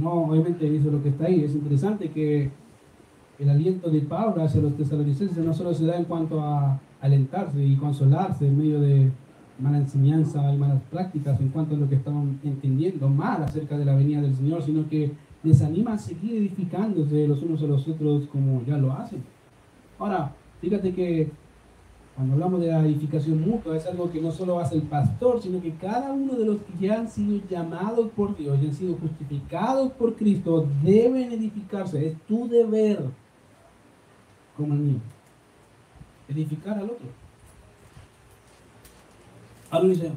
No, 0.00 0.24
obviamente 0.24 0.68
dice 0.68 0.90
lo 0.90 1.02
que 1.02 1.10
está 1.10 1.26
ahí. 1.26 1.44
Es 1.44 1.54
interesante 1.54 2.10
que 2.10 2.50
el 3.38 3.50
aliento 3.50 3.90
de 3.90 4.00
Pablo 4.00 4.42
hacia 4.42 4.60
los 4.60 4.76
tesalonicenses 4.76 5.44
no 5.44 5.54
solo 5.54 5.72
se 5.72 5.86
da 5.86 5.96
en 5.96 6.04
cuanto 6.04 6.40
a 6.40 6.80
alentarse 7.00 7.64
y 7.64 7.76
consolarse 7.76 8.46
en 8.46 8.58
medio 8.58 8.80
de 8.80 9.10
mala 9.58 9.78
enseñanza 9.78 10.52
y 10.52 10.56
malas 10.56 10.82
prácticas 10.90 11.40
en 11.40 11.48
cuanto 11.48 11.74
a 11.74 11.78
lo 11.78 11.88
que 11.88 11.96
estaban 11.96 12.38
entendiendo 12.44 13.08
mal 13.08 13.42
acerca 13.42 13.76
de 13.76 13.84
la 13.84 13.94
venida 13.94 14.20
del 14.20 14.34
Señor, 14.34 14.62
sino 14.62 14.88
que 14.88 15.12
les 15.42 15.62
anima 15.62 15.94
a 15.94 15.98
seguir 15.98 16.36
edificándose 16.36 17.26
los 17.28 17.42
unos 17.42 17.62
a 17.62 17.66
los 17.66 17.86
otros 17.86 18.26
como 18.26 18.62
ya 18.64 18.76
lo 18.76 18.92
hacen. 18.92 19.22
Ahora, 19.98 20.32
fíjate 20.60 20.92
que 20.92 21.30
cuando 22.18 22.34
hablamos 22.34 22.60
de 22.60 22.66
la 22.66 22.80
edificación 22.80 23.40
mutua 23.40 23.76
es 23.76 23.86
algo 23.86 24.10
que 24.10 24.20
no 24.20 24.32
solo 24.32 24.58
hace 24.58 24.74
el 24.74 24.82
pastor, 24.82 25.40
sino 25.40 25.62
que 25.62 25.76
cada 25.76 26.12
uno 26.12 26.34
de 26.34 26.46
los 26.46 26.56
que 26.56 26.84
ya 26.84 26.98
han 26.98 27.08
sido 27.08 27.40
llamados 27.48 28.10
por 28.10 28.36
Dios 28.36 28.58
y 28.60 28.66
han 28.66 28.74
sido 28.74 28.96
justificados 28.96 29.92
por 29.92 30.16
Cristo 30.16 30.66
deben 30.82 31.30
edificarse. 31.30 32.08
Es 32.08 32.20
tu 32.26 32.48
deber 32.48 33.04
como 34.56 34.74
el 34.74 34.80
mío. 34.80 34.98
Edificar 36.28 36.78
al 36.78 36.90
otro. 36.90 37.06
Ahora 39.70 39.86
dice, 39.86 40.12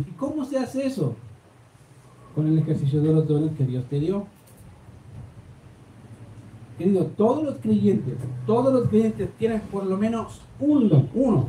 ¿y 0.00 0.12
cómo 0.16 0.44
se 0.44 0.58
hace 0.58 0.84
eso? 0.84 1.14
Con 2.34 2.48
el 2.48 2.58
ejercicio 2.58 3.00
de 3.00 3.12
los 3.12 3.28
dones 3.28 3.56
que 3.56 3.64
Dios 3.64 3.84
te 3.88 4.00
dio. 4.00 4.26
Querido, 6.78 7.06
todos 7.16 7.42
los 7.42 7.56
creyentes, 7.56 8.14
todos 8.46 8.72
los 8.72 8.88
creyentes 8.88 9.30
tienen 9.38 9.60
por 9.60 9.86
lo 9.86 9.96
menos 9.96 10.42
uno, 10.60 11.08
uno. 11.14 11.46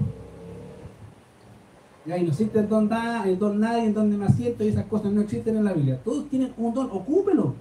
Y 2.06 2.12
ahí 2.12 2.24
no 2.24 2.30
existe 2.30 2.60
el 2.60 2.70
don, 2.70 2.88
da, 2.88 3.28
el 3.28 3.38
don 3.38 3.60
nadie, 3.60 3.88
el 3.88 3.94
don 3.94 4.10
de 4.10 4.18
me 4.18 4.26
asiento 4.26 4.64
y 4.64 4.70
esas 4.70 4.86
cosas 4.86 5.12
no 5.12 5.20
existen 5.20 5.58
en 5.58 5.66
la 5.66 5.74
Biblia. 5.74 6.00
Todos 6.02 6.30
tienen 6.30 6.54
un 6.56 6.74
don, 6.74 6.90
ocúpelo. 6.90 7.56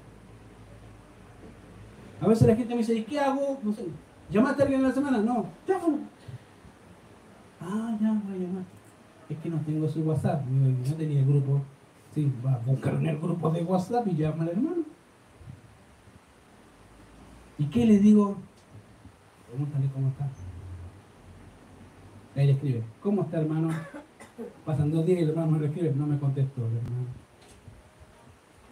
A 2.21 2.29
veces 2.29 2.47
la 2.47 2.55
gente 2.55 2.73
me 2.75 2.79
dice, 2.79 2.95
¿y 2.95 3.03
qué 3.03 3.19
hago? 3.19 3.59
No 3.65 3.73
sé, 3.73 3.87
¿llamaste 4.31 4.63
a 4.63 4.65
alguien 4.65 4.81
en 4.81 4.89
la 4.89 4.95
semana? 4.95 5.19
No, 5.19 5.47
llámalo. 5.67 5.99
Ah, 7.61 7.99
ya, 8.01 8.23
voy 8.25 8.37
a 8.37 8.47
llamar. 8.47 8.65
Es 9.29 9.39
que 9.39 9.51
no 9.51 9.59
tengo 9.67 9.89
su 9.89 10.01
WhatsApp, 10.03 10.45
no 10.47 10.95
tenía 10.95 11.19
el 11.19 11.27
grupo. 11.27 11.61
Sí, 12.15 12.33
va 12.45 12.55
a 12.55 12.59
buscar 12.59 12.95
en 12.95 13.07
el 13.09 13.19
grupo 13.19 13.51
de 13.51 13.65
WhatsApp 13.65 14.07
y 14.07 14.15
llama 14.15 14.45
al 14.45 14.51
hermano. 14.51 14.96
¿Y 17.59 17.65
qué 17.67 17.87
le 17.87 17.99
digo? 17.99 18.37
Pregúntale 19.49 19.89
cómo 19.93 20.09
está. 20.09 20.29
Ahí 22.35 22.47
le 22.47 22.53
escribe, 22.53 22.83
¿cómo 23.01 23.23
está 23.23 23.41
hermano? 23.41 23.71
Pasan 24.67 24.91
dos 24.91 25.07
días 25.07 25.21
y 25.21 25.23
el 25.23 25.31
hermano 25.31 25.59
me 25.59 25.67
escribe, 25.67 25.95
no 25.95 26.07
me 26.07 26.19
contestó 26.19 26.61
hermano. 26.61 27.07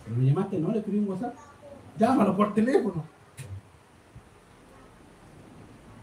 ¿Pero 0.04 0.16
me 0.16 0.26
llamaste? 0.26 0.58
No, 0.58 0.70
le 0.70 0.78
escribí 0.80 0.98
un 0.98 1.08
WhatsApp. 1.08 1.34
Llámalo 1.98 2.36
por 2.36 2.52
teléfono. 2.52 3.04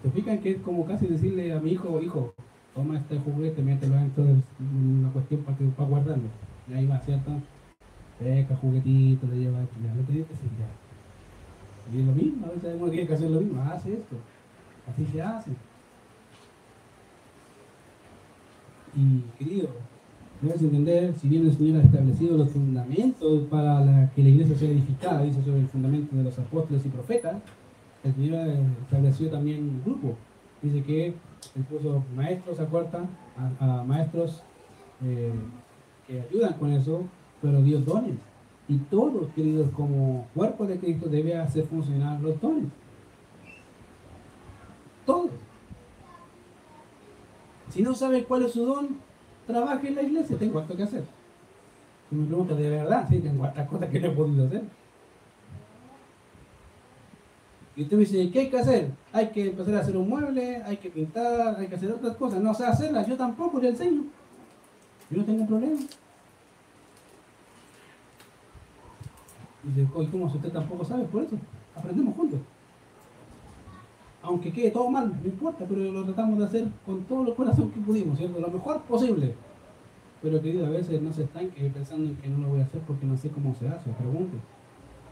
¿Se 0.02 0.10
fijan 0.10 0.40
que 0.40 0.52
es 0.52 0.62
como 0.62 0.86
casi 0.88 1.06
decirle 1.06 1.54
a 1.54 1.60
mi 1.60 1.74
hijo, 1.74 2.02
hijo, 2.02 2.34
toma 2.74 2.98
este 2.98 3.20
juguete, 3.20 3.62
mételo 3.62 3.94
dentro 3.94 4.24
de 4.24 4.34
una 4.34 5.12
cuestión 5.12 5.42
para, 5.44 5.58
que, 5.58 5.66
para 5.66 5.88
guardarlo? 5.88 6.30
Y 6.68 6.74
ahí 6.74 6.88
va, 6.88 7.00
¿cierto? 7.02 7.32
Peca, 8.18 8.56
juguetito, 8.56 9.28
le 9.28 9.38
lleva, 9.38 9.60
ya 9.60 9.94
lo. 9.94 10.81
Y 11.94 12.00
es 12.00 12.06
lo 12.06 12.14
mismo, 12.14 12.46
a 12.46 12.50
veces 12.50 12.76
uno 12.80 12.92
tiene 12.92 13.08
que 13.08 13.14
hacer 13.14 13.30
lo 13.30 13.42
mismo, 13.42 13.62
hace 13.64 13.94
esto. 13.94 14.16
Así 14.88 15.06
se 15.12 15.22
hace. 15.22 15.52
Y 18.96 19.22
querido, 19.38 19.70
debes 20.42 20.62
entender, 20.62 21.14
si 21.16 21.30
bien 21.30 21.46
el 21.46 21.56
Señor 21.56 21.82
ha 21.82 21.86
establecido 21.86 22.38
los 22.38 22.50
fundamentos 22.50 23.48
para 23.50 24.10
que 24.16 24.24
la 24.24 24.30
iglesia 24.30 24.56
sea 24.56 24.70
edificada, 24.70 25.24
dice 25.24 25.42
sobre 25.44 25.60
el 25.60 25.68
fundamento 25.68 26.16
de 26.16 26.24
los 26.24 26.38
apóstoles 26.38 26.86
y 26.86 26.90
profetas, 26.90 27.38
el 28.04 28.14
Señor 28.14 28.48
estableció 28.84 29.30
también 29.30 29.60
un 29.60 29.82
grupo. 29.84 30.16
Dice 30.62 30.84
que 30.84 31.08
él 31.08 31.64
puso 31.70 32.04
maestros 32.16 32.60
a 32.60 32.66
cuarta, 32.66 33.06
a, 33.60 33.84
maestros 33.84 34.44
eh, 35.04 35.32
que 36.08 36.22
ayudan 36.22 36.54
con 36.54 36.72
eso, 36.72 37.04
pero 37.42 37.62
Dios 37.62 37.86
dones. 37.86 38.16
Y 38.72 38.78
todos, 38.90 39.28
queridos, 39.36 39.70
como 39.72 40.30
cuerpo 40.34 40.66
de 40.66 40.80
Cristo, 40.80 41.10
debe 41.10 41.36
hacer 41.36 41.66
funcionar 41.66 42.22
los 42.22 42.40
dones. 42.40 42.72
Todos. 45.06 45.32
Si 47.70 47.82
no 47.82 47.94
sabe 47.94 48.24
cuál 48.24 48.44
es 48.44 48.54
su 48.54 48.66
don, 48.66 48.98
trabaje 49.46 49.90
en 49.90 49.96
la 49.96 50.04
iglesia. 50.04 50.38
Tengo 50.38 50.60
algo 50.60 50.74
que 50.74 50.84
hacer. 50.84 51.04
Si 52.10 52.16
me 52.16 52.28
pregunta 52.28 52.56
de 52.56 52.70
verdad, 52.70 53.06
sí, 53.10 53.20
tengo 53.20 53.44
otras 53.44 53.68
cosas 53.68 53.90
que 53.90 54.00
no 54.00 54.08
he 54.08 54.12
podido 54.12 54.46
hacer. 54.46 54.64
Y 57.76 57.84
usted 57.84 57.98
me 57.98 58.04
dice, 58.06 58.32
¿qué 58.32 58.40
hay 58.40 58.50
que 58.50 58.58
hacer? 58.58 58.92
Hay 59.12 59.28
que 59.32 59.48
empezar 59.50 59.76
a 59.76 59.80
hacer 59.80 59.98
un 59.98 60.08
mueble, 60.08 60.64
hay 60.64 60.78
que 60.78 60.90
pintar, 60.90 61.58
hay 61.60 61.68
que 61.68 61.76
hacer 61.76 61.92
otras 61.92 62.16
cosas. 62.16 62.40
No 62.40 62.54
sé 62.54 62.66
hacerlas, 62.66 63.06
yo 63.06 63.18
tampoco, 63.18 63.60
le 63.60 63.68
enseño. 63.68 64.06
Yo 65.10 65.18
no 65.18 65.26
tengo 65.26 65.46
problema. 65.46 65.82
Y 69.64 69.80
dice, 69.80 69.92
¿cómo 69.94 70.30
si 70.30 70.38
usted 70.38 70.52
tampoco 70.52 70.84
sabe? 70.84 71.04
Por 71.06 71.24
eso, 71.24 71.38
aprendemos 71.76 72.16
juntos. 72.16 72.40
Aunque 74.24 74.52
quede 74.52 74.72
todo 74.72 74.90
mal, 74.90 75.12
no 75.22 75.28
importa, 75.28 75.66
pero 75.68 75.92
lo 75.92 76.04
tratamos 76.04 76.40
de 76.40 76.46
hacer 76.46 76.68
con 76.86 77.04
todo 77.06 77.28
el 77.28 77.34
corazón 77.34 77.72
que 77.72 77.80
pudimos, 77.80 78.18
¿cierto? 78.18 78.40
Lo 78.40 78.50
mejor 78.50 78.82
posible. 78.82 79.36
Pero 80.22 80.42
querido, 80.42 80.68
a 80.68 80.70
veces 80.70 81.02
no 81.02 81.12
se 81.12 81.24
estanque 81.24 81.70
pensando 81.74 82.10
en 82.10 82.16
que 82.18 82.30
no 82.30 82.38
lo 82.40 82.50
voy 82.50 82.60
a 82.62 82.64
hacer 82.64 82.82
porque 82.82 83.06
no 83.06 83.18
sé 83.18 83.30
cómo 83.30 83.56
se 83.56 83.68
hace, 83.68 83.90
pregunte. 83.92 84.38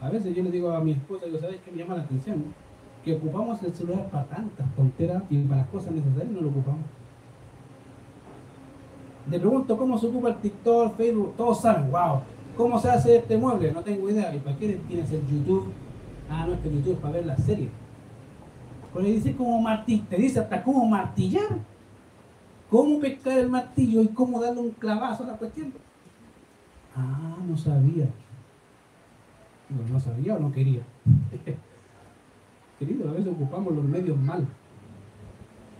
A 0.00 0.08
veces 0.08 0.34
yo 0.34 0.42
le 0.42 0.50
digo 0.50 0.70
a 0.70 0.80
mi 0.80 0.92
esposa, 0.92 1.26
yo 1.26 1.38
¿sabes 1.38 1.60
qué 1.64 1.72
me 1.72 1.78
llama 1.78 1.96
la 1.96 2.02
atención? 2.02 2.44
Que 3.04 3.16
ocupamos 3.16 3.60
el 3.62 3.74
celular 3.74 4.08
para 4.10 4.24
tantas 4.26 4.74
tonteras 4.76 5.24
y 5.28 5.38
para 5.42 5.62
las 5.62 5.70
cosas 5.70 5.92
necesarias 5.92 6.30
no 6.30 6.40
lo 6.42 6.48
ocupamos. 6.48 6.84
Le 9.28 9.38
pregunto 9.38 9.76
cómo 9.76 9.98
se 9.98 10.06
ocupa 10.06 10.28
el 10.28 10.36
TikTok, 10.36 10.96
Facebook, 10.96 11.34
todos 11.36 11.60
saben, 11.60 11.90
wow, 11.90 12.20
¿cómo 12.60 12.78
se 12.78 12.90
hace 12.90 13.16
este 13.16 13.38
mueble? 13.38 13.72
No 13.72 13.82
tengo 13.82 14.10
idea. 14.10 14.34
¿Y 14.34 14.38
para 14.38 14.56
qué 14.56 14.78
tienes 14.86 15.10
el 15.10 15.26
YouTube? 15.26 15.72
Ah, 16.28 16.46
no, 16.46 16.54
es 16.54 16.60
que 16.60 16.70
YouTube 16.70 16.92
es 16.92 16.98
para 16.98 17.14
ver 17.14 17.26
la 17.26 17.36
serie. 17.36 17.70
Le 19.00 19.12
dice 19.12 19.34
cómo 19.34 19.60
martillar, 19.60 20.06
te 20.08 20.16
dice 20.16 20.40
hasta 20.40 20.62
cómo 20.62 20.84
martillar. 20.86 21.58
Cómo 22.68 23.00
pescar 23.00 23.38
el 23.38 23.48
martillo 23.48 24.02
y 24.02 24.08
cómo 24.08 24.40
darle 24.40 24.60
un 24.60 24.70
clavazo 24.70 25.24
a 25.24 25.28
la 25.28 25.36
cuestión. 25.36 25.72
Ah, 26.94 27.36
no 27.48 27.56
sabía 27.56 28.06
no 29.70 30.00
sabía 30.00 30.36
o 30.36 30.40
no 30.40 30.52
quería. 30.52 30.82
Querido, 32.78 33.08
a 33.08 33.12
veces 33.12 33.28
ocupamos 33.28 33.74
los 33.74 33.84
medios 33.84 34.18
mal. 34.18 34.46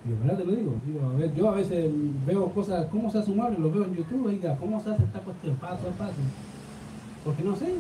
Y 0.05 0.11
de 0.11 0.17
verdad 0.17 0.39
te 0.39 0.45
lo 0.45 0.53
digo, 0.53 0.75
a 1.05 1.17
ver, 1.17 1.35
yo 1.35 1.51
a 1.51 1.57
veces 1.57 1.93
veo 2.27 2.51
cosas, 2.53 2.87
¿cómo 2.87 3.11
se 3.11 3.19
hace 3.19 3.31
un 3.31 3.37
mueble? 3.39 3.59
Lo 3.59 3.71
veo 3.71 3.85
en 3.85 3.97
YouTube, 3.97 4.27
oiga, 4.27 4.57
¿cómo 4.57 4.81
se 4.81 4.91
hace 4.91 5.05
esta 5.05 5.21
cuestión? 5.21 5.57
Paso 5.57 5.89
a 5.89 5.93
paso. 5.93 6.15
Porque 7.25 7.43
no 7.43 7.57
sé. 7.57 7.75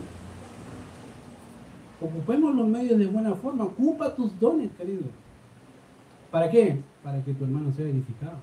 Ocupemos 2.00 2.54
los 2.54 2.66
medios 2.66 2.98
de 2.98 3.06
buena 3.06 3.34
forma, 3.34 3.64
ocupa 3.64 4.14
tus 4.14 4.38
dones, 4.40 4.70
querido. 4.72 5.02
¿Para 6.30 6.50
qué? 6.50 6.80
Para 7.02 7.22
que 7.22 7.34
tu 7.34 7.44
hermano 7.44 7.72
sea 7.72 7.86
edificado. 7.86 8.38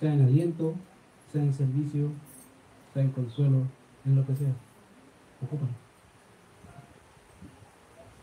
Sea 0.00 0.14
en 0.14 0.22
aliento, 0.22 0.74
sea 1.30 1.42
en 1.42 1.52
servicio, 1.52 2.08
sea 2.94 3.02
en 3.02 3.10
consuelo, 3.10 3.62
en 4.04 4.16
lo 4.16 4.26
que 4.26 4.34
sea. 4.34 4.52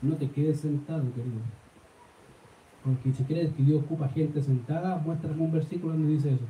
No 0.02 0.16
te 0.16 0.30
quedes 0.32 0.62
sentado, 0.62 1.04
querido. 1.14 1.42
Porque 2.84 3.12
si 3.12 3.24
crees 3.24 3.54
que 3.54 3.64
Dios 3.64 3.84
ocupa 3.84 4.08
gente 4.08 4.42
sentada, 4.42 4.98
muéstrame 4.98 5.42
un 5.42 5.52
versículo 5.52 5.94
donde 5.94 6.14
dice 6.14 6.34
eso. 6.34 6.46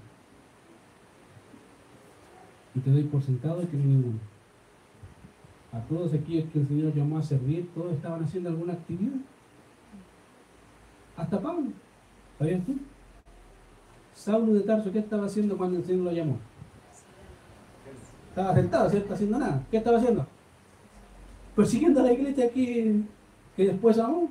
Y 2.76 2.80
te 2.80 2.92
doy 2.92 3.04
por 3.04 3.22
sentado 3.22 3.60
que 3.62 3.78
no 3.78 3.84
hay 3.84 3.90
ninguno. 3.90 4.20
A 5.72 5.80
todos 5.82 6.14
aquellos 6.14 6.50
que 6.52 6.60
el 6.60 6.68
Señor 6.68 6.94
llamó 6.94 7.18
a 7.18 7.24
servir, 7.24 7.70
todos 7.74 7.94
estaban 7.94 8.24
haciendo 8.24 8.50
alguna 8.50 8.74
actividad. 8.74 9.18
Hasta 11.16 11.40
Pablo. 11.40 11.72
¿Sabías 12.38 12.66
tú? 12.66 12.78
Saulo 14.14 14.54
de 14.54 14.62
Tarso, 14.62 14.92
¿qué 14.92 15.00
estaba 15.00 15.26
haciendo 15.26 15.58
cuando 15.58 15.78
el 15.78 15.86
Señor 15.86 16.06
lo 16.06 16.12
llamó? 16.12 16.38
Estaba 18.30 18.54
sentado, 18.54 18.90
¿cierto? 18.90 19.14
Haciendo 19.14 19.40
nada. 19.40 19.64
¿Qué 19.70 19.78
estaba 19.78 19.98
haciendo? 19.98 20.26
persiguiendo 21.60 22.00
a 22.00 22.04
la 22.04 22.14
iglesia 22.14 22.50
que, 22.50 23.02
que 23.58 23.66
después 23.66 24.00
amó. 24.00 24.30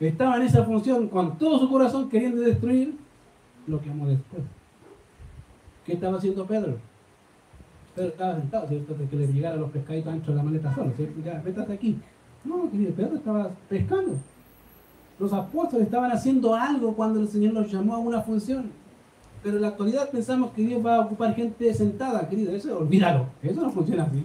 Estaba 0.00 0.36
en 0.36 0.42
esa 0.42 0.64
función 0.64 1.06
con 1.08 1.36
todo 1.36 1.58
su 1.58 1.68
corazón 1.68 2.08
queriendo 2.08 2.40
destruir 2.40 2.96
lo 3.66 3.78
que 3.78 3.90
amó 3.90 4.08
después. 4.08 4.42
¿Qué 5.84 5.92
estaba 5.92 6.16
haciendo 6.16 6.46
Pedro? 6.46 6.78
Pedro 7.94 8.08
estaba 8.08 8.36
sentado, 8.36 8.68
¿cierto? 8.68 8.94
De 8.94 9.06
que 9.06 9.16
le 9.16 9.26
llegara 9.26 9.56
los 9.56 9.70
pescaditos 9.70 10.12
ancho 10.12 10.30
de 10.30 10.36
la 10.36 10.42
maleta 10.42 10.74
solo, 10.74 10.92
¿cierto? 10.96 11.20
Ya, 11.24 11.42
métate 11.44 11.72
aquí. 11.72 11.98
No, 12.44 12.70
querido, 12.70 12.92
Pedro 12.94 13.16
estaba 13.16 13.50
pescando. 13.68 14.16
Los 15.18 15.32
apóstoles 15.32 15.86
estaban 15.86 16.10
haciendo 16.12 16.54
algo 16.54 16.94
cuando 16.94 17.20
el 17.20 17.28
Señor 17.28 17.52
los 17.52 17.70
llamó 17.70 17.94
a 17.94 17.98
una 17.98 18.22
función. 18.22 18.70
Pero 19.42 19.56
en 19.56 19.62
la 19.62 19.68
actualidad 19.68 20.10
pensamos 20.10 20.52
que 20.52 20.62
Dios 20.62 20.84
va 20.84 20.96
a 20.96 21.00
ocupar 21.00 21.34
gente 21.34 21.72
sentada, 21.74 22.28
querido. 22.28 22.54
Eso, 22.54 22.78
olvídalo. 22.78 23.26
Eso 23.42 23.62
no 23.62 23.70
funciona 23.70 24.04
así. 24.04 24.24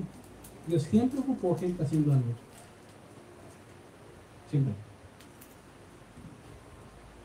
Dios 0.67 0.83
siempre 0.83 1.19
ocupó 1.19 1.55
gente 1.55 1.83
haciendo 1.83 2.11
algo. 2.11 2.33
Siempre. 4.49 4.73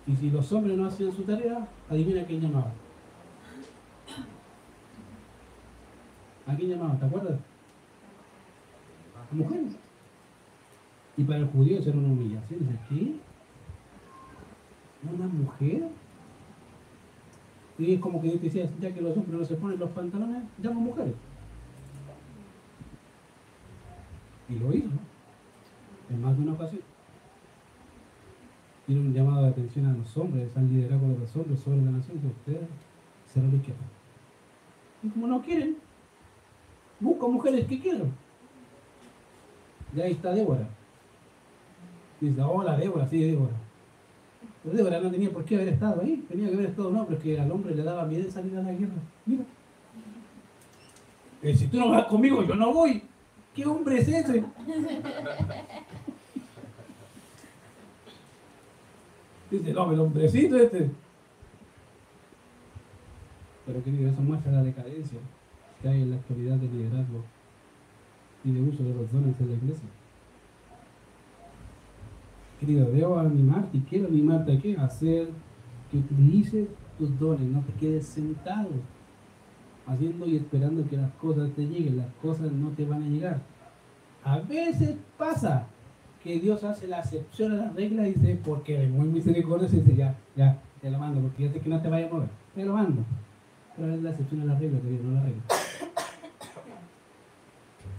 Y 0.07 0.17
si 0.17 0.31
los 0.31 0.53
hombres 0.53 0.77
no 0.77 0.87
hacían 0.87 1.13
su 1.13 1.23
tarea, 1.23 1.67
adivina 1.89 2.25
quién 2.25 2.41
llamaba. 2.41 2.73
¿A 6.51 6.57
quién 6.57 6.71
llamaba? 6.71 6.99
¿Te 6.99 7.07
acuerdas? 7.07 7.39
A 9.15 9.35
mujeres. 9.35 9.73
Y 11.17 11.23
para 11.23 11.39
el 11.39 11.47
judío 11.47 11.79
eso 11.79 11.91
era 11.91 11.99
una 11.99 12.09
humillación. 12.09 12.79
¿qué? 12.89 13.15
¿Una 15.15 15.27
mujer? 15.29 15.89
Y 17.79 17.95
es 17.95 18.01
como 18.01 18.21
que 18.21 18.29
Dios 18.29 18.43
decía, 18.43 18.69
ya 18.81 18.93
que 18.93 19.01
los 19.01 19.17
hombres 19.17 19.39
no 19.39 19.45
se 19.45 19.55
ponen 19.55 19.79
los 19.79 19.91
pantalones, 19.91 20.43
llama 20.61 20.81
mujeres. 20.81 21.15
Y 24.49 24.59
lo 24.59 24.75
hizo, 24.75 24.89
En 26.11 26.21
más 26.21 26.37
de 26.37 26.43
una 26.43 26.53
ocasión. 26.55 26.83
Tiene 28.87 29.03
un 29.03 29.15
llamado 29.15 29.43
de 29.43 29.49
atención 29.51 29.87
a 29.87 29.93
los 29.93 30.17
hombres, 30.17 30.49
al 30.57 30.69
liderazgo 30.69 31.09
de 31.11 31.19
los 31.19 31.37
hombres 31.37 31.61
sobre 31.61 31.83
la 31.83 31.93
nación, 31.93 32.19
que 32.19 32.27
ustedes 32.27 32.69
se 33.33 33.41
lo. 33.41 33.47
Y 35.03 35.09
como 35.11 35.29
no 35.29 35.41
quieren, 35.41 35.77
busca 37.01 37.27
mujeres 37.27 37.67
que 37.67 37.81
quieran. 37.81 38.13
Y 39.95 40.01
ahí 40.01 40.13
está 40.13 40.33
Débora. 40.33 40.69
Dice, 42.21 42.41
hola 42.43 42.77
Débora, 42.77 43.09
sí, 43.09 43.23
Débora. 43.23 43.55
Pero 44.63 44.77
Débora 44.77 45.01
no 45.01 45.11
tenía 45.11 45.31
por 45.31 45.45
qué 45.45 45.57
haber 45.57 45.69
estado 45.69 46.03
ahí, 46.03 46.25
tenía 46.29 46.49
que 46.49 46.55
haber 46.55 46.67
estado 46.67 46.91
no, 46.91 47.07
pero 47.07 47.21
que 47.21 47.41
al 47.41 47.51
hombre 47.51 47.75
le 47.75 47.83
daba 47.83 48.05
miedo 48.05 48.31
salir 48.31 48.57
a 48.57 48.63
la 48.63 48.73
guerra. 48.73 48.93
Mira. 49.27 49.45
Eh, 51.43 51.57
si 51.57 51.67
tú 51.69 51.79
no 51.79 51.91
vas 51.91 52.05
conmigo, 52.07 52.45
yo 52.45 52.55
no 52.55 52.73
voy. 52.73 53.03
¿Qué 53.55 53.65
hombre 53.65 53.99
es 53.99 54.09
ese? 54.09 54.45
Dice, 59.51 59.73
no, 59.73 59.93
el 59.93 60.01
hombrecito 60.01 60.57
este. 60.57 60.91
Pero 63.67 63.83
querido, 63.83 64.11
eso 64.11 64.21
muestra 64.21 64.53
la 64.53 64.63
decadencia 64.63 65.19
que 65.81 65.89
hay 65.89 66.03
en 66.03 66.11
la 66.11 66.17
actualidad 66.17 66.57
de 66.57 66.69
liderazgo 66.69 67.25
y 68.45 68.53
de 68.53 68.61
uso 68.61 68.83
de 68.83 68.95
los 68.95 69.13
dones 69.13 69.39
de 69.39 69.47
la 69.47 69.53
iglesia. 69.53 69.89
Querido, 72.59 72.91
debo 72.91 73.19
animarte 73.19 73.79
y 73.79 73.81
quiero 73.81 74.09
animarte 74.09 74.53
a 74.53 74.61
qué? 74.61 74.77
A 74.77 74.85
hacer 74.85 75.29
que 75.91 75.99
utilices 75.99 76.69
tus 76.99 77.19
dones, 77.19 77.49
no 77.49 77.61
te 77.63 77.73
quedes 77.75 78.07
sentado 78.07 78.69
haciendo 79.87 80.27
y 80.27 80.37
esperando 80.37 80.89
que 80.89 80.97
las 80.97 81.11
cosas 81.13 81.51
te 81.53 81.67
lleguen, 81.67 81.97
las 81.97 82.13
cosas 82.23 82.53
no 82.53 82.69
te 82.71 82.85
van 82.85 83.03
a 83.03 83.09
llegar. 83.09 83.41
A 84.23 84.39
veces 84.39 84.97
pasa 85.17 85.67
que 86.23 86.39
Dios 86.39 86.63
hace 86.65 86.87
la 86.87 87.01
excepción 87.01 87.53
a 87.53 87.57
la 87.57 87.71
regla 87.71 88.07
y 88.07 88.13
dice, 88.13 88.39
porque 88.45 88.85
es 88.85 88.91
muy 88.91 89.09
misericordioso, 89.09 89.77
dice, 89.77 89.97
ya, 89.97 90.15
ya, 90.37 90.59
te 90.81 90.91
lo 90.91 90.99
mando, 90.99 91.21
porque 91.21 91.45
ya 91.45 91.53
sé 91.53 91.61
que 91.61 91.69
no 91.69 91.81
te 91.81 91.89
vaya 91.89 92.07
a 92.07 92.11
mover, 92.11 92.29
te 92.55 92.65
lo 92.65 92.75
mando. 92.75 93.03
Pero 93.77 93.95
es 93.95 94.03
la 94.03 94.11
excepción 94.11 94.43
a 94.43 94.45
la 94.45 94.59
regla, 94.59 94.79
no 95.03 95.13
la 95.13 95.23
regla. 95.23 95.43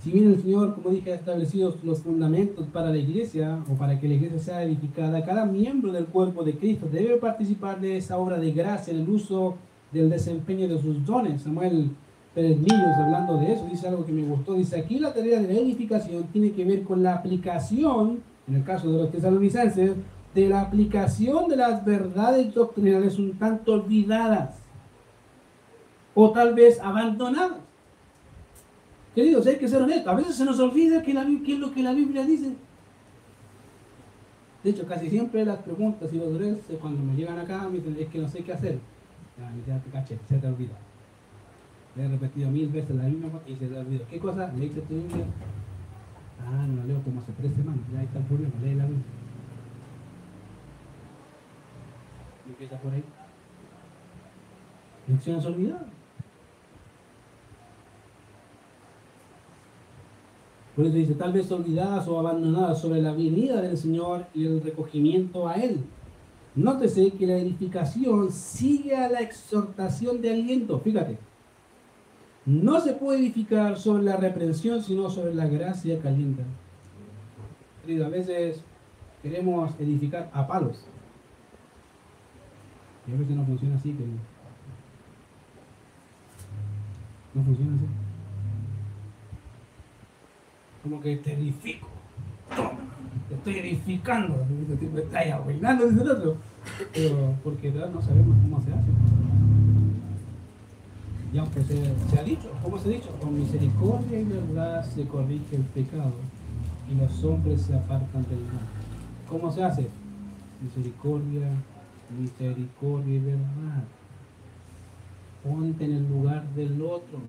Si 0.04 0.10
bien 0.10 0.32
el 0.32 0.42
Señor, 0.42 0.74
como 0.74 0.90
dije, 0.90 1.12
ha 1.12 1.16
establecido 1.16 1.76
los 1.84 2.00
fundamentos 2.00 2.66
para 2.74 2.90
la 2.90 2.98
iglesia 2.98 3.60
o 3.72 3.76
para 3.76 4.00
que 4.00 4.08
la 4.08 4.16
iglesia 4.16 4.40
sea 4.40 4.64
edificada, 4.64 5.24
cada 5.24 5.46
miembro 5.46 5.92
del 5.92 6.06
cuerpo 6.06 6.44
de 6.44 6.56
Cristo 6.56 6.88
debe 6.92 7.18
participar 7.18 7.80
de 7.80 7.98
esa 7.98 8.18
obra 8.18 8.40
de 8.40 8.52
gracia 8.52 8.94
en 8.94 9.02
el 9.02 9.10
uso 9.10 9.58
del 9.92 10.10
desempeño 10.10 10.68
de 10.68 10.82
sus 10.82 11.06
dones. 11.06 11.44
Samuel 11.44 11.92
Pérez 12.34 12.58
Millos, 12.58 12.98
hablando 12.98 13.38
de 13.38 13.54
eso, 13.54 13.68
dice 13.70 13.88
algo 13.90 14.04
que 14.04 14.12
me 14.12 14.24
gustó. 14.24 14.56
Dice, 14.56 14.80
aquí 14.80 14.98
la 14.98 15.14
tarea 15.14 15.40
de 15.40 15.54
la 15.54 15.60
edificación 15.60 16.24
tiene 16.34 16.52
que 16.52 16.66
ver 16.66 16.82
con 16.82 17.04
la 17.04 17.14
aplicación, 17.14 18.24
en 18.48 18.56
el 18.56 18.64
caso 18.64 18.92
de 18.92 18.98
los 18.98 19.12
tesalonicenses, 19.12 19.92
de 20.34 20.50
la 20.50 20.62
aplicación 20.62 21.48
de 21.48 21.58
las 21.58 21.86
verdades 21.86 22.52
doctrinales 22.56 23.20
un 23.20 23.34
tanto 23.34 23.74
olvidadas 23.74 24.56
o 26.16 26.32
tal 26.32 26.56
vez 26.56 26.80
abandonadas. 26.80 27.71
Queridos, 29.14 29.46
hay 29.46 29.58
que 29.58 29.68
ser 29.68 29.82
honestos. 29.82 30.08
A 30.08 30.16
veces 30.16 30.36
se 30.36 30.46
nos 30.46 30.60
olvida 30.60 31.02
qué 31.04 31.12
es 31.12 31.60
lo 31.60 31.72
que 31.74 31.84
la 31.84 31.94
Biblia 31.94 32.26
dice. 32.26 32.56
De 34.64 34.70
hecho, 34.70 34.86
casi 34.86 35.10
siempre 35.10 35.44
las 35.44 35.58
preguntas 35.60 36.14
y 36.14 36.18
los 36.18 36.38
retos, 36.38 36.78
cuando 36.80 37.04
me 37.04 37.16
llegan 37.16 37.40
acá, 37.40 37.68
me 37.68 37.80
dicen, 37.80 37.98
es 38.00 38.08
que 38.10 38.20
no 38.20 38.28
sé 38.28 38.44
qué 38.44 38.54
hacer. 38.54 38.80
Ya, 39.68 39.80
te 39.80 39.90
caché, 39.90 40.20
se 40.30 40.38
te 40.38 40.48
olvida. 40.48 40.74
Le 41.96 42.06
he 42.06 42.08
repetido 42.08 42.50
mil 42.50 42.70
veces 42.70 42.96
la 42.96 43.04
misma 43.04 43.30
cosa 43.32 43.50
y 43.50 43.56
se 43.56 43.68
te 43.68 43.78
olvidó. 43.78 44.08
¿Qué 44.08 44.20
cosa? 44.20 44.52
¿Leíste 44.54 44.82
tu 44.82 44.94
Biblia? 44.94 45.26
Ah, 46.40 46.66
no 46.68 46.78
la 46.78 46.86
leo 46.86 47.02
como 47.04 47.22
hace 47.22 47.32
tres 47.34 47.54
semanas. 47.54 47.82
Ya 47.92 48.04
está 48.04 48.20
el 48.20 48.26
problema, 48.26 48.54
lee 48.62 48.76
la 48.76 48.86
Biblia. 48.86 49.06
Empieza 52.48 52.78
por 52.78 52.94
ahí. 52.94 53.04
Lecciones 55.08 55.46
olvidadas. 55.46 56.01
Por 60.76 60.86
eso 60.86 60.96
dice, 60.96 61.16
tal 61.16 61.34
vez 61.34 61.52
olvidadas 61.52 62.08
o 62.08 62.18
abandonadas 62.18 62.80
sobre 62.80 63.02
la 63.02 63.12
venida 63.12 63.62
del 63.62 63.78
Señor 63.78 64.28
y 64.34 64.46
el 64.46 64.62
recogimiento 64.62 65.48
a 65.48 65.56
Él. 65.56 65.84
Nótese 66.56 67.12
que 67.12 67.28
la 67.28 67.38
edificación 67.38 68.32
sigue 68.32 68.96
a 68.96 69.10
la 69.10 69.20
exhortación 69.20 70.22
de 70.22 70.32
aliento. 70.32 70.80
Fíjate, 70.80 71.18
no 72.46 72.80
se 72.80 72.94
puede 72.94 73.20
edificar 73.20 73.78
sobre 73.78 74.04
la 74.04 74.18
reprensión, 74.18 74.82
sino 74.82 75.10
sobre 75.10 75.34
la 75.34 75.48
gracia 75.48 76.00
caliente. 76.00 76.44
a 78.04 78.10
veces 78.10 78.62
queremos 79.22 79.72
edificar 79.80 80.30
a 80.34 80.48
palos. 80.48 80.86
Y 83.08 83.12
a 83.12 83.18
veces 83.18 83.36
no 83.36 83.46
funciona 83.46 83.76
así, 83.76 83.92
que 83.92 84.04
no 87.34 87.44
funciona 87.44 87.76
así 87.76 88.11
como 90.84 91.02
que 91.02 91.18
te 91.18 91.34
edifico. 91.34 91.88
Te 93.30 93.36
estoy 93.36 93.60
edificando. 93.60 94.46
Me 94.94 95.02
estás 95.02 95.28
arruinando, 95.28 95.88
dice 95.88 96.02
el 96.02 96.12
otro. 96.12 96.38
Pero 96.94 97.36
porque 97.44 97.72
no 97.72 98.02
sabemos 98.02 98.36
cómo 98.42 98.62
se 98.62 98.72
hace. 98.72 98.92
Y 101.34 101.38
aunque 101.38 101.62
se, 101.64 102.20
ha 102.20 102.24
dicho, 102.24 102.52
¿cómo 102.62 102.78
se 102.78 102.90
ha 102.90 102.92
dicho? 102.92 103.10
Con 103.22 103.40
misericordia 103.40 104.20
y 104.20 104.24
verdad 104.26 104.84
se 104.84 105.08
corrige 105.08 105.56
el 105.56 105.62
pecado 105.64 106.12
y 106.92 106.96
los 106.96 107.24
hombres 107.24 107.62
se 107.62 107.74
apartan 107.74 108.24
del 108.24 108.40
mal. 108.40 108.68
¿Cómo 109.30 109.50
se 109.50 109.64
hace? 109.64 109.88
Misericordia, 110.62 111.48
misericordia 112.20 113.16
y 113.16 113.20
verdad. 113.20 113.84
Ponte 115.42 115.86
en 115.86 115.94
el 115.94 116.10
lugar 116.10 116.44
del 116.50 116.82
otro. 116.82 117.20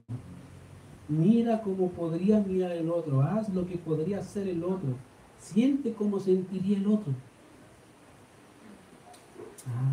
Mira 1.12 1.60
cómo 1.60 1.90
podría 1.90 2.40
mirar 2.40 2.72
el 2.72 2.88
otro. 2.88 3.20
Haz 3.20 3.50
lo 3.50 3.66
que 3.66 3.76
podría 3.76 4.20
hacer 4.20 4.48
el 4.48 4.64
otro. 4.64 4.96
Siente 5.38 5.92
cómo 5.92 6.18
sentiría 6.18 6.78
el 6.78 6.86
otro. 6.86 7.12
Ah, 9.68 9.92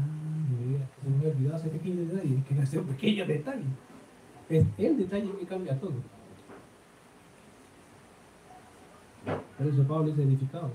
se 1.03 1.09
me 1.09 1.17
había 1.17 1.31
olvidado 1.31 1.57
ese 1.57 1.69
pequeño 1.69 2.05
detalle. 2.05 2.37
Es 2.37 2.45
que 2.45 2.61
ese 2.61 2.79
un 2.79 2.85
pequeño 2.85 3.25
detalle. 3.25 3.65
Es 4.47 4.65
el 4.77 4.97
detalle 4.97 5.29
que 5.37 5.45
cambia 5.45 5.77
todo. 5.77 5.95
Por 9.57 9.67
eso 9.67 9.83
Pablo 9.83 10.07
dice 10.07 10.23
edificados. 10.23 10.71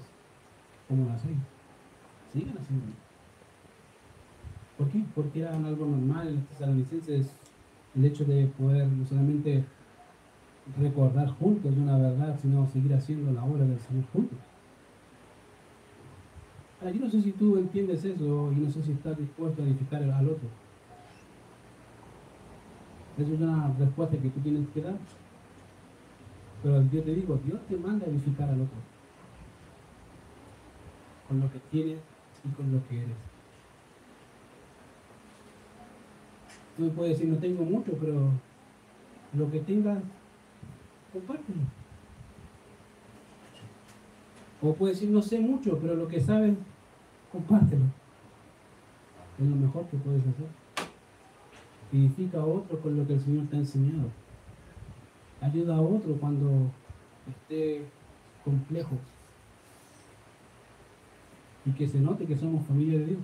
Como 0.89 1.09
la 1.09 1.19
serie. 1.19 1.39
Sigan 2.35 2.59
haciendo. 2.59 2.93
¿Por 4.77 4.91
qué? 4.91 5.03
Porque 5.15 5.41
era 5.41 5.57
algo 5.57 5.87
normal 5.87 6.29
en 6.29 6.35
los 6.35 6.45
tesalonicenses 6.49 7.29
el 7.97 8.05
hecho 8.05 8.25
de 8.27 8.47
poder 8.59 8.89
no 8.89 9.07
solamente 9.07 9.65
recordar 10.81 11.29
juntos 11.39 11.73
una 11.77 11.99
verdad, 11.99 12.39
sino 12.41 12.67
seguir 12.67 12.95
haciendo 12.95 13.33
la 13.33 13.45
obra 13.45 13.65
del 13.65 13.79
Señor 13.79 14.05
juntos. 14.13 14.39
Yo 16.83 17.01
no 17.01 17.11
sé 17.11 17.23
si 17.23 17.33
tú 17.33 17.57
entiendes 17.57 18.05
eso 18.05 18.53
y 18.53 18.57
no 18.57 18.71
sé 18.71 18.83
si 18.83 18.93
estás 18.93 19.17
dispuesto 19.17 19.63
a 19.63 19.65
edificar 19.65 20.03
al 20.03 20.29
otro. 20.29 20.49
Esa 23.17 23.33
es 23.33 23.41
una 23.41 23.73
respuesta 23.79 24.19
que 24.19 24.29
tú 24.29 24.41
tienes 24.41 24.69
que 24.69 24.83
dar. 24.83 24.97
Pero 26.63 26.83
yo 26.91 27.03
te 27.03 27.15
digo, 27.15 27.39
Dios 27.45 27.61
te 27.69 27.77
manda 27.77 28.07
a 28.07 28.09
edificar 28.11 28.49
al 28.49 28.61
otro. 28.63 28.77
Con 31.29 31.41
lo 31.41 31.51
que 31.51 31.59
tienes 31.71 31.99
y 32.45 32.49
con 32.55 32.73
lo 32.73 32.87
que 32.89 32.99
eres. 32.99 33.17
Tú 36.77 36.91
puedes 36.91 37.19
decir, 37.19 37.33
no 37.33 37.39
tengo 37.39 37.65
mucho, 37.65 37.93
pero 38.01 38.31
lo 39.33 39.51
que 39.51 39.61
tengas, 39.61 40.03
compártelo. 41.15 41.61
O 44.61 44.75
puede 44.75 44.95
decir, 44.95 45.11
no 45.11 45.23
sé 45.23 45.39
mucho, 45.39 45.79
pero 45.79 45.95
lo 45.95 46.09
que 46.09 46.21
sabes, 46.21 46.55
compártelo. 47.31 47.85
Es 49.39 49.47
lo 49.47 49.57
mejor 49.57 49.87
que 49.87 49.97
puedes 49.97 50.23
hacer. 50.23 50.47
Edifica 51.93 52.39
a 52.41 52.45
otro 52.45 52.81
con 52.81 52.97
lo 52.97 53.07
que 53.07 53.15
el 53.15 53.21
Señor 53.21 53.47
te 53.47 53.57
ha 53.57 53.61
enseñado. 53.61 54.11
Ayuda 55.41 55.77
a 55.77 55.81
otro 55.81 56.15
cuando 56.17 56.71
esté 57.29 57.85
complejo. 58.45 58.97
Y 61.67 61.71
que 61.73 61.87
se 61.87 62.01
note 62.01 62.27
que 62.27 62.37
somos 62.37 62.67
familia 62.67 62.99
de 62.99 63.07
Dios. 63.07 63.21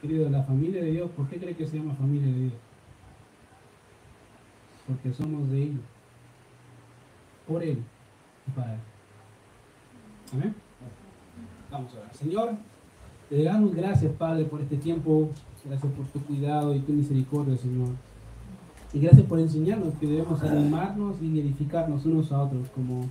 Querido, 0.00 0.30
la 0.30 0.42
familia 0.42 0.82
de 0.82 0.92
Dios, 0.92 1.10
¿por 1.10 1.28
qué 1.28 1.38
cree 1.38 1.54
que 1.54 1.66
se 1.66 1.76
llama 1.76 1.94
familia 1.94 2.26
de 2.26 2.40
Dios? 2.40 2.69
Porque 4.90 5.14
somos 5.14 5.48
de 5.50 5.62
Él, 5.62 5.80
por 7.46 7.62
Él 7.62 7.78
y 8.46 8.50
para 8.50 8.74
Él. 8.74 8.80
Amén. 10.32 10.54
Vamos 11.70 11.94
a 11.94 12.00
ver. 12.00 12.14
Señor, 12.14 12.50
te 13.28 13.42
damos 13.44 13.74
gracias, 13.74 14.12
Padre, 14.14 14.44
por 14.44 14.60
este 14.60 14.76
tiempo. 14.76 15.30
Gracias 15.64 15.92
por 15.92 16.06
tu 16.06 16.20
cuidado 16.20 16.74
y 16.74 16.80
tu 16.80 16.92
misericordia, 16.92 17.56
Señor. 17.56 17.90
Y 18.92 19.00
gracias 19.00 19.26
por 19.26 19.38
enseñarnos 19.38 19.94
que 19.94 20.06
debemos 20.06 20.42
animarnos 20.42 21.22
y 21.22 21.38
edificarnos 21.38 22.04
unos 22.06 22.32
a 22.32 22.42
otros, 22.42 22.68
como 22.70 23.08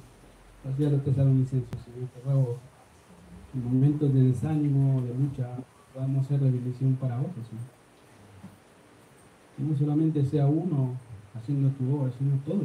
hacía 0.69 0.89
los 0.89 1.03
tesalonicenses, 1.03 1.79
Señor. 1.85 2.09
Te 2.09 2.21
ruego, 2.25 2.57
en 3.53 3.63
momentos 3.63 4.13
de 4.13 4.23
desánimo, 4.23 5.01
de 5.01 5.13
lucha, 5.13 5.47
podamos 5.93 6.27
ser 6.27 6.41
la 6.41 6.51
bendición 6.51 6.95
para 6.95 7.19
otros, 7.19 7.47
Señor. 7.47 7.65
Que 9.55 9.63
no 9.63 9.77
solamente 9.77 10.25
sea 10.25 10.47
uno 10.47 10.97
haciendo 11.35 11.69
tu 11.69 11.95
obra, 11.95 12.09
haciendo 12.09 12.37
todo, 12.45 12.63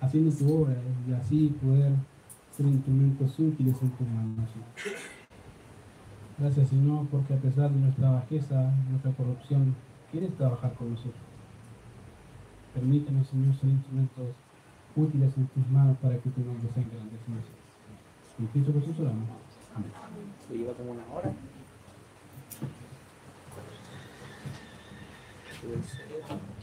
haciendo 0.00 0.36
tu 0.36 0.62
obra 0.62 0.74
y 1.08 1.12
así 1.12 1.48
poder 1.62 1.92
ser 2.56 2.66
instrumentos 2.66 3.38
útiles 3.38 3.76
en 3.82 3.90
tus 3.90 4.08
manos. 4.08 4.48
Gracias, 6.38 6.68
Señor, 6.68 7.06
porque 7.10 7.34
a 7.34 7.38
pesar 7.38 7.70
de 7.70 7.80
nuestra 7.80 8.10
bajeza, 8.10 8.72
nuestra 8.90 9.12
corrupción, 9.12 9.74
quieres 10.10 10.34
trabajar 10.36 10.74
con 10.74 10.90
nosotros. 10.90 11.22
Permítanos, 12.74 13.26
Señor, 13.28 13.54
ser 13.54 13.70
instrumentos 13.70 14.28
útiles 14.94 15.36
en 15.36 15.46
tus 15.46 15.66
manos 15.68 15.96
para 15.98 16.18
que 16.18 16.30
tu 16.30 16.40
nombre 16.40 16.68
sea 16.74 16.82
engrandecido. 16.82 17.38
En 18.38 18.46
Cristo 18.48 18.72
Jesús 18.74 19.00
oramos. 19.00 19.28
Amén. 19.74 19.90
Se 20.46 20.56
lleva 20.56 20.72
como 20.74 20.92
una 20.92 21.04
hora. 21.14 21.32
Ser. 25.60 26.55